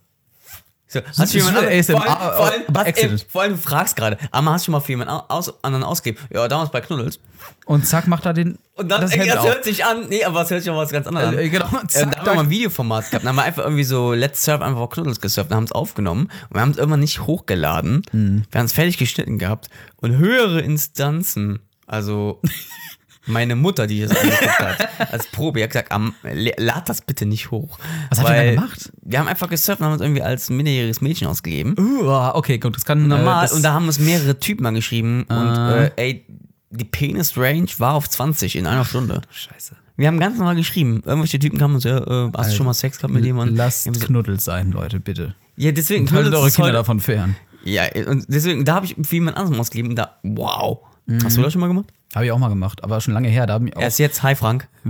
So, 0.91 1.01
hast 1.19 1.35
du 1.35 1.39
jemand 1.39 1.59
für 1.59 1.65
anderen- 1.67 1.79
ASMR, 1.81 2.01
vor, 2.01 2.47
allem, 2.47 2.65
vor, 2.65 2.81
allem, 2.83 2.95
ey, 2.95 3.19
vor 3.29 3.43
allem, 3.43 3.53
du 3.53 3.59
fragst 3.59 3.95
gerade, 3.95 4.17
aber 4.31 4.51
hast 4.53 4.63
du 4.63 4.65
schon 4.67 4.73
mal 4.73 4.81
für 4.81 4.93
jemanden 4.93 5.13
aus, 5.29 5.53
anderen 5.63 5.85
ausgegeben? 5.85 6.25
Ja, 6.33 6.49
damals 6.49 6.71
bei 6.71 6.81
Knuddels. 6.81 7.21
Und 7.67 7.87
zack, 7.87 8.07
macht 8.07 8.25
er 8.25 8.33
den. 8.33 8.59
Und 8.75 8.89
dann, 8.89 9.03
das 9.03 9.13
ey, 9.13 9.29
das 9.29 9.45
hört 9.45 9.65
sich 9.65 9.85
an, 9.85 10.09
nee, 10.09 10.25
aber 10.25 10.41
es 10.43 10.51
hört 10.51 10.63
sich 10.63 10.71
auch 10.71 10.77
was 10.79 10.91
ganz 10.91 11.07
anderes 11.07 11.29
an. 11.29 11.39
Äh, 11.39 11.51
genau, 11.51 11.67
Ähm, 11.67 11.89
zack, 11.91 12.11
da 12.13 12.19
haben 12.21 12.27
wir 12.27 12.35
mal 12.37 12.41
ein 12.45 12.51
Videoformat 12.51 13.05
gehabt. 13.11 13.23
Dann 13.25 13.29
haben 13.29 13.37
wir 13.37 13.43
einfach 13.43 13.65
irgendwie 13.65 13.85
so 13.85 14.15
Let's 14.15 14.43
Surf 14.43 14.63
einfach 14.63 14.81
auf 14.81 14.89
Knuddels 14.91 15.21
gesurft 15.21 15.51
und 15.51 15.57
haben 15.57 15.65
es 15.65 15.73
aufgenommen. 15.73 16.31
Und 16.49 16.55
wir 16.57 16.61
haben 16.63 16.71
es 16.71 16.79
irgendwann 16.79 17.01
nicht 17.01 17.21
hochgeladen. 17.21 18.03
Mhm. 18.13 18.45
Wir 18.51 18.59
haben 18.59 18.67
es 18.67 18.73
fertig 18.73 18.97
geschnitten 18.97 19.37
gehabt. 19.39 19.69
Und 19.97 20.17
höhere 20.17 20.61
Instanzen, 20.63 21.59
also 21.87 22.41
meine 23.29 23.55
Mutter, 23.57 23.87
die 23.87 24.01
das 24.01 24.11
angeguckt 24.17 24.59
hat, 24.59 24.89
als 25.13 25.27
Probe, 25.29 25.59
die 25.61 25.65
hat 25.65 25.71
gesagt, 25.71 25.93
am, 25.93 26.15
lad 26.23 26.89
das 26.89 27.03
bitte 27.03 27.27
nicht 27.27 27.51
hoch. 27.51 27.79
Was 28.11 28.19
habt 28.21 28.31
ihr 28.31 28.35
denn 28.37 28.55
gemacht? 28.57 28.93
Wir 29.03 29.19
haben 29.21 29.29
einfach 29.29 29.49
gesurft 29.49 29.81
und 29.81 29.87
haben 29.87 29.93
uns 29.93 30.03
irgendwie 30.03 30.23
als 30.23 30.51
minderjähriges 30.51 31.01
Mädchen 31.01 31.29
ausgegeben. 31.29 31.75
Uh, 31.79 32.31
okay, 32.35 32.59
gut, 32.59 32.75
das 32.77 32.85
kann 32.85 33.07
Normal. 33.07 33.39
Äh, 33.45 33.49
das, 33.49 33.53
und 33.53 33.63
da 33.63 33.73
haben 33.73 33.87
uns 33.87 33.99
mehrere 33.99 34.39
Typen 34.39 34.67
angeschrieben. 34.67 35.23
Und 35.25 35.37
Ah. 35.37 35.85
äh, 35.85 35.91
ey, 35.97 36.27
die 36.71 36.85
Penis-Range 36.85 37.69
war 37.79 37.95
auf 37.95 38.09
20 38.11 38.57
in 38.57 38.67
einer 38.67 38.85
Stunde. 38.85 39.23
Scheiße. 39.31 39.77
Wir 39.97 40.07
haben 40.07 40.21
ganz 40.21 40.39
normal 40.39 40.55
geschrieben. 40.55 41.03
Irgendwelche 41.05 41.39
Typen 41.39 41.59
kamen 41.59 41.75
und 41.75 41.81
so, 41.81 41.89
ja, 41.89 41.99
äh, 42.27 42.31
hast 42.37 42.53
du 42.53 42.57
schon 42.57 42.67
mal 42.67 42.75
Sex 42.75 42.99
gehabt 42.99 43.13
mit 43.15 43.25
jemandem? 43.25 43.57
Lasst 43.57 43.85
so- 43.85 43.91
Knuddels 43.93 44.45
sein, 44.45 44.71
Leute, 44.71 45.01
bitte. 45.01 45.35
Ja, 45.57 45.73
deswegen. 45.73 46.05
Und 46.07 46.13
haltet 46.13 46.35
eure 46.35 46.51
Kinder 46.51 46.73
davon 46.73 47.01
fern. 47.01 47.35
Ja, 47.65 47.83
und 48.07 48.25
deswegen, 48.29 48.65
da 48.65 48.77
habe 48.77 48.87
ich 48.87 48.95
für 49.03 49.15
jemand 49.17 49.37
anderes 49.37 49.59
ausgegeben. 49.59 49.97
Da, 49.97 50.17
wow. 50.23 50.79
Mhm. 51.07 51.25
Hast 51.25 51.37
du 51.37 51.43
das 51.43 51.53
schon 51.53 51.61
mal 51.61 51.67
gemacht? 51.67 51.87
Habe 52.15 52.25
ich 52.25 52.33
auch 52.33 52.39
mal 52.39 52.49
gemacht, 52.49 52.83
aber 52.85 53.01
schon 53.01 53.13
lange 53.15 53.29
her. 53.29 53.47
Da 53.47 53.55
haben 53.55 53.71
auch 53.75 53.81
Erst 53.81 53.99
jetzt, 53.99 54.23
hi 54.23 54.35
Frank. 54.35 54.69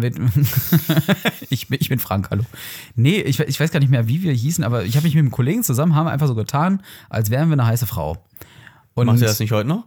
Ich, 1.50 1.68
bin, 1.68 1.78
ich 1.81 1.88
bin 1.88 1.98
Frank, 1.98 2.28
hallo. 2.31 2.44
Nee, 2.94 3.20
ich, 3.20 3.40
ich 3.40 3.59
weiß 3.59 3.70
gar 3.72 3.81
nicht 3.81 3.90
mehr, 3.90 4.07
wie 4.07 4.22
wir 4.22 4.33
hießen, 4.33 4.62
aber 4.62 4.85
ich 4.85 4.94
habe 4.96 5.04
mich 5.04 5.14
mit 5.14 5.22
einem 5.22 5.31
Kollegen 5.33 5.64
zusammen, 5.64 5.94
haben 5.94 6.07
einfach 6.07 6.28
so 6.28 6.35
getan, 6.35 6.83
als 7.09 7.31
wären 7.31 7.48
wir 7.48 7.54
eine 7.54 7.66
heiße 7.66 7.87
Frau. 7.87 8.18
Und 8.94 9.07
Macht 9.07 9.20
ihr 9.20 9.26
das 9.26 9.40
nicht 9.40 9.50
heute 9.52 9.68
noch? 9.68 9.85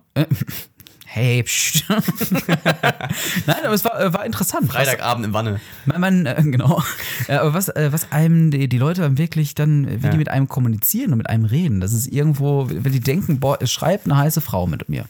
Hey, 1.06 1.44
pst. 1.44 1.86
Nein, 3.46 3.58
aber 3.66 3.74
es 3.74 3.84
war, 3.84 4.00
äh, 4.00 4.14
war 4.14 4.26
interessant. 4.26 4.72
Freitagabend 4.72 5.26
in 5.26 5.34
Wanne. 5.34 5.60
Man, 5.86 6.00
man 6.02 6.26
äh, 6.26 6.42
genau. 6.44 6.82
Äh, 7.28 7.36
aber 7.36 7.54
was, 7.54 7.68
äh, 7.70 7.90
was 7.92 8.12
einem 8.12 8.50
die, 8.52 8.68
die 8.70 8.78
Leute 8.78 9.02
dann 9.02 9.18
wirklich 9.18 9.54
dann, 9.54 9.86
äh, 9.86 10.02
wie 10.02 10.06
Ja. 10.06 10.12
die 10.12 10.18
mit 10.18 10.30
einem 10.30 10.48
kommunizieren 10.48 11.12
und 11.12 11.18
mit 11.18 11.30
einem 11.30 11.46
reden, 11.46 11.82
das 11.82 11.92
ist 11.94 12.08
irgendwo, 12.08 12.68
wenn 12.70 12.92
die 12.94 13.02
denken, 13.02 13.40
boah, 13.40 13.58
es 13.62 13.72
schreibt 13.72 14.06
eine 14.06 14.18
heiße 14.18 14.40
Frau 14.42 14.68
mit 14.68 14.88
mir. 14.90 15.06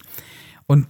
Und 0.65 0.88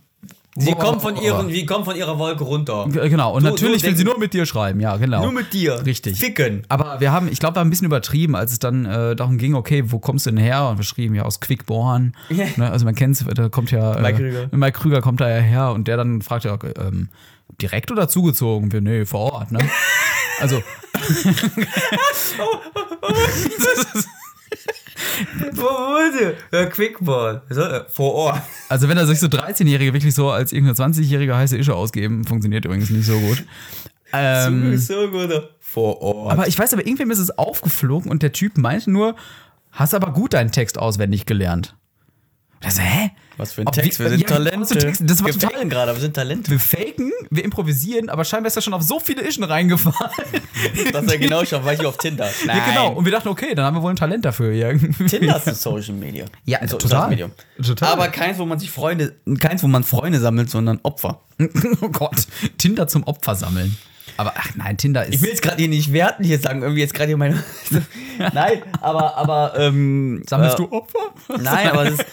Sie 0.57 0.73
kommt 0.73 1.01
von 1.01 1.15
ihren, 1.15 1.47
wie 1.47 1.65
kommt 1.65 1.85
von 1.85 1.95
ihrer 1.95 2.19
Wolke 2.19 2.43
runter. 2.43 2.85
Genau, 2.89 3.33
und 3.33 3.43
So- 3.43 3.49
natürlich 3.51 3.83
will 3.83 3.95
sie 3.95 4.03
nur 4.03 4.19
mit 4.19 4.33
dir 4.33 4.45
schreiben, 4.45 4.81
ja, 4.81 4.97
genau. 4.97 5.23
Nur 5.23 5.31
mit 5.31 5.53
dir. 5.53 5.85
Richtig. 5.85 6.19
Ficken. 6.19 6.63
Aber 6.67 6.99
wir 6.99 7.13
haben, 7.13 7.29
ich 7.31 7.39
glaube, 7.39 7.55
wir 7.55 7.61
haben 7.61 7.67
ein 7.67 7.69
bisschen 7.69 7.85
übertrieben, 7.87 8.35
als 8.35 8.51
es 8.51 8.59
dann 8.59 8.85
äh, 8.85 9.15
darum 9.15 9.37
ging, 9.37 9.55
okay, 9.55 9.83
wo 9.87 9.99
kommst 9.99 10.25
du 10.25 10.31
denn 10.31 10.39
her? 10.39 10.67
Und 10.67 10.77
wir 10.77 10.83
schrieben 10.83 11.15
ja 11.15 11.23
aus 11.23 11.39
Quickborn. 11.39 12.13
Ne, 12.29 12.69
also 12.69 12.83
man 12.83 12.95
kennt 12.95 13.23
da 13.37 13.47
kommt 13.47 13.71
ja. 13.71 13.95
Äh, 13.95 14.01
Mike 14.01 14.17
Krüger. 14.17 14.49
Mike 14.51 14.77
Krüger 14.79 15.01
kommt 15.01 15.21
da 15.21 15.29
ja 15.29 15.39
her 15.39 15.71
und 15.71 15.87
der 15.87 15.95
dann 15.95 16.21
fragt 16.21 16.43
ja, 16.43 16.51
okay, 16.53 16.73
ähm, 16.77 17.07
direkt 17.61 17.89
oder 17.89 18.09
zugezogen? 18.09 18.73
Wir, 18.73 18.81
nee, 18.81 19.05
vor 19.05 19.31
Ort, 19.33 19.51
ne? 19.53 19.59
Also, 20.41 20.61
Wo 25.53 25.62
wurde? 25.63 26.36
Ja, 26.51 26.65
Quickball. 26.65 27.41
Äh, 27.49 27.89
Vor 27.89 28.13
Ort. 28.13 28.41
also 28.69 28.88
wenn 28.89 28.97
er 28.97 29.05
sich 29.07 29.19
so 29.19 29.27
13-Jährige 29.27 29.93
wirklich 29.93 30.13
so 30.15 30.29
als 30.31 30.51
irgendeine 30.53 30.91
20-Jährige 30.91 31.36
heiße 31.36 31.57
Ische 31.57 31.75
ausgeben, 31.75 32.23
funktioniert 32.25 32.65
übrigens 32.65 32.89
nicht 32.89 33.05
so 33.05 33.19
gut. 33.19 33.43
Ähm, 34.13 34.77
so 34.77 35.10
gut. 35.10 35.29
Vor 35.60 36.01
Ort. 36.01 36.31
aber 36.34 36.47
ich 36.47 36.57
weiß, 36.60 36.73
aber 36.73 36.86
irgendwem 36.86 37.12
ist 37.12 37.19
es 37.19 37.38
aufgeflogen 37.38 38.12
und 38.12 38.23
der 38.23 38.34
Typ 38.34 38.57
meinte 38.57 38.91
nur, 38.91 39.15
hast 39.71 39.93
aber 39.93 40.12
gut 40.12 40.34
deinen 40.34 40.51
Text 40.51 40.77
auswendig 40.77 41.25
gelernt. 41.25 41.75
Und 42.55 42.65
er 42.65 42.71
so, 42.71 42.81
hä? 42.81 43.12
Was 43.37 43.53
für 43.53 43.61
ein 43.61 43.67
Ob 43.67 43.73
Text, 43.73 43.99
wir- 43.99 44.05
wir 44.05 44.17
sind 44.17 44.21
ja, 44.21 44.27
für 44.27 44.43
Talente. 44.43 44.77
Texte? 44.77 45.05
Das 45.05 45.25
wir 45.25 45.33
fehlen 45.33 45.69
gerade, 45.69 45.93
wir 45.93 46.01
sind 46.01 46.13
Talente. 46.15 46.51
Wir 46.51 46.59
faken, 46.59 47.11
wir 47.29 47.43
improvisieren, 47.43 48.09
aber 48.09 48.23
scheinbar 48.25 48.47
ist 48.47 48.55
er 48.55 48.61
schon 48.61 48.73
auf 48.73 48.83
so 48.83 48.99
viele 48.99 49.23
Ischen 49.27 49.43
reingefahren. 49.43 50.11
Was 50.91 51.07
er 51.11 51.17
genau 51.17 51.43
schon, 51.45 51.63
war 51.65 51.73
ich 51.73 51.85
auf 51.85 51.97
Tinder. 51.97 52.29
Nein. 52.45 52.57
Ja, 52.61 52.65
genau. 52.67 52.91
Und 52.93 53.05
wir 53.05 53.11
dachten, 53.11 53.29
okay, 53.29 53.55
dann 53.55 53.65
haben 53.65 53.77
wir 53.77 53.81
wohl 53.83 53.91
ein 53.91 53.95
Talent 53.95 54.25
dafür. 54.25 54.51
Ja, 54.51 54.71
Tinder 54.73 55.37
ist 55.37 55.47
ein 55.47 55.55
Social 55.55 55.95
Media. 55.95 56.25
Ja, 56.45 56.59
so 56.67 56.77
total. 56.77 57.09
Medium. 57.09 57.31
Total. 57.65 57.93
Aber 57.93 58.07
keins, 58.09 58.37
wo 58.37 58.45
man 58.45 58.59
sich 58.59 58.69
Freunde, 58.69 59.15
keins, 59.39 59.63
wo 59.63 59.67
man 59.67 59.83
Freunde 59.83 60.19
sammelt, 60.19 60.49
sondern 60.49 60.79
Opfer. 60.83 61.21
oh 61.81 61.89
Gott, 61.89 62.27
Tinder 62.57 62.87
zum 62.87 63.03
Opfer 63.03 63.35
sammeln. 63.35 63.77
Aber 64.17 64.33
ach 64.37 64.49
nein, 64.55 64.77
Tinder 64.77 65.05
ist. 65.05 65.15
Ich 65.15 65.21
will 65.21 65.29
jetzt 65.29 65.41
gerade 65.41 65.57
hier 65.57 65.69
nicht 65.69 65.93
werten, 65.93 66.23
hier 66.23 66.37
sagen, 66.37 66.61
irgendwie 66.61 66.81
jetzt 66.81 66.93
gerade 66.93 67.07
hier 67.07 67.17
meine. 67.17 67.41
Nein, 68.33 68.61
aber, 68.81 69.15
aber, 69.17 69.53
ähm. 69.57 70.21
Sammelst 70.29 70.55
äh, 70.55 70.63
du 70.63 70.71
Opfer? 70.71 70.99
Nein, 71.39 71.69
aber 71.69 71.85
es 71.87 71.93
ist, 71.93 72.05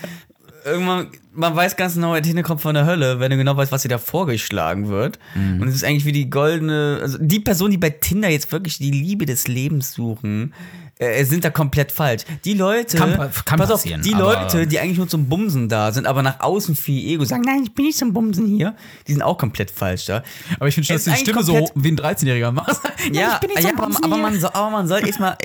irgendwann, 0.65 1.09
man 1.33 1.55
weiß 1.55 1.77
ganz 1.77 1.95
genau, 1.95 2.19
Tinder 2.21 2.43
kommt 2.43 2.61
von 2.61 2.75
der 2.75 2.87
Hölle, 2.87 3.21
wenn 3.21 3.31
du 3.31 3.37
genau 3.37 3.57
weißt, 3.57 3.73
was 3.73 3.83
dir 3.83 3.89
da 3.89 3.99
vorgeschlagen 3.99 4.89
wird. 4.89 5.19
Mhm. 5.35 5.63
Und 5.63 5.69
es 5.69 5.75
ist 5.75 5.85
eigentlich 5.85 6.05
wie 6.05 6.13
die 6.13 6.31
goldene, 6.31 6.99
also 7.01 7.19
die 7.21 7.41
Person, 7.41 7.71
die 7.71 7.79
bei 7.79 7.91
Tinder 7.91 8.29
jetzt 8.29 8.51
wirklich 8.53 8.79
die 8.79 8.91
Liebe 8.91 9.27
des 9.27 9.49
Lebens 9.49 9.93
suchen, 9.93 10.53
äh, 10.99 11.25
sind 11.25 11.45
da 11.45 11.51
komplett 11.51 11.93
falsch. 11.93 12.25
Die 12.45 12.55
Leute, 12.55 12.97
Kann 12.97 13.31
kann 13.45 13.59
pass 13.59 13.71
auf, 13.71 13.83
die 13.83 14.13
Leute, 14.13 14.67
die 14.67 14.79
eigentlich 14.79 14.99
nur 14.99 15.09
zum 15.09 15.29
Bumsen 15.29 15.69
da 15.69 15.93
sind, 15.93 16.07
aber 16.07 16.23
nach 16.23 16.41
außen 16.41 16.77
viel 16.77 17.07
Ego 17.09 17.25
sagen, 17.25 17.43
nein, 17.43 17.63
ich 17.65 17.75
bin 17.75 17.87
nicht 17.87 17.99
zum 17.99 18.13
Bumsen 18.13 18.47
hier, 18.47 18.75
die 19.07 19.13
sind 19.13 19.23
auch 19.23 19.39
komplett 19.39 19.71
falsch 19.71 20.07
da. 20.07 20.23
Aber 20.57 20.69
ich 20.69 20.75
finde 20.75 20.87
schon, 20.87 20.97
dass 20.97 21.05
du 21.05 21.11
die 21.11 21.17
Stimme 21.17 21.43
so 21.43 21.71
wie 21.75 21.89
ein 21.89 21.97
13-Jähriger 21.99 22.53
machst. 22.53 22.83
Ja, 23.13 23.35
ich 23.35 23.41
bin 23.41 23.51
nicht 23.51 23.63
ja 23.63 23.71
zum 23.71 23.81
aber, 23.81 24.05
aber, 24.05 24.17
man 24.19 24.39
soll, 24.39 24.51
aber 24.53 24.71
man 24.71 24.89
soll 24.89 25.07
erstmal 25.07 25.39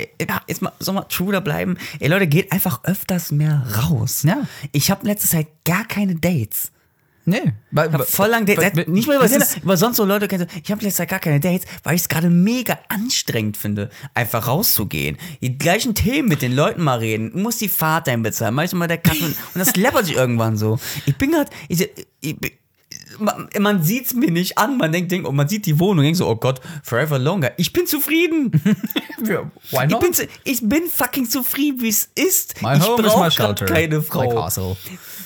erst 0.47 0.61
mal, 0.61 0.73
soll 0.79 0.95
mal 0.95 1.03
true 1.03 1.31
da 1.31 1.39
bleiben. 1.39 1.77
Ey 1.99 2.09
Leute, 2.09 2.27
geht 2.27 2.51
einfach 2.51 2.83
öfters 2.83 3.31
mehr 3.31 3.63
raus. 3.77 4.23
Ja. 4.23 4.41
Ich 4.71 4.91
habe 4.91 5.01
in 5.01 5.07
letzter 5.07 5.29
Zeit 5.29 5.47
gar 5.63 5.85
keine 5.85 6.15
Dates. 6.15 6.71
Nee. 7.25 7.53
Weil, 7.71 7.87
Ich 7.87 7.93
hab 7.93 8.07
voll 8.07 8.27
lang 8.27 8.45
Dates. 8.45 8.75
weil- 8.75 8.85
Nicht 8.89 9.07
mal 9.07 9.15
über 9.15 9.23
das 9.23 9.31
Tinder, 9.31 9.47
aber 9.63 9.77
sonst 9.77 9.97
so 9.97 10.03
Leute 10.05 10.27
kennen. 10.27 10.47
Ich 10.63 10.69
habe 10.71 10.83
letzter 10.83 11.03
Zeit 11.03 11.09
gar 11.09 11.19
keine 11.19 11.39
Dates, 11.39 11.65
weil 11.83 11.95
ich 11.95 12.01
es 12.01 12.09
gerade 12.09 12.29
mega 12.29 12.77
anstrengend 12.89 13.55
finde, 13.57 13.89
einfach 14.13 14.47
rauszugehen. 14.47 15.17
Die 15.41 15.57
gleichen 15.57 15.95
Themen 15.95 16.27
mit 16.27 16.41
den 16.41 16.53
Leuten 16.55 16.83
mal 16.83 16.99
reden. 16.99 17.31
Du 17.31 17.39
musst 17.39 17.61
die 17.61 17.69
Fahrt 17.69 18.09
einbezahlen. 18.09 18.53
Manchmal 18.55 18.87
der 18.89 18.97
Kaffee. 18.97 19.23
und 19.25 19.35
das 19.55 19.75
läppert 19.75 20.05
sich 20.05 20.15
irgendwann 20.15 20.57
so. 20.57 20.79
Ich 21.05 21.15
bin 21.15 21.31
gerade. 21.31 21.49
Ich, 21.69 21.89
ich, 22.21 22.37
bin- 22.37 22.51
man, 23.19 23.47
man 23.59 23.83
sieht's 23.83 24.13
mir 24.13 24.31
nicht 24.31 24.57
an. 24.57 24.77
Man 24.77 24.91
denkt, 24.91 25.11
denkt, 25.11 25.27
und 25.27 25.35
man 25.35 25.47
sieht 25.47 25.65
die 25.65 25.79
Wohnung 25.79 25.99
und 25.99 26.03
denkt 26.05 26.17
so, 26.17 26.27
oh 26.27 26.35
Gott, 26.35 26.61
forever 26.83 27.19
longer. 27.19 27.51
Ich 27.57 27.71
bin 27.73 27.87
zufrieden. 27.87 28.51
Ja, 29.25 29.49
why 29.71 29.85
Ich 29.85 29.91
not? 29.91 30.01
bin, 30.01 30.13
zu- 30.13 30.27
ich 30.43 30.59
bin 30.67 30.83
fucking 30.93 31.29
zufrieden, 31.29 31.81
wie 31.81 31.87
es 31.87 32.09
ist. 32.15 32.61
My 32.61 32.73
ich 32.75 32.79
brauche 32.83 33.63
keine 33.65 34.01
Frau. 34.01 34.49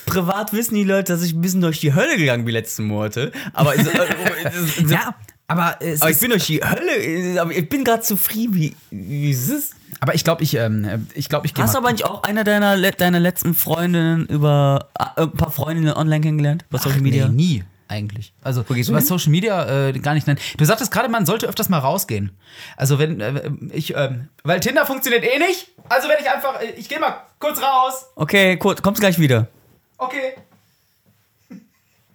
Privat 0.08 0.52
wissen 0.52 0.74
die 0.74 0.84
Leute, 0.84 1.12
dass 1.12 1.22
ich 1.22 1.34
ein 1.34 1.40
bisschen 1.40 1.60
durch 1.60 1.80
die 1.80 1.94
Hölle 1.94 2.16
gegangen 2.16 2.44
bin 2.44 2.52
die 2.54 2.58
letzten 2.60 2.84
Monate. 2.84 3.32
Aber, 3.52 3.74
äh, 3.76 3.80
äh, 3.82 4.84
Ja, 4.88 5.14
aber 5.46 5.76
es 5.80 6.02
aber 6.02 6.10
ich 6.10 6.20
bin 6.20 6.30
durch 6.30 6.46
die 6.46 6.62
Hölle. 6.62 6.96
äh, 6.96 7.38
Aber 7.38 7.52
ich 7.52 7.68
bin 7.68 7.84
gerade 7.84 8.02
zufrieden, 8.02 8.54
wie, 8.54 8.76
wie 8.90 9.30
es 9.30 9.48
ist. 9.48 9.74
aber 10.00 10.14
ich 10.14 10.24
glaube, 10.24 10.42
ich, 10.42 10.54
ähm, 10.54 11.06
ich 11.14 11.28
glaube, 11.28 11.46
ich 11.46 11.54
gehe 11.54 11.64
Hast 11.64 11.74
du 11.74 11.78
aber 11.78 11.92
nicht 11.92 12.04
auch 12.04 12.22
einer 12.22 12.44
deiner, 12.44 12.76
deiner 12.92 13.20
letzten 13.20 13.54
Freundinnen 13.54 14.26
über 14.26 14.88
äh, 14.98 15.22
ein 15.22 15.32
paar 15.32 15.50
Freundinnen 15.50 15.92
online 15.94 16.20
kennengelernt? 16.20 16.64
Über 16.68 16.78
Social 16.78 17.00
Media? 17.00 17.28
Nee, 17.28 17.34
nie 17.34 17.64
eigentlich. 17.88 18.32
Also 18.42 18.64
über? 18.68 19.00
Social 19.00 19.30
Media 19.30 19.88
äh, 19.88 19.92
gar 19.98 20.14
nicht. 20.14 20.26
Nein. 20.26 20.38
Du 20.56 20.64
sagtest 20.64 20.92
gerade, 20.92 21.08
man 21.08 21.26
sollte 21.26 21.46
öfters 21.46 21.68
mal 21.68 21.78
rausgehen. 21.78 22.30
Also 22.76 22.98
wenn 22.98 23.20
äh, 23.20 23.50
ich, 23.72 23.96
ähm, 23.96 24.28
weil 24.44 24.60
Tinder 24.60 24.86
funktioniert 24.86 25.24
eh 25.24 25.38
nicht. 25.38 25.68
Also 25.88 26.08
wenn 26.08 26.16
ich 26.20 26.30
einfach, 26.30 26.60
äh, 26.60 26.72
ich 26.76 26.88
gehe 26.88 27.00
mal 27.00 27.22
kurz 27.38 27.60
raus. 27.60 28.06
Okay, 28.14 28.56
kurz, 28.58 28.82
kommst 28.82 29.00
gleich 29.00 29.18
wieder. 29.18 29.48
Okay. 29.98 30.34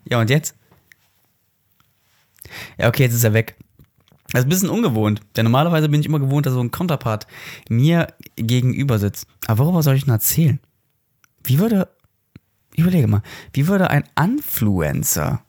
Ja, 0.05 0.19
und 0.19 0.29
jetzt? 0.29 0.55
Ja, 2.77 2.87
okay, 2.87 3.03
jetzt 3.03 3.13
ist 3.13 3.23
er 3.23 3.33
weg. 3.33 3.55
Das 4.31 4.41
ist 4.41 4.45
ein 4.45 4.49
bisschen 4.49 4.69
ungewohnt. 4.69 5.21
Denn 5.35 5.43
normalerweise 5.43 5.89
bin 5.89 5.99
ich 5.99 6.07
immer 6.07 6.19
gewohnt, 6.19 6.45
dass 6.45 6.53
so 6.53 6.61
ein 6.61 6.71
Counterpart 6.71 7.27
mir 7.69 8.07
gegenüber 8.35 8.97
sitzt. 8.99 9.27
Aber 9.47 9.65
worüber 9.65 9.83
soll 9.83 9.95
ich 9.95 10.05
denn 10.05 10.13
erzählen? 10.13 10.59
Wie 11.43 11.59
würde, 11.59 11.89
ich 12.73 12.79
überlege 12.79 13.07
mal, 13.07 13.21
wie 13.53 13.67
würde 13.67 13.89
ein 13.89 14.05
Influencer 14.19 15.43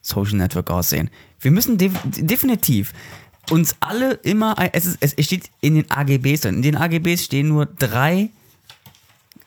Social 0.00 0.36
Network 0.36 0.70
aussehen? 0.70 1.10
Wir 1.40 1.50
müssen 1.50 1.78
def 1.78 1.92
definitiv 2.16 2.92
uns 3.50 3.76
alle 3.80 4.14
immer, 4.14 4.56
es, 4.72 4.86
ist, 4.86 4.98
es 5.00 5.24
steht 5.24 5.50
in 5.60 5.76
den 5.76 5.90
AGBs 5.90 6.42
drin. 6.42 6.56
In 6.56 6.62
den 6.62 6.76
AGBs 6.76 7.24
stehen 7.24 7.48
nur 7.48 7.66
drei 7.66 8.30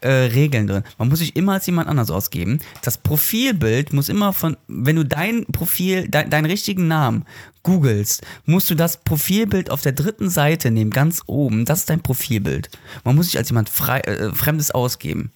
äh, 0.01 0.09
Regeln 0.09 0.67
drin. 0.67 0.83
Man 0.97 1.09
muss 1.09 1.19
sich 1.19 1.35
immer 1.35 1.53
als 1.53 1.65
jemand 1.65 1.87
anders 1.87 2.11
ausgeben. 2.11 2.59
Das 2.81 2.97
Profilbild 2.97 3.93
muss 3.93 4.09
immer 4.09 4.33
von, 4.33 4.57
wenn 4.67 4.95
du 4.95 5.05
dein 5.05 5.45
Profil, 5.45 6.07
dein, 6.09 6.29
deinen 6.29 6.45
richtigen 6.45 6.87
Namen 6.87 7.25
googelst, 7.63 8.23
musst 8.45 8.69
du 8.69 8.75
das 8.75 8.97
Profilbild 8.97 9.69
auf 9.69 9.81
der 9.81 9.91
dritten 9.91 10.29
Seite 10.29 10.71
nehmen, 10.71 10.91
ganz 10.91 11.21
oben. 11.27 11.65
Das 11.65 11.79
ist 11.79 11.89
dein 11.89 12.01
Profilbild. 12.01 12.69
Man 13.03 13.15
muss 13.15 13.27
sich 13.27 13.37
als 13.37 13.49
jemand 13.49 13.69
frei, 13.69 13.99
äh, 14.01 14.33
Fremdes 14.33 14.71
ausgeben. 14.71 15.31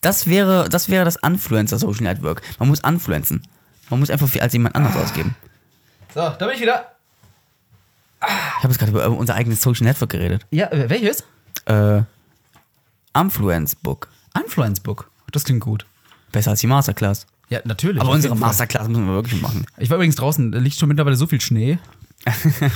Das 0.00 0.26
wäre, 0.26 0.68
das 0.68 0.88
wäre 0.88 1.04
das 1.04 1.16
Influencer 1.16 1.78
Social 1.78 2.04
Network. 2.04 2.42
Man 2.58 2.68
muss 2.68 2.80
influenzen. 2.80 3.42
Man 3.90 4.00
muss 4.00 4.10
einfach 4.10 4.28
als 4.40 4.52
jemand 4.52 4.74
anders 4.74 4.96
ausgeben. 4.96 5.34
So, 6.14 6.20
da 6.20 6.46
bin 6.46 6.50
ich 6.54 6.60
wieder. 6.60 6.92
Ich 8.20 8.62
habe 8.62 8.68
jetzt 8.68 8.78
gerade 8.78 8.92
über 8.92 9.08
unser 9.10 9.34
eigenes 9.34 9.60
Social 9.60 9.84
Network 9.84 10.10
geredet. 10.10 10.46
Ja, 10.50 10.70
äh, 10.72 10.88
welches? 10.88 11.24
Äh, 11.66 12.02
Influence 13.18 13.74
Book. 13.74 14.08
Influence 14.36 14.80
Book. 14.80 15.10
Das 15.32 15.44
klingt 15.44 15.60
gut. 15.60 15.86
Besser 16.32 16.50
als 16.50 16.60
die 16.60 16.66
Masterclass. 16.66 17.26
Ja, 17.48 17.60
natürlich. 17.64 18.00
Aber 18.00 18.10
unsere. 18.10 18.34
Masterclass 18.36 18.88
müssen 18.88 19.06
wir 19.06 19.14
wirklich 19.14 19.40
machen. 19.40 19.66
Ich 19.78 19.90
war 19.90 19.96
übrigens 19.96 20.16
draußen, 20.16 20.52
da 20.52 20.58
liegt 20.58 20.78
schon 20.78 20.88
mittlerweile 20.88 21.16
so 21.16 21.26
viel 21.26 21.40
Schnee. 21.40 21.78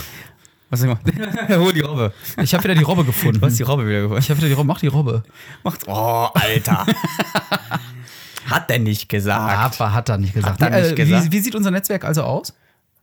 Was 0.70 0.82
mal? 0.84 0.98
Hol 1.48 1.72
die 1.72 1.80
Robbe. 1.80 2.12
Ich 2.40 2.54
habe 2.54 2.62
wieder 2.62 2.76
die 2.76 2.84
Robbe 2.84 3.04
gefunden. 3.04 3.40
Du 3.40 3.46
hast 3.46 3.58
die 3.58 3.64
Robbe 3.64 3.88
wieder 3.88 4.02
geholt. 4.02 4.20
Ich 4.22 4.30
habe 4.30 4.38
wieder 4.38 4.48
die 4.48 4.54
Robbe. 4.54 4.68
Mach 4.68 4.78
die 4.78 4.86
Robbe. 4.86 5.24
Macht. 5.64 5.88
Oh, 5.88 6.28
Alter. 6.32 6.86
Hat 8.46 8.70
er 8.70 8.78
nicht 8.78 9.08
gesagt. 9.08 9.80
Aber 9.80 9.92
hat 9.92 10.08
er 10.08 10.18
nicht 10.18 10.34
gesagt. 10.34 10.60
Hat 10.60 10.72
er 10.72 10.80
nicht 10.80 10.92
äh, 10.92 10.94
gesagt. 10.94 11.26
Wie, 11.26 11.32
wie 11.32 11.40
sieht 11.40 11.54
unser 11.54 11.70
Netzwerk 11.70 12.04
also 12.04 12.22
aus? 12.22 12.52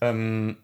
Ähm, 0.02 0.58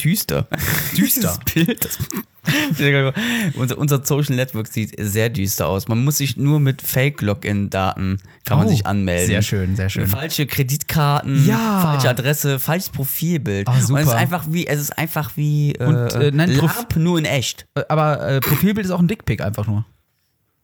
düster. 0.00 0.48
Düster. 0.96 1.38
Dieses 1.44 1.66
Bild. 1.66 1.98
Unser, 3.54 3.78
unser 3.78 4.04
Social 4.04 4.34
Network 4.36 4.66
sieht 4.68 4.94
sehr 4.98 5.28
düster 5.30 5.66
aus. 5.68 5.88
Man 5.88 6.04
muss 6.04 6.18
sich 6.18 6.36
nur 6.36 6.60
mit 6.60 6.82
Fake-Login-Daten 6.82 8.18
kann 8.44 8.58
man 8.58 8.66
Oh, 8.66 8.70
sich 8.70 8.86
anmelden. 8.86 9.26
sehr 9.26 9.42
schön, 9.42 9.76
sehr 9.76 9.88
schön. 9.88 10.06
Falsche 10.06 10.46
Kreditkarten, 10.46 11.46
Ja. 11.46 11.80
falsche 11.80 12.10
Adresse, 12.10 12.58
falsches 12.58 12.90
Profilbild. 12.90 13.68
Ah, 13.68 13.80
super. 13.80 13.94
Und 13.94 14.00
es 14.02 14.08
ist 14.08 14.14
einfach 14.14 14.44
wie, 14.50 14.66
es 14.66 14.80
ist 14.80 14.98
einfach 14.98 15.32
wie 15.36 15.72
äh, 15.72 15.84
Und, 15.84 16.12
äh, 16.14 16.30
nein, 16.32 16.56
Prof- 16.56 16.86
nur 16.96 17.18
in 17.18 17.24
echt. 17.24 17.66
Äh, 17.74 17.82
Aber 17.88 18.26
äh, 18.28 18.40
Profilbild 18.40 18.84
ist 18.86 18.92
auch 18.92 19.00
ein 19.00 19.08
Dickpick 19.08 19.40
einfach 19.40 19.66
nur. 19.66 19.84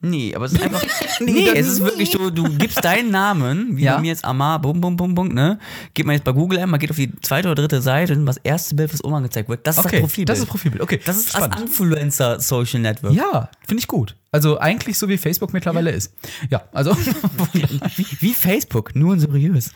Nee, 0.02 0.34
aber 0.34 0.46
es 0.46 0.52
ist 0.52 0.62
einfach. 0.62 0.82
Nee, 1.20 1.32
nee, 1.32 1.48
es 1.54 1.66
ist- 1.68 1.80
wirklich 1.84 2.10
so, 2.10 2.30
du 2.30 2.44
gibst 2.56 2.82
deinen 2.82 3.10
Namen, 3.10 3.76
wie 3.76 3.82
Ja. 3.82 3.96
bei 3.96 4.00
mir 4.00 4.08
jetzt 4.08 4.24
Amar, 4.24 4.58
bum, 4.58 4.80
bum, 4.80 4.96
bum, 4.96 5.14
bum, 5.14 5.28
ne? 5.28 5.58
Geht 5.92 6.06
man 6.06 6.14
jetzt 6.14 6.24
bei 6.24 6.32
Google 6.32 6.58
ein, 6.60 6.70
man 6.70 6.80
geht 6.80 6.88
auf 6.90 6.96
die 6.96 7.12
zweite 7.20 7.48
oder 7.48 7.56
dritte 7.56 7.82
Seite 7.82 8.14
und 8.14 8.24
das 8.24 8.38
erste 8.38 8.74
Bild, 8.74 8.90
was 8.92 9.04
oben 9.04 9.14
angezeigt 9.16 9.50
wird, 9.50 9.66
das 9.66 9.76
ist 9.76 9.84
Okay, 9.84 9.96
das 9.96 10.00
Profilbild. 10.00 10.28
das 10.30 10.38
ist 10.38 10.46
Profilbild. 10.46 10.82
Okay, 10.82 11.00
Das 11.04 11.16
ist 11.18 11.28
spannend. 11.28 11.54
das 11.54 11.60
Influencer-Social 11.62 12.80
Network. 12.80 13.12
Ja, 13.12 13.50
finde 13.66 13.80
ich 13.82 13.86
gut. 13.88 14.16
Also 14.32 14.58
eigentlich 14.58 14.96
so 14.96 15.08
wie 15.08 15.18
Facebook 15.18 15.52
mittlerweile 15.52 15.90
ist. 15.90 16.14
Ja, 16.48 16.62
also 16.72 16.96
Wie, 17.96 18.06
wie 18.20 18.32
Facebook, 18.32 18.94
nur 18.96 19.12
und 19.12 19.20
seriös. 19.20 19.72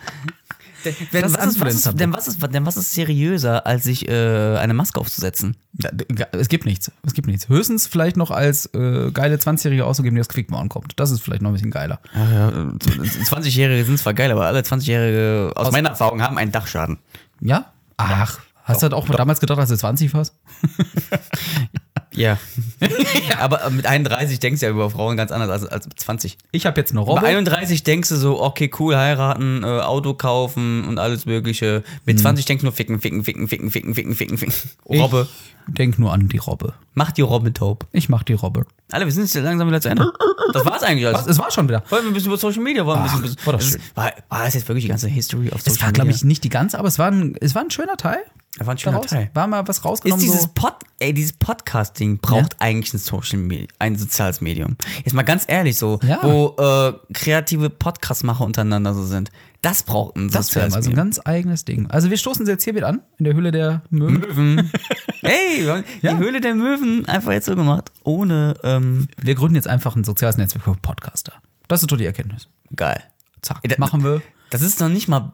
Denn, 0.85 0.95
denn, 1.11 1.21
Das 1.23 1.33
was 1.33 1.45
ist, 1.47 1.59
was 1.59 1.75
ist, 1.75 1.99
denn, 1.99 2.13
was 2.13 2.27
ist, 2.27 2.53
denn 2.53 2.65
was 2.65 2.77
ist 2.77 2.93
seriöser, 2.93 3.65
als 3.65 3.83
sich 3.83 4.07
äh, 4.07 4.57
eine 4.57 4.73
Maske 4.73 4.99
aufzusetzen? 4.99 5.57
Ja, 5.73 5.89
es 6.31 6.47
gibt 6.47 6.65
nichts. 6.65 6.91
Es 7.05 7.13
gibt 7.13 7.27
nichts. 7.27 7.49
Höchstens 7.49 7.87
vielleicht 7.87 8.17
noch 8.17 8.29
als 8.31 8.67
äh, 8.73 9.11
geile 9.11 9.37
20-Jährige 9.37 9.85
auszugeben, 9.85 10.15
die 10.15 10.21
aus 10.21 10.29
Quickborn 10.29 10.69
kommt. 10.69 10.93
Das 10.99 11.09
ist 11.11 11.21
vielleicht 11.21 11.41
noch 11.41 11.49
ein 11.49 11.53
bisschen 11.53 11.71
geiler. 11.71 11.99
Ja, 12.13 12.49
20-Jährige 12.49 13.83
sind 13.83 13.97
zwar 13.97 14.13
geil, 14.13 14.31
aber 14.31 14.45
alle 14.45 14.59
20-Jährige, 14.59 15.53
aus, 15.55 15.71
meiner 15.71 15.89
Erfahrung, 15.89 16.21
haben 16.21 16.37
einen 16.37 16.51
Dachschaden. 16.51 16.99
Ja? 17.41 17.71
Ach, 17.97 18.39
hast 18.63 18.83
du 18.83 18.89
das 18.89 18.97
auch 18.97 19.07
damals 19.09 19.39
gedacht, 19.39 19.59
als 19.59 19.69
du 19.69 19.77
20 19.77 20.13
warst? 20.13 20.35
Ja. 22.15 22.37
aber 23.39 23.69
mit 23.69 23.85
31 23.85 24.39
denkst 24.39 24.59
du 24.59 24.65
ja 24.65 24.71
über 24.71 24.89
Frauen 24.89 25.17
ganz 25.17 25.31
anders 25.31 25.49
als, 25.49 25.65
als 25.65 25.87
mit 25.87 25.99
20. 25.99 26.37
Ich 26.51 26.65
habe 26.65 26.79
jetzt 26.79 26.91
eine 26.91 27.01
Bei 27.01 27.07
Robbe. 27.07 27.25
31 27.27 27.83
denkst 27.83 28.09
du 28.09 28.15
so, 28.15 28.41
okay, 28.41 28.69
cool, 28.79 28.95
heiraten, 28.95 29.63
äh, 29.63 29.67
Auto 29.81 30.13
kaufen 30.13 30.85
und 30.85 30.99
alles 30.99 31.25
mögliche. 31.25 31.83
Mit 32.05 32.19
20 32.19 32.45
denkst 32.45 32.61
du 32.61 32.65
nur 32.67 32.73
ficken, 32.73 32.99
ficken, 33.01 33.23
ficken, 33.23 33.47
ficken, 33.47 33.71
ficken, 33.71 33.93
ficken, 33.93 34.15
ficken, 34.15 34.37
ficken. 34.37 34.53
Robbe. 34.89 35.27
Denk 35.67 35.97
nur 35.97 36.13
an 36.13 36.27
die 36.29 36.37
Robbe. 36.37 36.73
Mach 36.93 37.11
die 37.11 37.21
Robbe 37.23 37.51
taub. 37.51 37.87
Ich 37.91 38.07
mach 38.07 38.21
die 38.21 38.33
Robbe. 38.33 38.67
Alle, 38.91 39.05
wir 39.05 39.11
sind 39.11 39.23
jetzt 39.23 39.33
langsam 39.33 39.67
wieder 39.67 39.81
zu 39.81 39.89
Ende. 39.89 40.11
Das 40.53 40.63
war's 40.63 40.83
eigentlich. 40.83 41.05
Was? 41.05 41.15
Also. 41.15 41.29
Es 41.31 41.39
war 41.39 41.49
schon 41.49 41.67
wieder. 41.67 41.83
Wollen 41.89 42.03
wir 42.03 42.11
ein 42.11 42.13
bisschen 42.13 42.29
über 42.29 42.37
Social 42.37 42.61
Media? 42.61 42.85
Wollen 42.85 43.03
wir 43.03 43.11
ein 43.11 43.21
bisschen, 43.23 43.37
war 43.45 43.53
das 43.53 43.63
schön. 43.65 43.79
ist- 43.81 43.97
war, 43.97 44.11
war 44.29 44.43
das 44.45 44.53
jetzt 44.53 44.67
wirklich 44.67 44.83
die 44.83 44.89
ganze 44.89 45.07
History 45.07 45.49
of 45.49 45.61
Social 45.61 45.73
Es 45.75 45.81
war, 45.81 45.91
glaube 45.91 46.07
Media? 46.07 46.17
ich, 46.17 46.23
nicht 46.23 46.43
die 46.43 46.49
ganze, 46.49 46.77
aber 46.77 46.87
es 46.87 46.99
war 46.99 47.07
ein, 47.11 47.35
es 47.41 47.55
war 47.55 47.63
ein 47.63 47.71
schöner 47.71 47.97
Teil. 47.97 48.19
Das 48.57 48.67
war 48.67 48.73
ein 48.73 48.77
schöner 48.77 48.93
daraus. 48.97 49.09
Teil. 49.11 49.29
War 49.33 49.47
mal 49.47 49.67
was 49.67 49.79
Ist 49.79 49.85
rausgenommen. 49.85 50.21
dieses 50.23 50.43
so. 50.43 50.47
Pod, 50.55 50.75
ey, 50.99 51.13
dieses 51.13 51.33
Podcasting 51.33 52.19
braucht 52.19 52.55
eigentlich 52.59 52.93
ein 52.93 52.99
Social 52.99 53.37
Media, 53.39 53.67
ein 53.79 53.97
soziales 53.97 54.39
Medium. 54.39 54.77
Jetzt 55.03 55.13
mal 55.13 55.23
ganz 55.23 55.43
ehrlich 55.47 55.77
so, 55.77 55.99
Ja. 56.03 56.19
wo 56.21 56.55
äh, 56.57 56.93
kreative 57.13 57.69
Podcastmacher 57.69 58.45
untereinander 58.45 58.93
so 58.93 59.03
sind. 59.03 59.29
Das 59.61 59.83
braucht 59.83 60.15
ein 60.15 60.29
Das 60.29 60.47
soziales 60.47 60.73
mal 60.73 60.81
so 60.83 60.89
ein 60.89 60.91
Medium. 60.91 61.05
ganz 61.07 61.19
eigenes 61.25 61.65
Ding. 61.65 61.87
Also 61.89 62.09
wir 62.09 62.17
stoßen 62.17 62.45
sie 62.45 62.51
jetzt 62.53 62.63
hier 62.63 62.75
wieder 62.75 62.87
an, 62.87 63.01
in 63.17 63.25
der 63.25 63.33
Hülle 63.35 63.51
der 63.51 63.81
Möwen. 63.89 64.71
Ey, 65.21 65.63
wir 65.65 65.71
haben 65.73 65.83
Ja. 66.01 66.13
die 66.13 66.17
Höhle 66.19 66.39
der 66.39 66.55
Möwen 66.55 67.05
einfach 67.07 67.31
jetzt 67.33 67.47
so 67.47 67.55
gemacht, 67.55 67.91
ohne 68.03 68.53
ähm, 68.63 69.07
Wir 69.17 69.35
gründen 69.35 69.55
jetzt 69.55 69.67
einfach 69.67 69.95
ein 69.97 70.03
soziales 70.05 70.37
Netzwerk 70.37 70.63
für 70.63 70.75
Podcaster. 70.75 71.33
Das 71.67 71.81
ist 71.81 71.91
doch 71.91 71.97
die 71.97 72.05
Erkenntnis. 72.05 72.47
geil. 72.75 73.03
Zack, 73.41 73.59
Ey, 73.63 73.69
da- 73.69 73.75
machen 73.79 74.03
wir. 74.03 74.21
Das 74.49 74.61
ist 74.61 74.79
noch 74.79 74.87
nicht 74.89 75.07
mal 75.07 75.33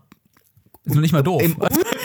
Ist 0.85 0.95
noch 0.95 1.01
nicht 1.01 1.11
mal 1.13 1.21
doof. 1.23 1.41
im, 1.43 1.57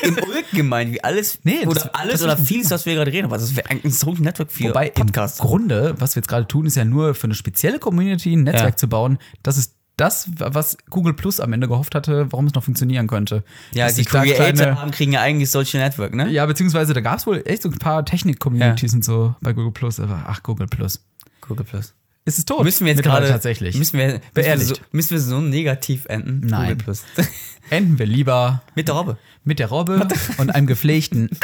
im 0.07 0.17
Ulk 0.17 0.51
gemeint, 0.53 0.93
wie 0.93 1.03
alles 1.05 1.39
Nee, 1.45 1.59
das- 1.65 1.69
oder 1.69 1.91
alles 1.97 2.13
das 2.15 2.23
oder 2.23 2.37
vieles, 2.37 2.71
was 2.71 2.87
wir 2.87 2.95
gerade 2.95 3.13
reden, 3.13 3.27
aber 3.27 3.39
das 3.39 3.55
wäre 3.57 3.69
eigentlich 3.71 3.85
ein 3.85 3.91
Social 3.93 4.23
Network 4.23 4.51
für 4.53 4.71
Wobei 4.71 4.91
Podcasts. 4.91 5.41
im 5.41 5.47
Grunde, 5.47 5.95
was 5.99 6.15
wir 6.17 6.21
jetzt 6.21 6.29
gerade 6.29 6.47
tun, 6.47 6.67
ist 6.67 6.77
ja 6.77 6.85
nur 6.85 7.15
für 7.15 7.25
eine 7.25 7.35
spezielle 7.35 7.79
Community 7.79 8.35
ein 8.35 8.45
Netzwerk 8.45 8.71
Ja. 8.75 8.77
zu 8.77 8.89
bauen. 8.89 9.19
Das 9.43 9.59
ist 9.59 9.75
das, 9.99 10.29
was 10.37 10.77
Google 10.91 11.15
Plus 11.15 11.41
am 11.41 11.55
Ende 11.55 11.69
gehofft 11.69 11.95
hatte, 11.95 12.31
warum 12.31 12.47
es 12.47 12.53
noch 12.55 12.63
funktionieren 12.63 13.07
könnte. 13.07 13.45
Ja, 13.73 13.87
Dass 13.87 13.95
die 13.95 14.05
Creator 14.05 14.35
kleine- 14.53 14.79
haben, 14.81 14.91
kriegen 14.91 15.13
ja 15.13 15.23
eigentlich 15.23 15.51
Social 15.51 15.81
Network, 15.81 16.15
ne? 16.15 16.29
Ja, 16.29 16.45
beziehungsweise 16.45 16.93
da 16.93 17.01
gab 17.01 17.19
es 17.19 17.27
wohl 17.27 17.43
echt 17.47 17.63
so 17.63 17.71
ein 17.71 17.79
paar 17.79 18.05
Technik-Communities 18.05 18.93
und 18.93 19.05
so 19.05 19.35
bei 19.41 19.55
Google 19.55 19.73
Plus. 19.73 19.99
Aber 19.99 20.25
ach, 20.27 20.43
Google 20.43 20.67
Plus. 20.67 21.03
Google 21.41 21.65
Plus. 21.65 21.95
Ist 22.27 22.39
es 22.39 22.45
tot? 22.45 22.65
Müssen 22.65 22.85
wir 22.85 22.93
jetzt 22.93 23.03
gerade 23.05 23.29
tatsächlich. 23.29 23.77
Müssen 23.77 23.99
wir, 23.99 24.21
müssen 24.35 24.49
wir, 24.49 24.59
so, 24.59 24.75
müssen 24.93 25.11
wir 25.13 25.21
so 25.21 25.41
negativ 25.41 26.05
enden? 26.07 26.47
Nein. 26.47 26.77
Enden 27.71 27.99
wir 27.99 28.07
lieber 28.07 28.63
Mit 28.77 28.87
der 28.89 28.95
Robbe. 28.97 29.17
mit 29.45 29.59
der 29.59 29.69
Robbe 29.69 30.07
und 30.39 30.51
einem 30.55 30.67
gepflegten. 30.67 31.31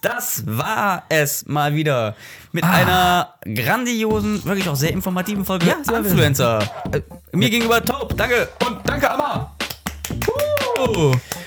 Das 0.00 0.44
war 0.46 1.04
es 1.08 1.46
mal 1.46 1.74
wieder 1.74 2.16
mit 2.52 2.64
Ah. 2.64 2.70
einer 2.72 3.34
grandiosen, 3.54 4.44
wirklich 4.44 4.68
auch 4.68 4.76
sehr 4.76 4.92
informativen 4.92 5.44
Folge 5.44 5.66
Ja, 5.66 5.76
sehr 5.82 5.98
Influencer. 5.98 6.60
Äh, 6.92 7.02
Mir 7.32 7.50
gegenüber 7.50 7.84
taub, 7.84 8.16
danke. 8.16 8.48
und 8.66 8.78
danke, 8.84 9.10
Amma! 9.10 9.54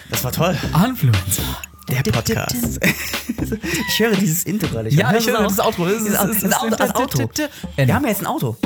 Das 0.10 0.24
war 0.24 0.32
toll. 0.32 0.58
Influencer. 0.86 1.44
Der 1.90 2.12
Podcast. 2.12 2.80
ich 3.90 4.00
höre 4.00 4.16
dieses 4.16 4.44
Intro 4.44 4.68
gerade. 4.68 4.90
Ja, 4.90 5.16
ich 5.16 5.28
höre 5.28 5.44
das 5.44 5.60
Outro. 5.60 5.86
Das 5.86 6.02
ist 6.02 6.44
das 6.44 6.96
Auto. 6.96 7.30
Wir 7.76 7.94
haben 7.94 8.04
ja 8.04 8.10
jetzt 8.10 8.22
ein 8.22 8.28
Auto. 8.28 8.58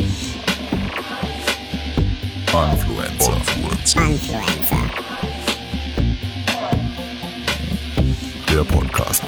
Influencer. 2.48 3.38
Influencer. 4.02 4.92
Der 8.50 8.64
Podcast. 8.64 9.24